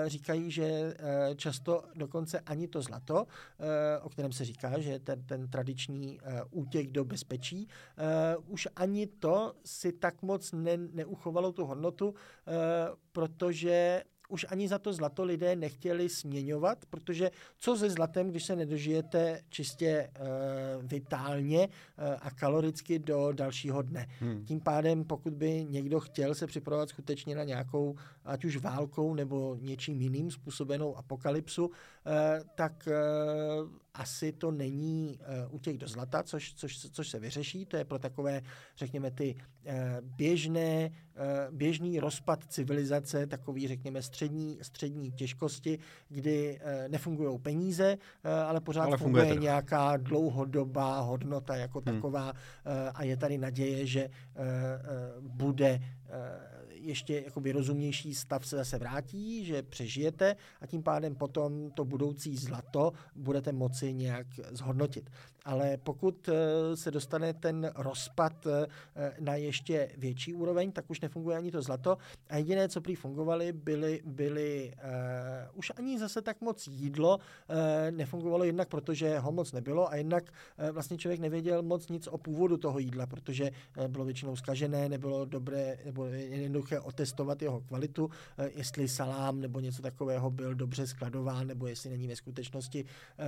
říkají, 0.06 0.50
že 0.50 0.94
často 1.36 1.82
dokonce 1.94 2.40
ani 2.40 2.68
to 2.68 2.82
zlato, 2.82 3.26
o 4.02 4.08
kterém 4.08 4.32
se 4.32 4.44
říká, 4.44 4.78
že 4.78 4.98
ten, 4.98 5.22
ten 5.22 5.48
tradiční 5.48 6.18
útěk 6.50 6.90
do 6.90 7.04
bezpečí, 7.04 7.68
už 8.46 8.68
ani 8.76 9.06
to 9.06 9.54
si 9.64 9.92
tak 9.92 10.22
moc 10.22 10.52
ne, 10.52 10.76
neuchovalo 10.76 11.52
tu 11.52 11.66
hodnotu, 11.66 12.14
protože 13.12 14.02
už 14.28 14.46
ani 14.48 14.68
za 14.68 14.78
to 14.78 14.92
zlato 14.92 15.24
lidé 15.24 15.56
nechtěli 15.56 16.08
směňovat, 16.08 16.84
protože 16.90 17.30
co 17.58 17.76
se 17.76 17.90
zlatem, 17.90 18.30
když 18.30 18.44
se 18.44 18.56
nedožijete 18.56 19.40
čistě 19.48 20.10
uh, 20.20 20.26
vitálně 20.84 21.68
uh, 21.68 22.04
a 22.20 22.30
kaloricky 22.30 22.98
do 22.98 23.32
dalšího 23.32 23.82
dne. 23.82 24.06
Hmm. 24.20 24.44
Tím 24.44 24.60
pádem, 24.60 25.04
pokud 25.04 25.32
by 25.32 25.64
někdo 25.68 26.00
chtěl 26.00 26.34
se 26.34 26.46
připravovat 26.46 26.88
skutečně 26.88 27.34
na 27.34 27.44
nějakou, 27.44 27.96
ať 28.24 28.44
už 28.44 28.56
válkou 28.56 29.14
nebo 29.14 29.56
něčím 29.60 30.00
jiným 30.00 30.30
způsobenou 30.30 30.96
apokalypsu, 30.96 31.70
tak 32.54 32.88
uh, 32.88 33.70
asi 33.94 34.32
to 34.32 34.50
není 34.50 35.18
útěk 35.50 35.76
do 35.76 35.88
zlata, 35.88 36.22
což, 36.22 36.54
což, 36.54 36.78
což 36.78 37.08
se 37.08 37.18
vyřeší. 37.18 37.66
To 37.66 37.76
je 37.76 37.84
pro 37.84 37.98
takové, 37.98 38.42
řekněme, 38.76 39.10
ty 39.10 39.36
běžné, 40.02 40.90
běžný 41.50 42.00
rozpad 42.00 42.44
civilizace, 42.44 43.26
takový, 43.26 43.68
řekněme, 43.68 44.02
střední, 44.02 44.58
střední 44.62 45.12
těžkosti, 45.12 45.78
kdy 46.08 46.60
nefungují 46.88 47.38
peníze, 47.38 47.98
ale 48.46 48.60
pořád 48.60 48.84
ale 48.84 48.96
funguje, 48.96 49.24
funguje 49.24 49.40
nějaká 49.40 49.96
dlouhodobá 49.96 51.00
hodnota 51.00 51.56
jako 51.56 51.82
hmm. 51.86 51.94
taková 51.94 52.32
a 52.94 53.04
je 53.04 53.16
tady 53.16 53.38
naděje, 53.38 53.86
že 53.86 54.10
bude 55.20 55.80
ještě 56.70 57.22
jakoby 57.24 57.52
rozumnější 57.52 58.14
stav 58.14 58.46
se 58.46 58.56
zase 58.56 58.78
vrátí, 58.78 59.44
že 59.44 59.62
přežijete 59.62 60.36
a 60.60 60.66
tím 60.66 60.82
pádem 60.82 61.14
potom 61.14 61.70
to 61.70 61.84
budoucí 61.84 62.36
zlato 62.36 62.92
budete 63.14 63.52
moci 63.52 63.92
nějak 63.92 64.26
zhodnotit 64.50 65.10
ale 65.48 65.76
pokud 65.76 66.28
eh, 66.28 66.76
se 66.76 66.90
dostane 66.90 67.34
ten 67.34 67.72
rozpad 67.76 68.46
eh, 68.46 68.66
na 69.20 69.34
ještě 69.34 69.88
větší 69.96 70.34
úroveň, 70.34 70.72
tak 70.72 70.90
už 70.90 71.00
nefunguje 71.00 71.36
ani 71.36 71.50
to 71.50 71.62
zlato. 71.62 71.98
A 72.28 72.36
jediné, 72.36 72.68
co 72.68 72.80
prý 72.80 72.94
fungovaly, 72.94 73.52
byly, 73.52 74.02
byly 74.04 74.72
uh, 74.74 75.58
už 75.58 75.72
ani 75.76 75.98
zase 75.98 76.22
tak 76.22 76.40
moc 76.40 76.68
jídlo. 76.68 77.16
Uh, 77.16 77.56
nefungovalo 77.90 78.44
jednak, 78.44 78.68
protože 78.68 79.18
ho 79.18 79.32
moc 79.32 79.52
nebylo 79.52 79.90
a 79.90 79.96
jednak 79.96 80.24
uh, 80.24 80.70
vlastně 80.70 80.98
člověk 80.98 81.20
nevěděl 81.20 81.62
moc 81.62 81.88
nic 81.88 82.06
o 82.06 82.18
původu 82.18 82.56
toho 82.56 82.78
jídla, 82.78 83.06
protože 83.06 83.50
uh, 83.50 83.88
bylo 83.88 84.04
většinou 84.04 84.36
skažené, 84.36 84.88
nebylo 84.88 85.24
dobré 85.24 85.78
nebo 85.84 86.04
jednoduché 86.04 86.80
otestovat 86.80 87.42
jeho 87.42 87.60
kvalitu, 87.60 88.04
uh, 88.04 88.10
jestli 88.56 88.88
salám 88.88 89.40
nebo 89.40 89.60
něco 89.60 89.82
takového 89.82 90.30
byl 90.30 90.54
dobře 90.54 90.86
skladován, 90.86 91.46
nebo 91.46 91.66
jestli 91.66 91.90
není 91.90 92.08
ve 92.08 92.16
skutečnosti 92.16 92.84
uh, 92.84 93.24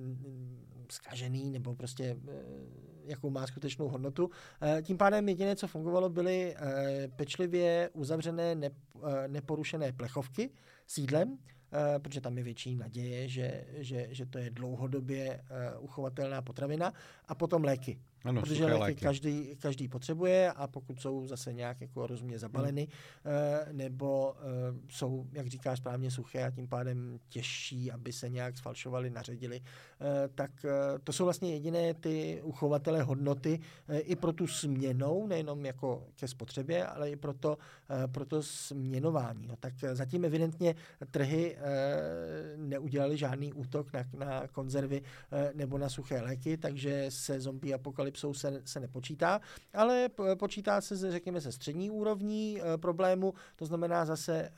uh, 0.00 0.54
zkažený 0.88 1.33
nebo 1.42 1.74
prostě 1.74 2.16
eh, 2.28 2.32
jakou 3.04 3.30
má 3.30 3.46
skutečnou 3.46 3.88
hodnotu. 3.88 4.30
Eh, 4.62 4.82
tím 4.82 4.98
pádem 4.98 5.28
jediné, 5.28 5.56
co 5.56 5.66
fungovalo, 5.66 6.08
byly 6.08 6.54
eh, 6.56 7.08
pečlivě 7.16 7.90
uzavřené 7.92 8.70
neporušené 9.26 9.92
plechovky 9.92 10.50
s 10.86 10.98
jídlem, 10.98 11.38
protože 11.98 12.20
tam 12.20 12.38
je 12.38 12.44
větší 12.44 12.76
naděje, 12.76 13.28
že, 13.28 13.64
že, 13.72 14.08
že 14.10 14.26
to 14.26 14.38
je 14.38 14.50
dlouhodobě 14.50 15.44
uchovatelná 15.80 16.42
potravina, 16.42 16.92
a 17.28 17.34
potom 17.34 17.64
léky. 17.64 17.98
Ano, 18.24 18.40
protože 18.40 18.64
léky, 18.64 18.80
léky 18.80 19.00
každý, 19.00 19.56
každý 19.56 19.88
potřebuje 19.88 20.52
a 20.52 20.66
pokud 20.66 21.00
jsou 21.00 21.26
zase 21.26 21.52
nějak 21.52 21.80
jako 21.80 22.06
rozumně 22.06 22.38
zabaleny 22.38 22.88
hmm. 23.24 23.76
nebo 23.76 24.32
uh, 24.32 24.78
jsou, 24.88 25.26
jak 25.32 25.46
říkáš 25.46 25.78
správně, 25.78 26.10
suché 26.10 26.44
a 26.44 26.50
tím 26.50 26.68
pádem 26.68 27.18
těžší, 27.28 27.92
aby 27.92 28.12
se 28.12 28.28
nějak 28.28 28.58
sfalšovali, 28.58 29.10
naředili, 29.10 29.60
uh, 29.60 30.06
tak 30.34 30.50
to 31.04 31.12
jsou 31.12 31.24
vlastně 31.24 31.52
jediné 31.52 31.94
ty 31.94 32.40
uchovatele 32.42 33.02
hodnoty 33.02 33.60
i 33.88 34.16
pro 34.16 34.32
tu 34.32 34.46
směnou, 34.46 35.26
nejenom 35.26 35.66
jako 35.66 36.06
ke 36.16 36.28
spotřebě, 36.28 36.86
ale 36.86 37.10
i 37.10 37.16
pro 37.16 37.34
to, 37.34 37.58
pro 38.12 38.24
to 38.24 38.42
směnování. 38.42 39.46
No, 39.46 39.56
tak 39.56 39.74
zatím 39.92 40.24
evidentně 40.24 40.74
trhy 41.10 41.56
neudělali 42.56 43.16
žádný 43.16 43.52
útok 43.52 43.92
na, 43.92 44.04
na 44.18 44.48
konzervy 44.48 45.02
nebo 45.54 45.78
na 45.78 45.88
suché 45.88 46.20
léky, 46.20 46.56
takže 46.56 47.06
se 47.08 47.40
zombie 47.40 47.74
apokalypse 47.74 48.13
apokalypsou 48.14 48.34
se, 48.34 48.62
se 48.64 48.80
nepočítá, 48.80 49.40
ale 49.74 50.08
počítá 50.38 50.80
se, 50.80 51.10
řekněme, 51.10 51.40
se 51.40 51.52
střední 51.52 51.90
úrovní 51.90 52.60
e, 52.60 52.78
problému, 52.78 53.34
to 53.56 53.66
znamená 53.66 54.04
zase 54.04 54.36
e, 54.36 54.50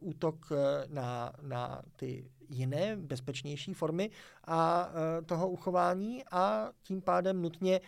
útok 0.00 0.52
e, 0.52 0.86
na, 0.94 1.32
na 1.42 1.82
ty 1.96 2.30
jiné, 2.48 2.96
bezpečnější 2.96 3.74
formy 3.74 4.10
a 4.46 4.90
toho 5.26 5.48
uchování 5.48 6.24
a 6.30 6.70
tím 6.82 7.02
pádem 7.02 7.42
nutně 7.42 7.80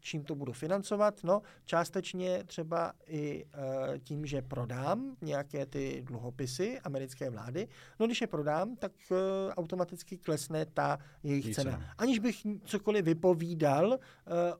čím 0.00 0.24
to 0.24 0.34
budu 0.34 0.52
financovat? 0.52 1.24
No, 1.24 1.42
částečně 1.64 2.44
třeba 2.46 2.92
i 3.06 3.44
e, 3.94 3.98
tím, 3.98 4.26
že 4.26 4.42
prodám 4.42 5.16
nějaké 5.20 5.66
ty 5.66 6.02
dluhopisy 6.06 6.80
americké 6.80 7.30
vlády. 7.30 7.68
No, 8.00 8.06
když 8.06 8.20
je 8.20 8.26
prodám, 8.26 8.76
tak 8.76 8.92
e, 9.10 9.14
automaticky 9.54 10.16
klesne 10.16 10.66
ta 10.66 10.98
jejich 11.22 11.46
Více. 11.46 11.62
cena. 11.62 11.94
Aniž 11.98 12.18
bych 12.18 12.46
cokoliv 12.64 13.04
vypovídal 13.04 13.92
e, 13.92 13.98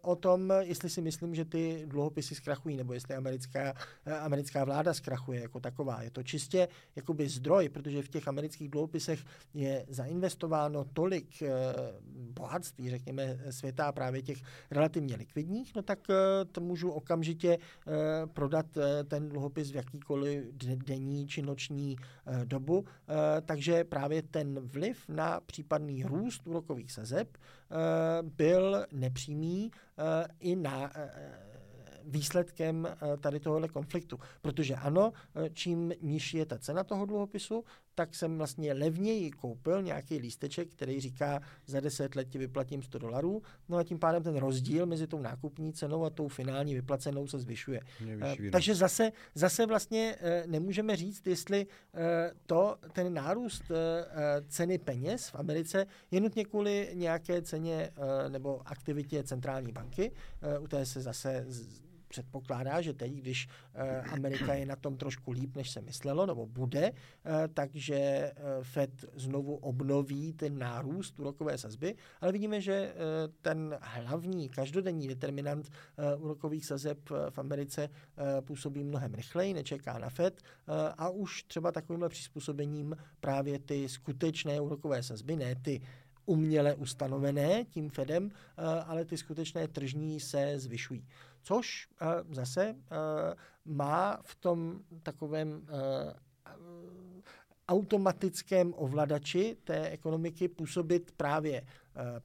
o 0.00 0.16
tom, 0.16 0.52
jestli 0.60 0.90
si 0.90 1.00
myslím, 1.00 1.34
že 1.34 1.44
ty 1.44 1.84
dluhopisy 1.86 2.34
zkrachují, 2.34 2.76
nebo 2.76 2.92
jestli 2.92 3.14
americká, 3.14 3.74
e, 4.06 4.18
americká 4.18 4.64
vláda 4.64 4.94
zkrachuje 4.94 5.40
jako 5.40 5.60
taková. 5.60 6.02
Je 6.02 6.10
to 6.10 6.22
čistě 6.22 6.68
jakoby 6.96 7.28
zdroj, 7.28 7.68
protože 7.68 8.02
v 8.02 8.08
těch 8.08 8.28
amerických 8.28 8.68
dluhopisech 8.68 9.24
je 9.54 9.86
zainvestováno 9.88 10.84
tolik 10.84 11.42
e, 11.42 11.50
bohatství, 12.32 12.90
řekněme, 12.90 13.38
světa 13.50 13.92
právě 13.92 14.22
těch 14.22 14.38
relativně 14.70 15.11
relativně 15.12 15.16
likvidních, 15.16 15.74
no 15.74 15.82
tak 15.82 15.98
eh, 16.10 16.44
to 16.44 16.60
můžu 16.60 16.90
okamžitě 16.90 17.58
eh, 17.58 17.90
prodat 18.26 18.66
eh, 18.76 19.04
ten 19.04 19.28
dluhopis 19.28 19.70
v 19.70 19.74
jakýkoliv 19.74 20.44
denní 20.84 21.26
či 21.26 21.42
noční 21.42 21.96
dobu. 22.44 22.84
Takže 23.42 23.84
právě 23.84 24.22
ten 24.22 24.60
vliv 24.60 25.08
na 25.08 25.40
případný 25.40 26.04
růst 26.04 26.46
úrokových 26.46 26.92
sazeb 26.92 27.38
byl 28.22 28.86
nepřímý 28.92 29.70
i 30.40 30.56
na 30.56 30.90
výsledkem 32.04 32.88
tady 33.20 33.40
tohohle 33.40 33.68
konfliktu. 33.68 34.18
Protože 34.42 34.74
ano, 34.74 35.12
čím 35.52 35.92
nižší 36.02 36.36
je 36.36 36.46
ta 36.46 36.58
cena 36.58 36.84
toho 36.84 37.06
dluhopisu, 37.06 37.64
tak 37.94 38.14
jsem 38.14 38.38
vlastně 38.38 38.72
levněji 38.72 39.30
koupil 39.30 39.82
nějaký 39.82 40.18
lísteček, 40.18 40.68
který 40.68 41.00
říká, 41.00 41.40
za 41.66 41.80
10 41.80 42.16
let 42.16 42.28
ti 42.28 42.38
vyplatím 42.38 42.82
100 42.82 42.98
dolarů, 42.98 43.42
no 43.68 43.76
a 43.76 43.84
tím 43.84 43.98
pádem 43.98 44.22
ten 44.22 44.36
rozdíl 44.36 44.86
mezi 44.86 45.06
tou 45.06 45.20
nákupní 45.20 45.72
cenou 45.72 46.04
a 46.04 46.10
tou 46.10 46.28
finální 46.28 46.74
vyplacenou 46.74 47.26
se 47.26 47.38
zvyšuje. 47.38 47.80
Uh, 48.00 48.50
takže 48.52 48.74
zase, 48.74 49.12
zase 49.34 49.66
vlastně 49.66 50.16
uh, 50.20 50.50
nemůžeme 50.50 50.96
říct, 50.96 51.26
jestli 51.26 51.66
uh, 51.66 52.00
to, 52.46 52.76
ten 52.92 53.14
nárůst 53.14 53.70
uh, 53.70 53.76
ceny 54.48 54.78
peněz 54.78 55.28
v 55.28 55.34
Americe 55.34 55.86
je 56.10 56.20
nutně 56.20 56.44
kvůli 56.44 56.90
nějaké 56.94 57.42
ceně 57.42 57.90
uh, 57.96 58.32
nebo 58.32 58.62
aktivitě 58.64 59.22
centrální 59.22 59.72
banky. 59.72 60.10
Uh, 60.56 60.64
u 60.64 60.68
té 60.68 60.86
se 60.86 61.00
zase 61.00 61.44
z, 61.48 61.82
předpokládá, 62.12 62.80
že 62.80 62.92
teď, 62.92 63.12
když 63.12 63.48
eh, 63.74 64.00
Amerika 64.00 64.54
je 64.54 64.66
na 64.66 64.76
tom 64.76 64.96
trošku 64.96 65.32
líp, 65.32 65.56
než 65.56 65.70
se 65.70 65.80
myslelo, 65.80 66.26
nebo 66.26 66.46
bude, 66.46 66.92
eh, 66.92 67.48
takže 67.54 67.96
eh, 67.96 68.32
Fed 68.62 68.90
znovu 69.14 69.56
obnoví 69.56 70.32
ten 70.32 70.58
nárůst 70.58 71.20
úrokové 71.20 71.58
sazby, 71.58 71.94
ale 72.20 72.32
vidíme, 72.32 72.60
že 72.60 72.94
ten 73.42 73.78
hlavní 73.80 74.48
každodenní 74.48 75.08
determinant 75.08 75.70
úrokových 76.18 76.66
sazeb 76.66 76.98
v 77.30 77.38
Americe 77.38 77.88
působí 78.40 78.84
mnohem 78.84 79.14
rychleji, 79.14 79.54
nečeká 79.54 79.98
na 79.98 80.10
Fed 80.10 80.42
a 80.98 81.08
už 81.08 81.42
třeba 81.42 81.72
takovýmhle 81.72 82.08
přizpůsobením 82.08 82.96
právě 83.20 83.58
ty 83.58 83.88
skutečné 83.88 84.60
úrokové 84.60 85.02
sazby, 85.02 85.36
ne 85.36 85.54
ty 85.54 85.80
uměle 86.26 86.74
ustanovené 86.74 87.64
tím 87.64 87.90
Fedem, 87.90 88.30
ale 88.86 89.04
ty 89.04 89.16
skutečné 89.16 89.68
tržní 89.68 90.20
se 90.20 90.58
zvyšují 90.58 91.04
což 91.42 91.88
uh, 92.02 92.34
zase 92.34 92.72
uh, 92.72 92.76
má 93.64 94.18
v 94.24 94.34
tom 94.34 94.80
takovém 95.02 95.48
uh, 95.52 96.12
automatickém 97.68 98.74
ovladači 98.76 99.56
té 99.64 99.88
ekonomiky 99.88 100.48
působit 100.48 101.12
právě 101.16 101.66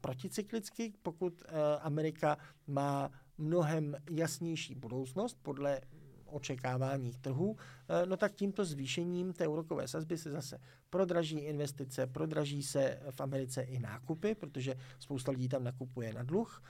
proticyklicky, 0.01 0.93
pokud 1.01 1.43
Amerika 1.81 2.37
má 2.67 3.11
mnohem 3.37 3.95
jasnější 4.09 4.75
budoucnost 4.75 5.37
podle 5.41 5.81
očekávání 6.27 7.13
trhu, 7.21 7.57
no 8.05 8.17
tak 8.17 8.33
tímto 8.33 8.65
zvýšením 8.65 9.33
té 9.33 9.47
úrokové 9.47 9.87
sazby 9.87 10.17
se 10.17 10.31
zase 10.31 10.59
prodraží 10.89 11.39
investice, 11.39 12.07
prodraží 12.07 12.63
se 12.63 12.99
v 13.11 13.21
Americe 13.21 13.61
i 13.61 13.79
nákupy, 13.79 14.35
protože 14.35 14.75
spousta 14.99 15.31
lidí 15.31 15.49
tam 15.49 15.63
nakupuje 15.63 16.13
na 16.13 16.23
dluh, 16.23 16.63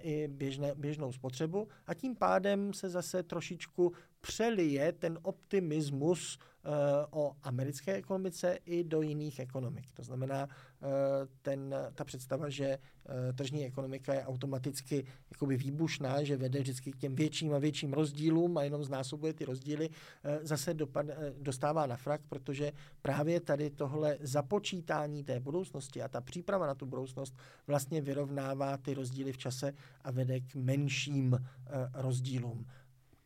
i 0.00 0.28
běžné, 0.28 0.74
běžnou 0.74 1.12
spotřebu. 1.12 1.68
A 1.86 1.94
tím 1.94 2.16
pádem 2.16 2.72
se 2.72 2.88
zase 2.88 3.22
trošičku 3.22 3.92
přelije 4.20 4.92
ten 4.92 5.18
optimismus 5.22 6.38
o 7.10 7.32
americké 7.42 7.94
ekonomice 7.94 8.58
i 8.64 8.84
do 8.84 9.02
jiných 9.02 9.38
ekonomik. 9.38 9.92
To 9.94 10.02
znamená, 10.02 10.44
uh, 10.44 10.88
ten, 11.42 11.74
ta 11.94 12.04
představa, 12.04 12.48
že 12.48 12.78
uh, 12.78 13.12
tržní 13.34 13.66
ekonomika 13.66 14.14
je 14.14 14.26
automaticky 14.26 15.04
jakoby 15.30 15.56
výbušná, 15.56 16.22
že 16.22 16.36
vede 16.36 16.60
vždycky 16.60 16.92
k 16.92 16.96
těm 16.96 17.14
větším 17.14 17.54
a 17.54 17.58
větším 17.58 17.92
rozdílům 17.92 18.58
a 18.58 18.62
jenom 18.62 18.84
znásobuje 18.84 19.32
ty 19.32 19.44
rozdíly, 19.44 19.90
zase 20.42 20.74
dopad, 20.74 21.06
dostává 21.38 21.86
na 21.86 21.96
frak, 21.96 22.20
protože 22.28 22.72
právě 23.02 23.40
tady 23.40 23.70
tohle 23.70 24.18
započítání 24.20 25.24
té 25.24 25.40
budoucnosti 25.40 26.02
a 26.02 26.08
ta 26.08 26.20
příprava 26.20 26.66
na 26.66 26.74
tu 26.74 26.86
budoucnost 26.86 27.34
vlastně 27.66 28.00
vyrovnává 28.00 28.76
ty 28.76 28.94
rozdíly 28.94 29.32
v 29.32 29.38
čase 29.38 29.72
a 30.04 30.10
vede 30.10 30.40
k 30.40 30.54
menším 30.54 31.46
rozdílům 31.94 32.66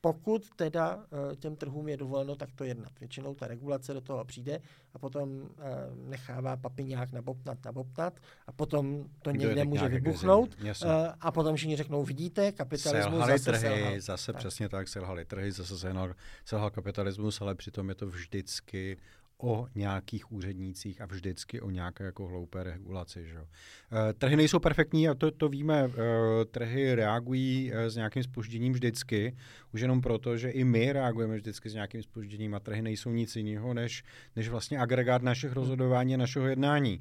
pokud 0.04 0.50
teda 0.56 1.04
eh, 1.32 1.36
těm 1.36 1.56
trhům 1.56 1.88
je 1.88 1.96
dovoleno 1.96 2.36
takto 2.36 2.64
jednat. 2.64 2.92
Většinou 3.00 3.34
ta 3.34 3.46
regulace 3.46 3.94
do 3.94 4.00
toho 4.00 4.24
přijde 4.24 4.60
a 4.94 4.98
potom 4.98 5.48
eh, 5.58 5.62
nechává 6.08 6.56
papiňák 6.56 7.12
nabopnat, 7.12 7.64
nabopnat 7.64 8.20
a 8.46 8.52
potom 8.52 9.04
to 9.22 9.30
Kdo 9.30 9.40
někde 9.40 9.64
může 9.64 9.88
vybuchnout 9.88 10.56
eh, 10.64 10.74
a 11.20 11.32
potom 11.32 11.56
všichni 11.56 11.76
řeknou, 11.76 12.04
vidíte, 12.04 12.52
kapitalismus 12.52 13.12
selhali 13.12 13.38
zase 13.38 13.50
trhy, 13.50 13.60
selhal. 13.60 14.00
zase 14.00 14.32
tak. 14.32 14.38
přesně 14.40 14.68
tak, 14.68 14.88
selhali 14.88 15.24
trhy, 15.24 15.52
zase 15.52 15.78
selhal, 15.78 16.14
selhal 16.44 16.70
kapitalismus, 16.70 17.40
ale 17.40 17.54
přitom 17.54 17.88
je 17.88 17.94
to 17.94 18.06
vždycky 18.06 18.96
o 19.44 19.66
nějakých 19.74 20.32
úřednících 20.32 21.00
a 21.00 21.06
vždycky 21.06 21.60
o 21.60 21.70
nějaké 21.70 22.04
jako 22.04 22.26
hloupé 22.26 22.62
regulaci. 22.62 23.26
Že? 23.26 23.38
Eh, 23.38 24.12
trhy 24.12 24.36
nejsou 24.36 24.58
perfektní 24.58 25.08
a 25.08 25.14
to, 25.14 25.30
to 25.30 25.48
víme. 25.48 25.90
Eh, 25.90 26.44
trhy 26.44 26.94
reagují 26.94 27.72
eh, 27.74 27.90
s 27.90 27.96
nějakým 27.96 28.22
spožděním 28.22 28.72
vždycky, 28.72 29.36
už 29.74 29.80
jenom 29.80 30.00
proto, 30.00 30.36
že 30.36 30.50
i 30.50 30.64
my 30.64 30.92
reagujeme 30.92 31.36
vždycky 31.36 31.70
s 31.70 31.74
nějakým 31.74 32.02
spožděním 32.02 32.54
a 32.54 32.60
trhy 32.60 32.82
nejsou 32.82 33.10
nic 33.10 33.36
jiného, 33.36 33.74
než, 33.74 34.04
než 34.36 34.48
vlastně 34.48 34.78
agregát 34.78 35.22
našich 35.22 35.52
rozhodování 35.52 36.14
a 36.14 36.18
našeho 36.18 36.46
jednání. 36.46 37.00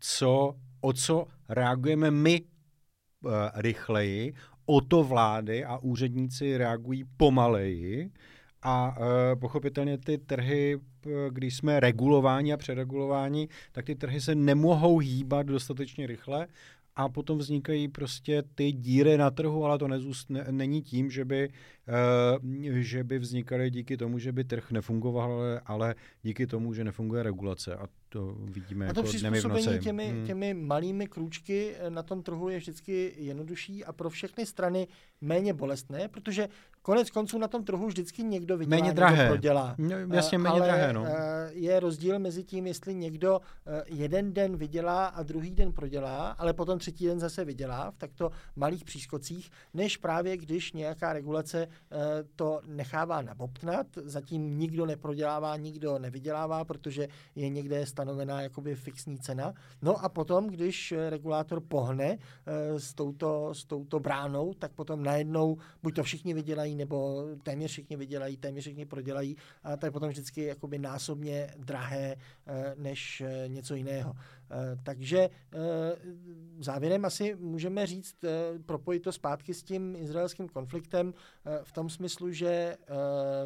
Co, 0.00 0.54
o 0.80 0.92
co 0.92 1.26
reagujeme 1.48 2.10
my 2.10 2.42
rychleji, 3.54 4.34
o 4.66 4.80
to 4.80 5.04
vlády 5.04 5.64
a 5.64 5.78
úředníci 5.78 6.56
reagují 6.56 7.04
pomaleji, 7.16 8.10
a 8.64 8.96
e, 9.32 9.36
pochopitelně 9.36 9.98
ty 9.98 10.18
trhy, 10.18 10.80
když 11.30 11.56
jsme 11.56 11.80
regulováni 11.80 12.52
a 12.52 12.56
přeregulováni, 12.56 13.48
tak 13.72 13.84
ty 13.84 13.94
trhy 13.94 14.20
se 14.20 14.34
nemohou 14.34 14.98
hýbat 14.98 15.46
dostatečně 15.46 16.06
rychle 16.06 16.46
a 16.96 17.08
potom 17.08 17.38
vznikají 17.38 17.88
prostě 17.88 18.42
ty 18.54 18.72
díry 18.72 19.18
na 19.18 19.30
trhu, 19.30 19.64
ale 19.64 19.78
to 19.78 19.88
nezůst, 19.88 20.30
ne, 20.30 20.46
není 20.50 20.82
tím, 20.82 21.10
že 21.10 21.24
by, 21.24 21.48
uh, 21.48 21.83
že 22.70 23.04
by 23.04 23.18
vznikaly 23.18 23.70
díky 23.70 23.96
tomu, 23.96 24.18
že 24.18 24.32
by 24.32 24.44
trh 24.44 24.70
nefungoval, 24.70 25.40
ale, 25.66 25.94
díky 26.22 26.46
tomu, 26.46 26.74
že 26.74 26.84
nefunguje 26.84 27.22
regulace. 27.22 27.76
A 27.76 27.86
to 28.08 28.36
vidíme 28.38 28.86
a 28.86 28.94
to 28.94 29.00
jako 29.00 29.18
dnemi 29.18 29.40
v 29.40 29.44
noci. 29.44 29.78
Těmi, 29.78 30.08
hmm. 30.08 30.26
těmi 30.26 30.54
malými 30.54 31.06
krůčky 31.06 31.74
na 31.88 32.02
tom 32.02 32.22
trhu 32.22 32.48
je 32.48 32.58
vždycky 32.58 33.14
jednodušší 33.16 33.84
a 33.84 33.92
pro 33.92 34.10
všechny 34.10 34.46
strany 34.46 34.88
méně 35.20 35.54
bolestné, 35.54 36.08
protože 36.08 36.48
konec 36.82 37.10
konců 37.10 37.38
na 37.38 37.48
tom 37.48 37.64
trhu 37.64 37.86
vždycky 37.86 38.22
někdo 38.22 38.58
vydělá, 38.58 38.80
méně 38.80 38.92
drahé. 38.92 39.16
někdo 39.16 39.28
prodělá. 39.28 39.74
No, 39.78 39.96
jasně 40.14 40.38
méně 40.38 40.50
Ale 40.50 40.66
drahé, 40.66 40.92
no. 40.92 41.04
Eh, 41.06 41.50
je 41.52 41.80
rozdíl 41.80 42.18
mezi 42.18 42.44
tím, 42.44 42.66
jestli 42.66 42.94
někdo 42.94 43.40
eh, 43.66 43.82
jeden 43.86 44.32
den 44.32 44.56
vydělá 44.56 45.06
a 45.06 45.22
druhý 45.22 45.54
den 45.54 45.72
prodělá, 45.72 46.28
ale 46.30 46.52
potom 46.52 46.78
třetí 46.78 47.06
den 47.06 47.20
zase 47.20 47.44
vydělá 47.44 47.90
v 47.90 47.98
takto 47.98 48.30
malých 48.56 48.84
přískocích, 48.84 49.50
než 49.74 49.96
právě 49.96 50.36
když 50.36 50.72
nějaká 50.72 51.12
regulace 51.12 51.62
eh, 51.62 51.73
to 52.36 52.60
nechává 52.66 53.22
nabobtnat, 53.22 53.86
zatím 54.04 54.58
nikdo 54.58 54.86
neprodělává, 54.86 55.56
nikdo 55.56 55.98
nevydělává, 55.98 56.64
protože 56.64 57.08
je 57.34 57.48
někde 57.48 57.86
stanovená 57.86 58.42
jakoby 58.42 58.74
fixní 58.74 59.18
cena. 59.18 59.54
No 59.82 60.04
a 60.04 60.08
potom, 60.08 60.46
když 60.46 60.94
regulátor 61.08 61.60
pohne 61.60 62.18
s 62.78 62.94
touto, 62.94 63.54
s 63.54 63.64
touto 63.64 64.00
bránou, 64.00 64.54
tak 64.54 64.72
potom 64.72 65.02
najednou 65.02 65.56
buď 65.82 65.94
to 65.94 66.02
všichni 66.02 66.34
vydělají, 66.34 66.74
nebo 66.74 67.24
téměř 67.42 67.70
všichni 67.70 67.96
vydělají, 67.96 68.36
téměř 68.36 68.64
všichni 68.64 68.86
prodělají 68.86 69.36
a 69.62 69.76
to 69.76 69.86
je 69.86 69.90
potom 69.90 70.08
vždycky 70.08 70.44
jakoby 70.44 70.78
násobně 70.78 71.54
drahé 71.58 72.16
eh, 72.46 72.74
než 72.78 73.20
eh, 73.20 73.48
něco 73.48 73.74
jiného. 73.74 74.14
Eh, 74.50 74.76
takže 74.82 75.30
závěrem 76.58 77.04
asi 77.04 77.36
můžeme 77.40 77.86
říct, 77.86 78.16
propojit 78.66 79.02
to 79.02 79.12
zpátky 79.12 79.54
s 79.54 79.62
tím 79.62 79.96
izraelským 79.96 80.48
konfliktem 80.48 81.14
v 81.62 81.72
tom 81.72 81.90
smyslu, 81.90 82.32
že 82.32 82.76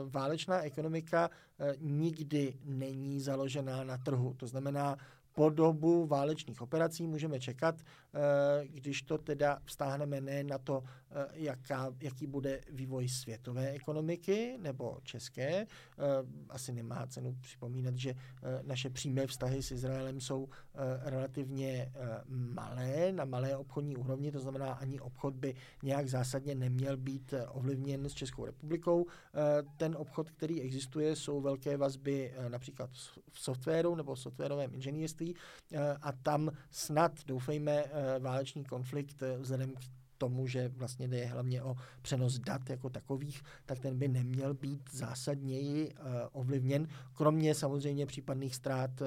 válečná 0.05 0.63
ekonomika 0.63 1.31
nikdy 1.79 2.59
není 2.65 3.21
založená 3.21 3.85
na 3.85 3.99
trhu. 3.99 4.35
To 4.35 4.47
znamená, 4.47 4.97
po 5.39 5.51
dobu 5.51 6.07
válečných 6.07 6.63
operací 6.63 7.07
můžeme 7.07 7.41
čekat, 7.41 7.75
když 8.65 9.03
to 9.03 9.19
teda 9.19 9.59
vztáhneme 9.65 10.21
ne 10.21 10.45
na 10.45 10.59
to, 10.59 10.83
Eh, 11.11 11.27
jaká, 11.33 11.95
jaký 12.01 12.27
bude 12.27 12.61
vývoj 12.71 13.09
světové 13.09 13.71
ekonomiky 13.71 14.59
nebo 14.61 14.99
české. 15.03 15.51
Eh, 15.51 15.67
asi 16.49 16.73
nemá 16.73 17.07
cenu 17.07 17.37
připomínat, 17.41 17.97
že 17.97 18.11
eh, 18.11 18.15
naše 18.63 18.91
přímé 18.91 19.27
vztahy 19.27 19.63
s 19.63 19.71
Izraelem 19.71 20.21
jsou 20.21 20.49
relativně 21.05 21.93
malé, 22.29 23.13
na 23.13 23.25
malé 23.25 23.57
obchodní 23.57 23.97
úrovni, 23.97 24.33
to 24.33 24.41
znamená, 24.41 24.73
ani 24.73 25.01
obchod 25.01 25.35
by 25.35 25.55
nějak 25.83 26.09
zásadně 26.09 26.55
neměl 26.55 26.97
být 26.97 27.35
ovlivněn 27.49 28.09
s 28.09 28.15
Českou 28.15 28.45
republikou. 28.45 29.07
Ten 29.77 29.97
obchod, 29.97 30.31
který 30.31 30.63
existuje, 30.63 31.17
jsou 31.17 31.41
velké 31.41 31.77
vazby 31.77 32.35
například 32.49 32.91
v 33.33 33.41
softwaru 33.41 33.95
nebo 33.95 34.15
v 34.15 34.21
softwarovém 34.21 34.75
inženýrství 34.75 35.35
a 36.03 36.13
tam 36.13 36.51
snad, 36.71 37.13
doufejme, 37.27 37.85
válečný 38.19 38.65
konflikt 38.65 39.23
vzhledem 39.39 39.71
k 39.71 39.81
tomu, 40.19 40.47
že 40.47 40.69
vlastně 40.69 41.09
jde 41.09 41.25
hlavně 41.25 41.63
o 41.63 41.77
přenos 42.03 42.39
dat 42.39 42.71
jako 42.71 42.91
takových, 42.91 43.43
tak 43.67 43.79
ten 43.79 43.99
by 43.99 44.09
neměl 44.09 44.55
být 44.55 44.83
zásadněji 44.93 45.89
uh, 45.93 46.07
ovlivněn, 46.33 46.89
kromě 47.15 47.55
samozřejmě 47.55 48.07
případných 48.07 48.55
ztrát 48.55 49.03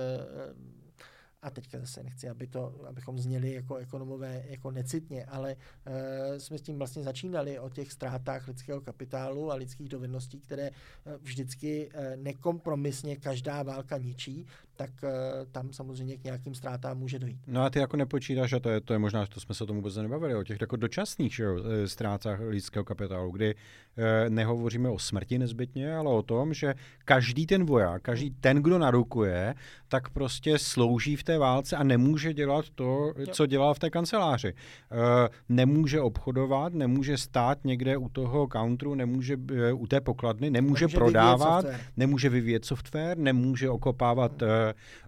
a 1.42 1.50
teďka 1.50 1.80
zase 1.80 2.04
nechci, 2.04 2.30
aby 2.30 2.48
to, 2.48 2.86
abychom 2.88 3.20
zněli 3.20 3.54
jako 3.54 3.76
ekonomové 3.76 4.44
jako 4.48 4.72
necitně, 4.72 5.26
ale 5.26 5.56
uh, 5.56 5.94
jsme 6.38 6.58
s 6.58 6.62
tím 6.62 6.78
vlastně 6.78 7.04
začínali 7.04 7.60
o 7.60 7.70
těch 7.70 7.92
ztrátách 7.92 8.48
lidského 8.48 8.82
kapitálu 8.82 9.52
a 9.52 9.56
lidských 9.56 9.90
dovedností, 9.90 10.40
které 10.40 10.70
uh, 10.70 11.14
vždycky 11.22 11.90
uh, 11.90 12.24
nekompromisně 12.24 13.16
každá 13.16 13.64
válka 13.64 13.98
ničí, 13.98 14.46
tak 14.82 14.90
uh, 15.04 15.10
tam 15.52 15.74
samozřejmě 15.74 16.18
k 16.18 16.24
nějakým 16.24 16.56
ztrátám 16.56 16.98
může 16.98 17.20
dojít. 17.20 17.40
No 17.48 17.62
a 17.62 17.70
ty 17.70 17.80
jako 17.80 17.98
nepočítáš, 17.98 18.54
a 18.54 18.60
to 18.60 18.70
je, 18.70 18.82
to 18.82 18.94
je 18.94 19.00
možná, 19.00 19.24
že 19.24 19.30
to 19.30 19.40
jsme 19.40 19.56
se 19.56 19.64
o 19.64 19.68
tom 19.68 19.76
vůbec 19.76 19.96
nebavili, 19.96 20.36
o 20.36 20.44
těch 20.44 20.62
jako 20.62 20.76
dočasných 20.76 21.36
že, 21.36 21.46
ztrátách 21.86 22.40
lidského 22.40 22.86
kapitálu, 22.86 23.32
kdy 23.32 23.56
uh, 23.56 24.04
nehovoříme 24.30 24.90
o 24.90 25.00
smrti 25.00 25.38
nezbytně, 25.38 25.96
ale 25.96 26.10
o 26.10 26.22
tom, 26.22 26.54
že 26.54 26.74
každý 27.06 27.46
ten 27.46 27.66
voják, 27.66 28.02
každý 28.02 28.32
ten, 28.32 28.58
kdo 28.58 28.78
narukuje, 28.80 29.56
tak 29.88 30.10
prostě 30.10 30.58
slouží 30.58 31.16
v 31.16 31.24
té 31.24 31.38
válce 31.38 31.76
a 31.76 31.84
nemůže 31.84 32.34
dělat 32.34 32.66
to, 32.76 33.14
co 33.32 33.46
dělal 33.46 33.74
v 33.74 33.80
té 33.80 33.90
kanceláři. 33.90 34.54
Eh, 34.54 35.30
nemůže 35.50 36.02
obchodovat, 36.02 36.74
nemůže 36.74 37.18
stát 37.18 37.66
někde 37.66 37.98
u 37.98 38.10
toho 38.10 38.48
countru, 38.52 38.96
nemůže 38.96 39.38
eh, 39.56 39.74
u 39.74 39.88
té 39.88 40.02
pokladny, 40.02 40.50
nemůže, 40.50 40.86
nemůže 40.86 40.98
prodávat, 40.98 41.66
vyvíjet 41.66 41.82
nemůže 41.98 42.30
vyvíjet 42.30 42.66
software, 42.66 43.18
nemůže 43.18 43.70
okopávat, 43.70 44.42
hmm. 44.42 44.52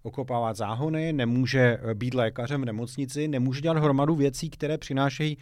Okopávat 0.04 0.56
záhony, 0.56 1.14
nemůže 1.14 1.78
být 1.94 2.14
lékařem 2.14 2.62
v 2.62 2.66
nemocnici, 2.66 3.28
nemůže 3.28 3.62
dělat 3.62 3.78
hromadu 3.78 4.16
věcí, 4.16 4.50
které 4.50 4.78
přinášejí 4.78 5.38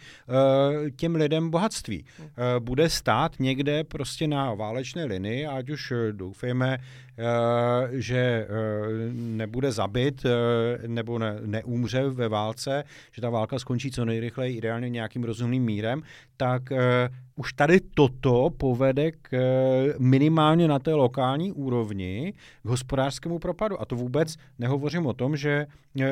těm 0.96 1.14
lidem 1.14 1.50
bohatství. 1.50 2.04
Hmm. 2.18 2.28
Bude 2.58 2.90
stát 2.90 3.32
někde 3.38 3.84
prostě 3.84 4.28
na 4.28 4.54
válečné 4.54 5.04
linii, 5.04 5.46
ať 5.46 5.70
už 5.70 5.92
doufejme, 6.12 6.78
Eh, 7.11 7.11
že 7.90 8.16
eh, 8.16 8.46
nebude 9.12 9.72
zabit 9.72 10.24
eh, 10.24 10.88
nebo 10.88 11.18
ne, 11.18 11.36
neumře 11.46 12.08
ve 12.08 12.28
válce, 12.28 12.84
že 13.12 13.22
ta 13.22 13.30
válka 13.30 13.58
skončí 13.58 13.90
co 13.90 14.04
nejrychleji, 14.04 14.56
ideálně 14.56 14.88
nějakým 14.88 15.24
rozumným 15.24 15.64
mírem, 15.64 16.02
tak 16.36 16.62
už 17.36 17.52
tady 17.52 17.80
toto 17.80 18.50
povede 18.56 19.12
k 19.12 19.30
minimálně 19.98 20.68
na 20.68 20.78
té 20.78 20.94
lokální 20.94 21.52
úrovni 21.52 22.32
k 22.62 22.68
hospodářskému 22.68 23.38
propadu. 23.38 23.80
A 23.80 23.84
to 23.84 23.96
vůbec 23.96 24.36
nehovořím 24.58 25.06
o 25.06 25.12
tom, 25.12 25.36
že 25.36 25.66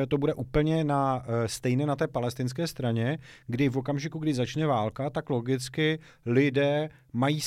to 0.07 0.17
bude 0.17 0.33
úplně 0.33 0.83
na, 0.83 1.25
stejné 1.45 1.85
na 1.85 1.95
té 1.95 2.07
palestinské 2.07 2.67
straně, 2.67 3.17
kdy 3.47 3.69
v 3.69 3.77
okamžiku, 3.77 4.19
kdy 4.19 4.33
začne 4.33 4.67
válka, 4.67 5.09
tak 5.09 5.29
logicky 5.29 5.99
lidé 6.25 6.89
mají 7.13 7.41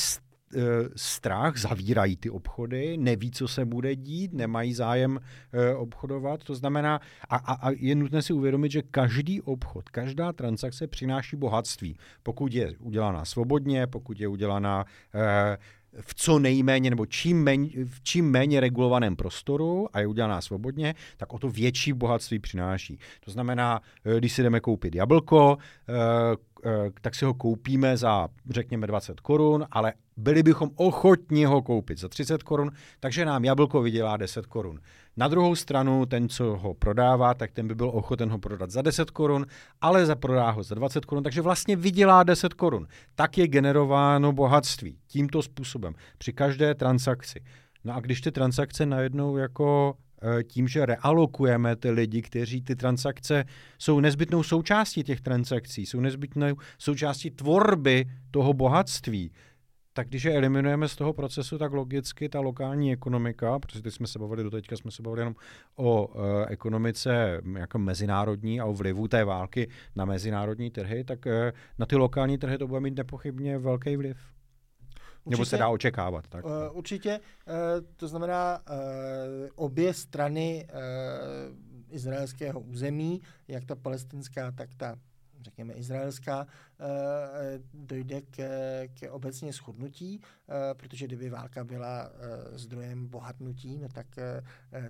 strach, 0.96 1.56
zavírají 1.56 2.16
ty 2.16 2.30
obchody, 2.30 2.96
neví, 2.96 3.30
co 3.30 3.48
se 3.48 3.64
bude 3.64 3.96
dít, 3.96 4.32
nemají 4.32 4.74
zájem 4.74 5.20
e, 5.52 5.74
obchodovat. 5.74 6.44
To 6.44 6.54
znamená, 6.54 7.00
a, 7.28 7.36
a, 7.36 7.68
a 7.68 7.70
je 7.70 7.94
nutné 7.94 8.22
si 8.22 8.32
uvědomit, 8.32 8.72
že 8.72 8.82
každý 8.82 9.40
obchod, 9.40 9.88
každá 9.88 10.32
transakce 10.32 10.86
přináší 10.86 11.36
bohatství. 11.36 11.96
Pokud 12.22 12.52
je 12.52 12.74
udělaná 12.78 13.24
svobodně, 13.24 13.86
pokud 13.86 14.20
je 14.20 14.28
udělaná 14.28 14.84
e, 15.14 15.58
v 16.00 16.14
co 16.14 16.38
nejméně 16.38 16.90
nebo 16.90 17.06
čím 17.06 17.42
méně, 17.42 17.68
v 17.84 18.02
čím 18.02 18.30
méně 18.30 18.60
regulovaném 18.60 19.16
prostoru 19.16 19.88
a 19.92 20.00
je 20.00 20.06
udělaná 20.06 20.40
svobodně, 20.40 20.94
tak 21.16 21.32
o 21.32 21.38
to 21.38 21.48
větší 21.48 21.92
bohatství 21.92 22.38
přináší. 22.38 22.98
To 23.24 23.30
znamená, 23.30 23.80
eh, 24.04 24.18
když 24.18 24.32
si 24.32 24.42
jdeme 24.42 24.60
koupit 24.60 24.94
jablko, 24.94 25.58
eh, 25.88 25.92
eh, 26.64 26.90
tak 27.00 27.14
si 27.14 27.24
ho 27.24 27.34
koupíme 27.34 27.96
za, 27.96 28.28
řekněme, 28.50 28.86
20 28.86 29.20
korun, 29.20 29.66
ale 29.70 29.92
byli 30.16 30.42
bychom 30.42 30.70
ochotni 30.76 31.44
ho 31.44 31.62
koupit 31.62 32.00
za 32.00 32.08
30 32.08 32.42
korun, 32.42 32.70
takže 33.00 33.24
nám 33.24 33.44
jablko 33.44 33.82
vydělá 33.82 34.16
10 34.16 34.46
korun. 34.46 34.80
Na 35.16 35.28
druhou 35.28 35.54
stranu, 35.54 36.06
ten, 36.06 36.28
co 36.28 36.44
ho 36.44 36.74
prodává, 36.74 37.34
tak 37.34 37.52
ten 37.52 37.68
by 37.68 37.74
byl 37.74 37.88
ochoten 37.94 38.30
ho 38.30 38.38
prodat 38.38 38.70
za 38.70 38.82
10 38.82 39.10
korun, 39.10 39.46
ale 39.80 40.06
za 40.06 40.14
prodá 40.14 40.50
ho 40.50 40.62
za 40.62 40.74
20 40.74 41.04
korun, 41.04 41.24
takže 41.24 41.42
vlastně 41.42 41.76
vydělá 41.76 42.22
10 42.22 42.54
korun. 42.54 42.86
Tak 43.14 43.38
je 43.38 43.48
generováno 43.48 44.32
bohatství 44.32 44.98
tímto 45.06 45.42
způsobem 45.42 45.94
při 46.18 46.32
každé 46.32 46.74
transakci. 46.74 47.40
No 47.84 47.94
a 47.94 48.00
když 48.00 48.20
ty 48.20 48.32
transakce 48.32 48.86
najednou 48.86 49.36
jako 49.36 49.94
e, 50.38 50.42
tím, 50.42 50.68
že 50.68 50.86
realokujeme 50.86 51.76
ty 51.76 51.90
lidi, 51.90 52.22
kteří 52.22 52.62
ty 52.62 52.76
transakce 52.76 53.44
jsou 53.78 54.00
nezbytnou 54.00 54.42
součástí 54.42 55.02
těch 55.02 55.20
transakcí, 55.20 55.86
jsou 55.86 56.00
nezbytnou 56.00 56.56
součástí 56.78 57.30
tvorby 57.30 58.04
toho 58.30 58.52
bohatství, 58.52 59.30
tak 59.96 60.08
když 60.08 60.24
je 60.24 60.36
eliminujeme 60.36 60.88
z 60.88 60.96
toho 60.96 61.12
procesu, 61.12 61.58
tak 61.58 61.72
logicky 61.72 62.28
ta 62.28 62.40
lokální 62.40 62.92
ekonomika, 62.92 63.58
protože 63.58 63.82
teď 63.82 63.94
jsme 63.94 64.06
se 64.06 64.18
bavili, 64.18 64.42
do 64.42 64.50
teďka 64.50 64.76
jsme 64.76 64.90
se 64.90 65.02
bavili 65.02 65.20
jenom 65.20 65.34
o 65.76 66.06
uh, 66.06 66.22
ekonomice 66.48 67.40
jako 67.58 67.78
mezinárodní 67.78 68.60
a 68.60 68.64
o 68.64 68.72
vlivu 68.72 69.08
té 69.08 69.24
války 69.24 69.68
na 69.96 70.04
mezinárodní 70.04 70.70
trhy, 70.70 71.04
tak 71.04 71.26
uh, 71.26 71.32
na 71.78 71.86
ty 71.86 71.96
lokální 71.96 72.38
trhy 72.38 72.58
to 72.58 72.66
bude 72.66 72.80
mít 72.80 72.96
nepochybně 72.96 73.58
velký 73.58 73.96
vliv. 73.96 74.16
Určitě, 75.24 75.30
Nebo 75.30 75.44
se 75.44 75.56
dá 75.56 75.68
očekávat. 75.68 76.28
Tak. 76.28 76.44
Uh, 76.44 76.50
určitě. 76.72 77.20
Uh, 77.46 77.86
to 77.96 78.08
znamená, 78.08 78.58
uh, 78.58 78.76
obě 79.54 79.94
strany 79.94 80.66
uh, 80.70 81.94
izraelského 81.94 82.60
území, 82.60 83.20
jak 83.48 83.64
ta 83.64 83.74
palestinská, 83.74 84.52
tak 84.52 84.74
ta 84.76 84.96
řekněme, 85.44 85.72
izraelská, 85.74 86.46
eh, 86.46 86.84
eh, 86.84 87.60
dojde 87.74 88.20
ke, 88.20 88.88
ke 88.94 89.10
obecně 89.10 89.52
schudnutí, 89.52 90.20
eh, 90.20 90.74
protože 90.74 91.06
kdyby 91.06 91.30
válka 91.30 91.64
byla 91.64 92.10
zdrojem 92.52 93.06
bohatnutí, 93.06 93.78
no 93.78 93.88
tak 93.88 94.06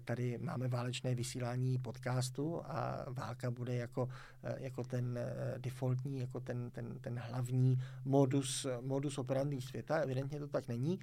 tady 0.05 0.39
máme 0.39 0.69
válečné 0.69 1.15
vysílání 1.15 1.79
podcastu 1.79 2.63
a 2.65 3.07
válka 3.09 3.51
bude 3.51 3.75
jako, 3.75 4.09
jako 4.43 4.85
ten 4.85 5.19
defaultní, 5.59 6.21
jako 6.21 6.41
ten, 6.41 6.71
ten, 6.71 6.99
ten 7.01 7.19
hlavní 7.19 7.79
modus, 8.05 8.67
modus 8.81 9.19
operandi 9.19 9.61
světa. 9.61 9.97
Evidentně 9.97 10.39
to 10.39 10.49
tak 10.49 10.69
není. 10.69 10.99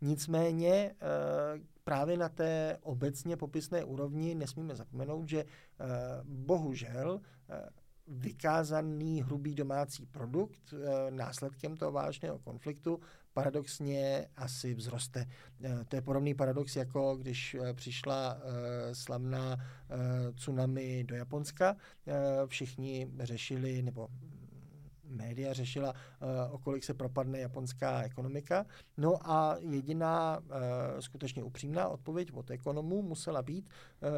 Nicméně 0.00 0.94
právě 1.84 2.16
na 2.16 2.28
té 2.28 2.78
obecně 2.82 3.36
popisné 3.36 3.84
úrovni 3.84 4.34
nesmíme 4.34 4.76
zapomenout, 4.76 5.28
že 5.28 5.44
bohužel 6.24 7.20
vykázaný 8.06 9.22
hrubý 9.22 9.54
domácí 9.54 10.06
produkt 10.06 10.74
eh, 10.74 11.10
následkem 11.10 11.76
toho 11.76 11.92
válečného 11.92 12.38
konfliktu 12.38 13.00
paradoxně 13.32 14.28
asi 14.36 14.74
vzroste. 14.74 15.26
Eh, 15.64 15.84
to 15.88 15.96
je 15.96 16.02
podobný 16.02 16.34
paradox, 16.34 16.76
jako 16.76 17.16
když 17.16 17.54
eh, 17.54 17.74
přišla 17.74 18.36
slavná 18.92 19.56
tsunami 20.34 21.04
do 21.04 21.14
Japonska. 21.14 21.76
Všichni 22.46 23.10
řešili, 23.20 23.82
nebo 23.82 24.08
média 25.04 25.52
řešila, 25.52 25.94
o 26.50 26.58
kolik 26.58 26.84
se 26.84 26.94
propadne 26.94 27.38
japonská 27.38 28.02
ekonomika. 28.02 28.66
No 28.96 29.30
a 29.30 29.56
jediná 29.58 30.40
skutečně 31.00 31.42
upřímná 31.42 31.88
odpověď 31.88 32.32
od 32.32 32.50
ekonomů 32.50 33.02
musela 33.02 33.42
být, 33.42 33.68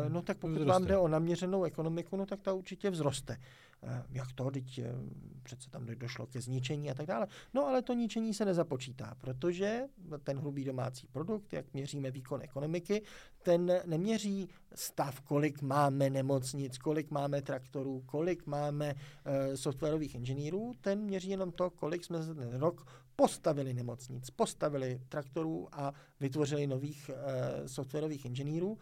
no 0.08 0.22
tak 0.22 0.38
pokud 0.38 0.62
vám 0.62 0.84
jde 0.84 0.98
o 0.98 1.08
naměřenou 1.08 1.64
ekonomiku, 1.64 2.16
no 2.16 2.26
tak 2.26 2.40
ta 2.40 2.52
určitě 2.52 2.90
vzroste. 2.90 3.36
Eh, 3.82 4.02
jak 4.10 4.32
to, 4.32 4.50
teď 4.50 4.78
eh, 4.78 4.94
přece 5.42 5.70
tam 5.70 5.86
došlo 5.86 6.26
ke 6.26 6.40
zničení 6.40 6.90
a 6.90 6.94
tak 6.94 7.06
dále. 7.06 7.26
No 7.54 7.66
ale 7.66 7.82
to 7.82 7.92
ničení 7.92 8.34
se 8.34 8.44
nezapočítá, 8.44 9.14
protože 9.20 9.82
ten 10.24 10.38
hrubý 10.38 10.64
domácí 10.64 11.06
produkt, 11.06 11.52
jak 11.52 11.74
měříme 11.74 12.10
výkon 12.10 12.42
ekonomiky, 12.42 13.02
ten 13.42 13.80
neměří 13.86 14.48
stav, 14.74 15.20
kolik 15.20 15.62
máme 15.62 16.10
nemocnic, 16.10 16.78
kolik 16.78 17.10
máme 17.10 17.42
traktorů, 17.42 18.02
kolik 18.06 18.46
máme 18.46 18.94
uh, 18.94 19.54
softwarových 19.54 20.14
inženýrů, 20.14 20.72
ten 20.80 21.00
měří 21.00 21.30
jenom 21.30 21.52
to, 21.52 21.70
kolik 21.70 22.04
jsme 22.04 22.22
za 22.22 22.34
ten 22.34 22.54
rok 22.54 22.86
postavili 23.16 23.74
nemocnic, 23.74 24.30
postavili 24.30 25.00
traktorů 25.08 25.68
a 25.72 25.92
vytvořili 26.20 26.66
nových 26.66 27.10
uh, 27.10 27.66
softwarových 27.66 28.24
inženýrů. 28.24 28.70
Uh, 28.70 28.78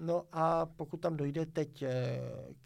no 0.00 0.24
a 0.32 0.66
pokud 0.66 0.96
tam 0.96 1.16
dojde 1.16 1.46
teď 1.46 1.82
uh, 1.82 1.88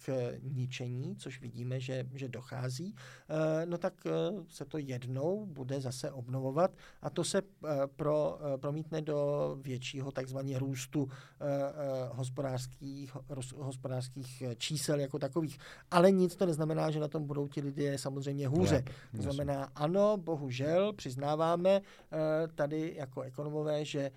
k 0.04 0.32
ničení, 0.42 1.16
což 1.16 1.40
vidíme, 1.40 1.80
že, 1.80 2.06
že 2.14 2.28
dochází, 2.28 2.94
uh, 2.94 3.36
no 3.64 3.78
tak 3.78 3.94
uh, 4.04 4.44
se 4.48 4.64
to 4.64 4.78
jednou 4.78 5.46
bude 5.46 5.80
zase 5.80 6.10
obnovovat 6.10 6.70
a 7.02 7.10
to 7.10 7.24
se 7.24 7.42
uh, 7.42 7.68
pro, 7.96 8.38
uh, 8.40 8.60
promítne 8.60 9.02
do 9.02 9.58
většího 9.60 10.12
takzvaně 10.12 10.58
růstu 10.58 11.02
uh, 11.02 11.08
uh, 11.08 12.16
hospodářských, 12.16 13.16
roz, 13.28 13.52
hospodářských 13.52 14.42
čísel 14.58 15.00
jako 15.00 15.18
takových. 15.18 15.58
Ale 15.90 16.10
nic 16.10 16.36
to 16.36 16.46
neznamená, 16.46 16.90
že 16.90 17.00
na 17.00 17.08
tom 17.08 17.26
budou 17.26 17.48
ti 17.48 17.60
lidé 17.60 17.98
samozřejmě 17.98 18.48
hůře. 18.48 18.84
to 19.16 19.22
znamená, 19.22 19.68
ano, 19.74 20.16
bohužel, 20.16 20.92
přiznáváme 20.92 21.80
eh, 21.80 22.48
tady 22.54 22.94
jako 22.96 23.22
ekonomové, 23.22 23.84
že 23.84 23.95
eh, 24.00 24.12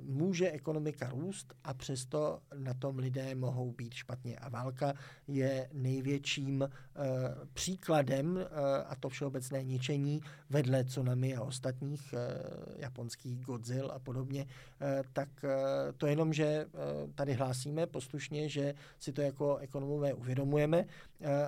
může 0.00 0.50
ekonomika 0.50 1.10
růst 1.10 1.54
a 1.64 1.74
přesto 1.74 2.40
na 2.54 2.74
tom 2.74 2.98
lidé 2.98 3.34
mohou 3.34 3.72
být 3.72 3.94
špatně. 3.94 4.36
A 4.36 4.48
válka 4.48 4.94
je 5.28 5.68
největším 5.72 6.62
eh, 6.62 6.68
příkladem 7.54 8.38
a 8.86 8.96
to 8.96 9.08
všeobecné 9.08 9.64
ničení 9.64 10.20
vedle 10.50 10.84
tsunami 10.84 11.36
a 11.36 11.42
ostatních 11.42 12.14
japonských 12.76 13.40
Godzilla 13.40 13.94
a 13.94 13.98
podobně, 13.98 14.46
tak 15.12 15.28
to 15.96 16.06
jenom, 16.06 16.32
že 16.32 16.66
tady 17.14 17.32
hlásíme 17.32 17.86
poslušně, 17.86 18.48
že 18.48 18.74
si 18.98 19.12
to 19.12 19.22
jako 19.22 19.56
ekonomové 19.56 20.14
uvědomujeme 20.14 20.84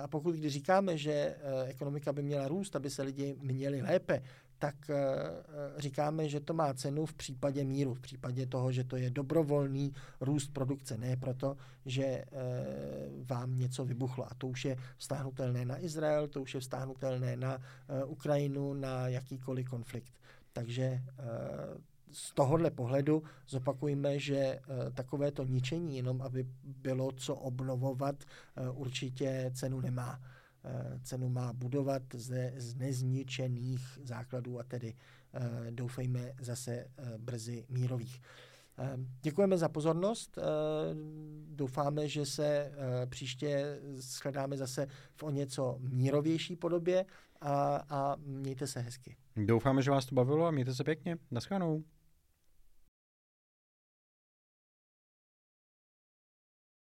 a 0.03 0.07
pokud 0.07 0.35
když 0.35 0.53
říkáme, 0.53 0.97
že 0.97 1.35
ekonomika 1.65 2.13
by 2.13 2.23
měla 2.23 2.47
růst, 2.47 2.75
aby 2.75 2.89
se 2.89 3.03
lidi 3.03 3.35
měli 3.41 3.81
lépe, 3.81 4.21
tak 4.59 4.89
eh, 4.89 4.95
eh, 4.95 5.81
říkáme, 5.81 6.29
že 6.29 6.39
to 6.39 6.53
má 6.53 6.73
cenu 6.73 7.05
v 7.05 7.13
případě 7.13 7.63
míru, 7.63 7.93
v 7.93 7.99
případě 7.99 8.45
toho, 8.45 8.71
že 8.71 8.83
to 8.83 8.95
je 8.95 9.09
dobrovolný 9.09 9.93
růst 10.21 10.53
produkce, 10.53 10.97
ne 10.97 11.17
proto, 11.17 11.57
že 11.85 12.03
eh, 12.03 12.25
vám 13.23 13.55
něco 13.55 13.85
vybuchlo. 13.85 14.25
A 14.31 14.35
to 14.37 14.47
už 14.47 14.65
je 14.65 14.77
vztáhnutelné 14.97 15.65
na 15.65 15.83
Izrael, 15.83 16.27
to 16.27 16.41
už 16.41 16.53
je 16.53 16.59
vztáhnutelné 16.59 17.35
na 17.35 17.61
Ukrajinu, 18.05 18.73
na 18.73 19.07
jakýkoliv 19.07 19.69
konflikt. 19.69 20.13
Takže 20.53 21.01
z 22.11 22.33
tohohle 22.33 22.71
pohledu 22.71 23.23
zopakujeme, 23.47 24.19
že 24.19 24.59
takovéto 24.93 25.43
ničení, 25.43 25.97
jenom 25.97 26.21
aby 26.21 26.47
bylo 26.63 27.11
co 27.11 27.35
obnovovat, 27.35 28.15
určitě 28.73 29.51
cenu 29.53 29.81
nemá. 29.81 30.19
Eh, 30.69 30.99
cenu 31.03 31.29
má 31.29 31.53
budovat 31.53 32.01
ze, 32.13 32.53
z 32.57 32.75
nezničených 32.75 33.99
základů 34.03 34.59
a 34.59 34.63
tedy 34.63 34.93
eh, 35.33 35.71
doufejme 35.71 36.33
zase 36.41 36.71
eh, 36.71 37.17
brzy 37.17 37.65
mírových. 37.69 38.21
Děkujeme 39.21 39.57
za 39.57 39.69
pozornost. 39.69 40.37
Doufáme, 41.49 42.07
že 42.07 42.25
se 42.25 42.71
příště 43.09 43.79
shledáme 43.95 44.57
zase 44.57 44.87
v 45.15 45.23
o 45.23 45.29
něco 45.29 45.77
mírovější 45.79 46.55
podobě 46.55 47.05
a, 47.41 47.83
a 47.89 48.15
mějte 48.25 48.67
se 48.67 48.79
hezky. 48.79 49.15
Doufáme, 49.35 49.81
že 49.81 49.91
vás 49.91 50.05
to 50.05 50.15
bavilo 50.15 50.45
a 50.45 50.51
mějte 50.51 50.73
se 50.73 50.83
pěkně. 50.83 51.17
Naschledanou. 51.31 51.83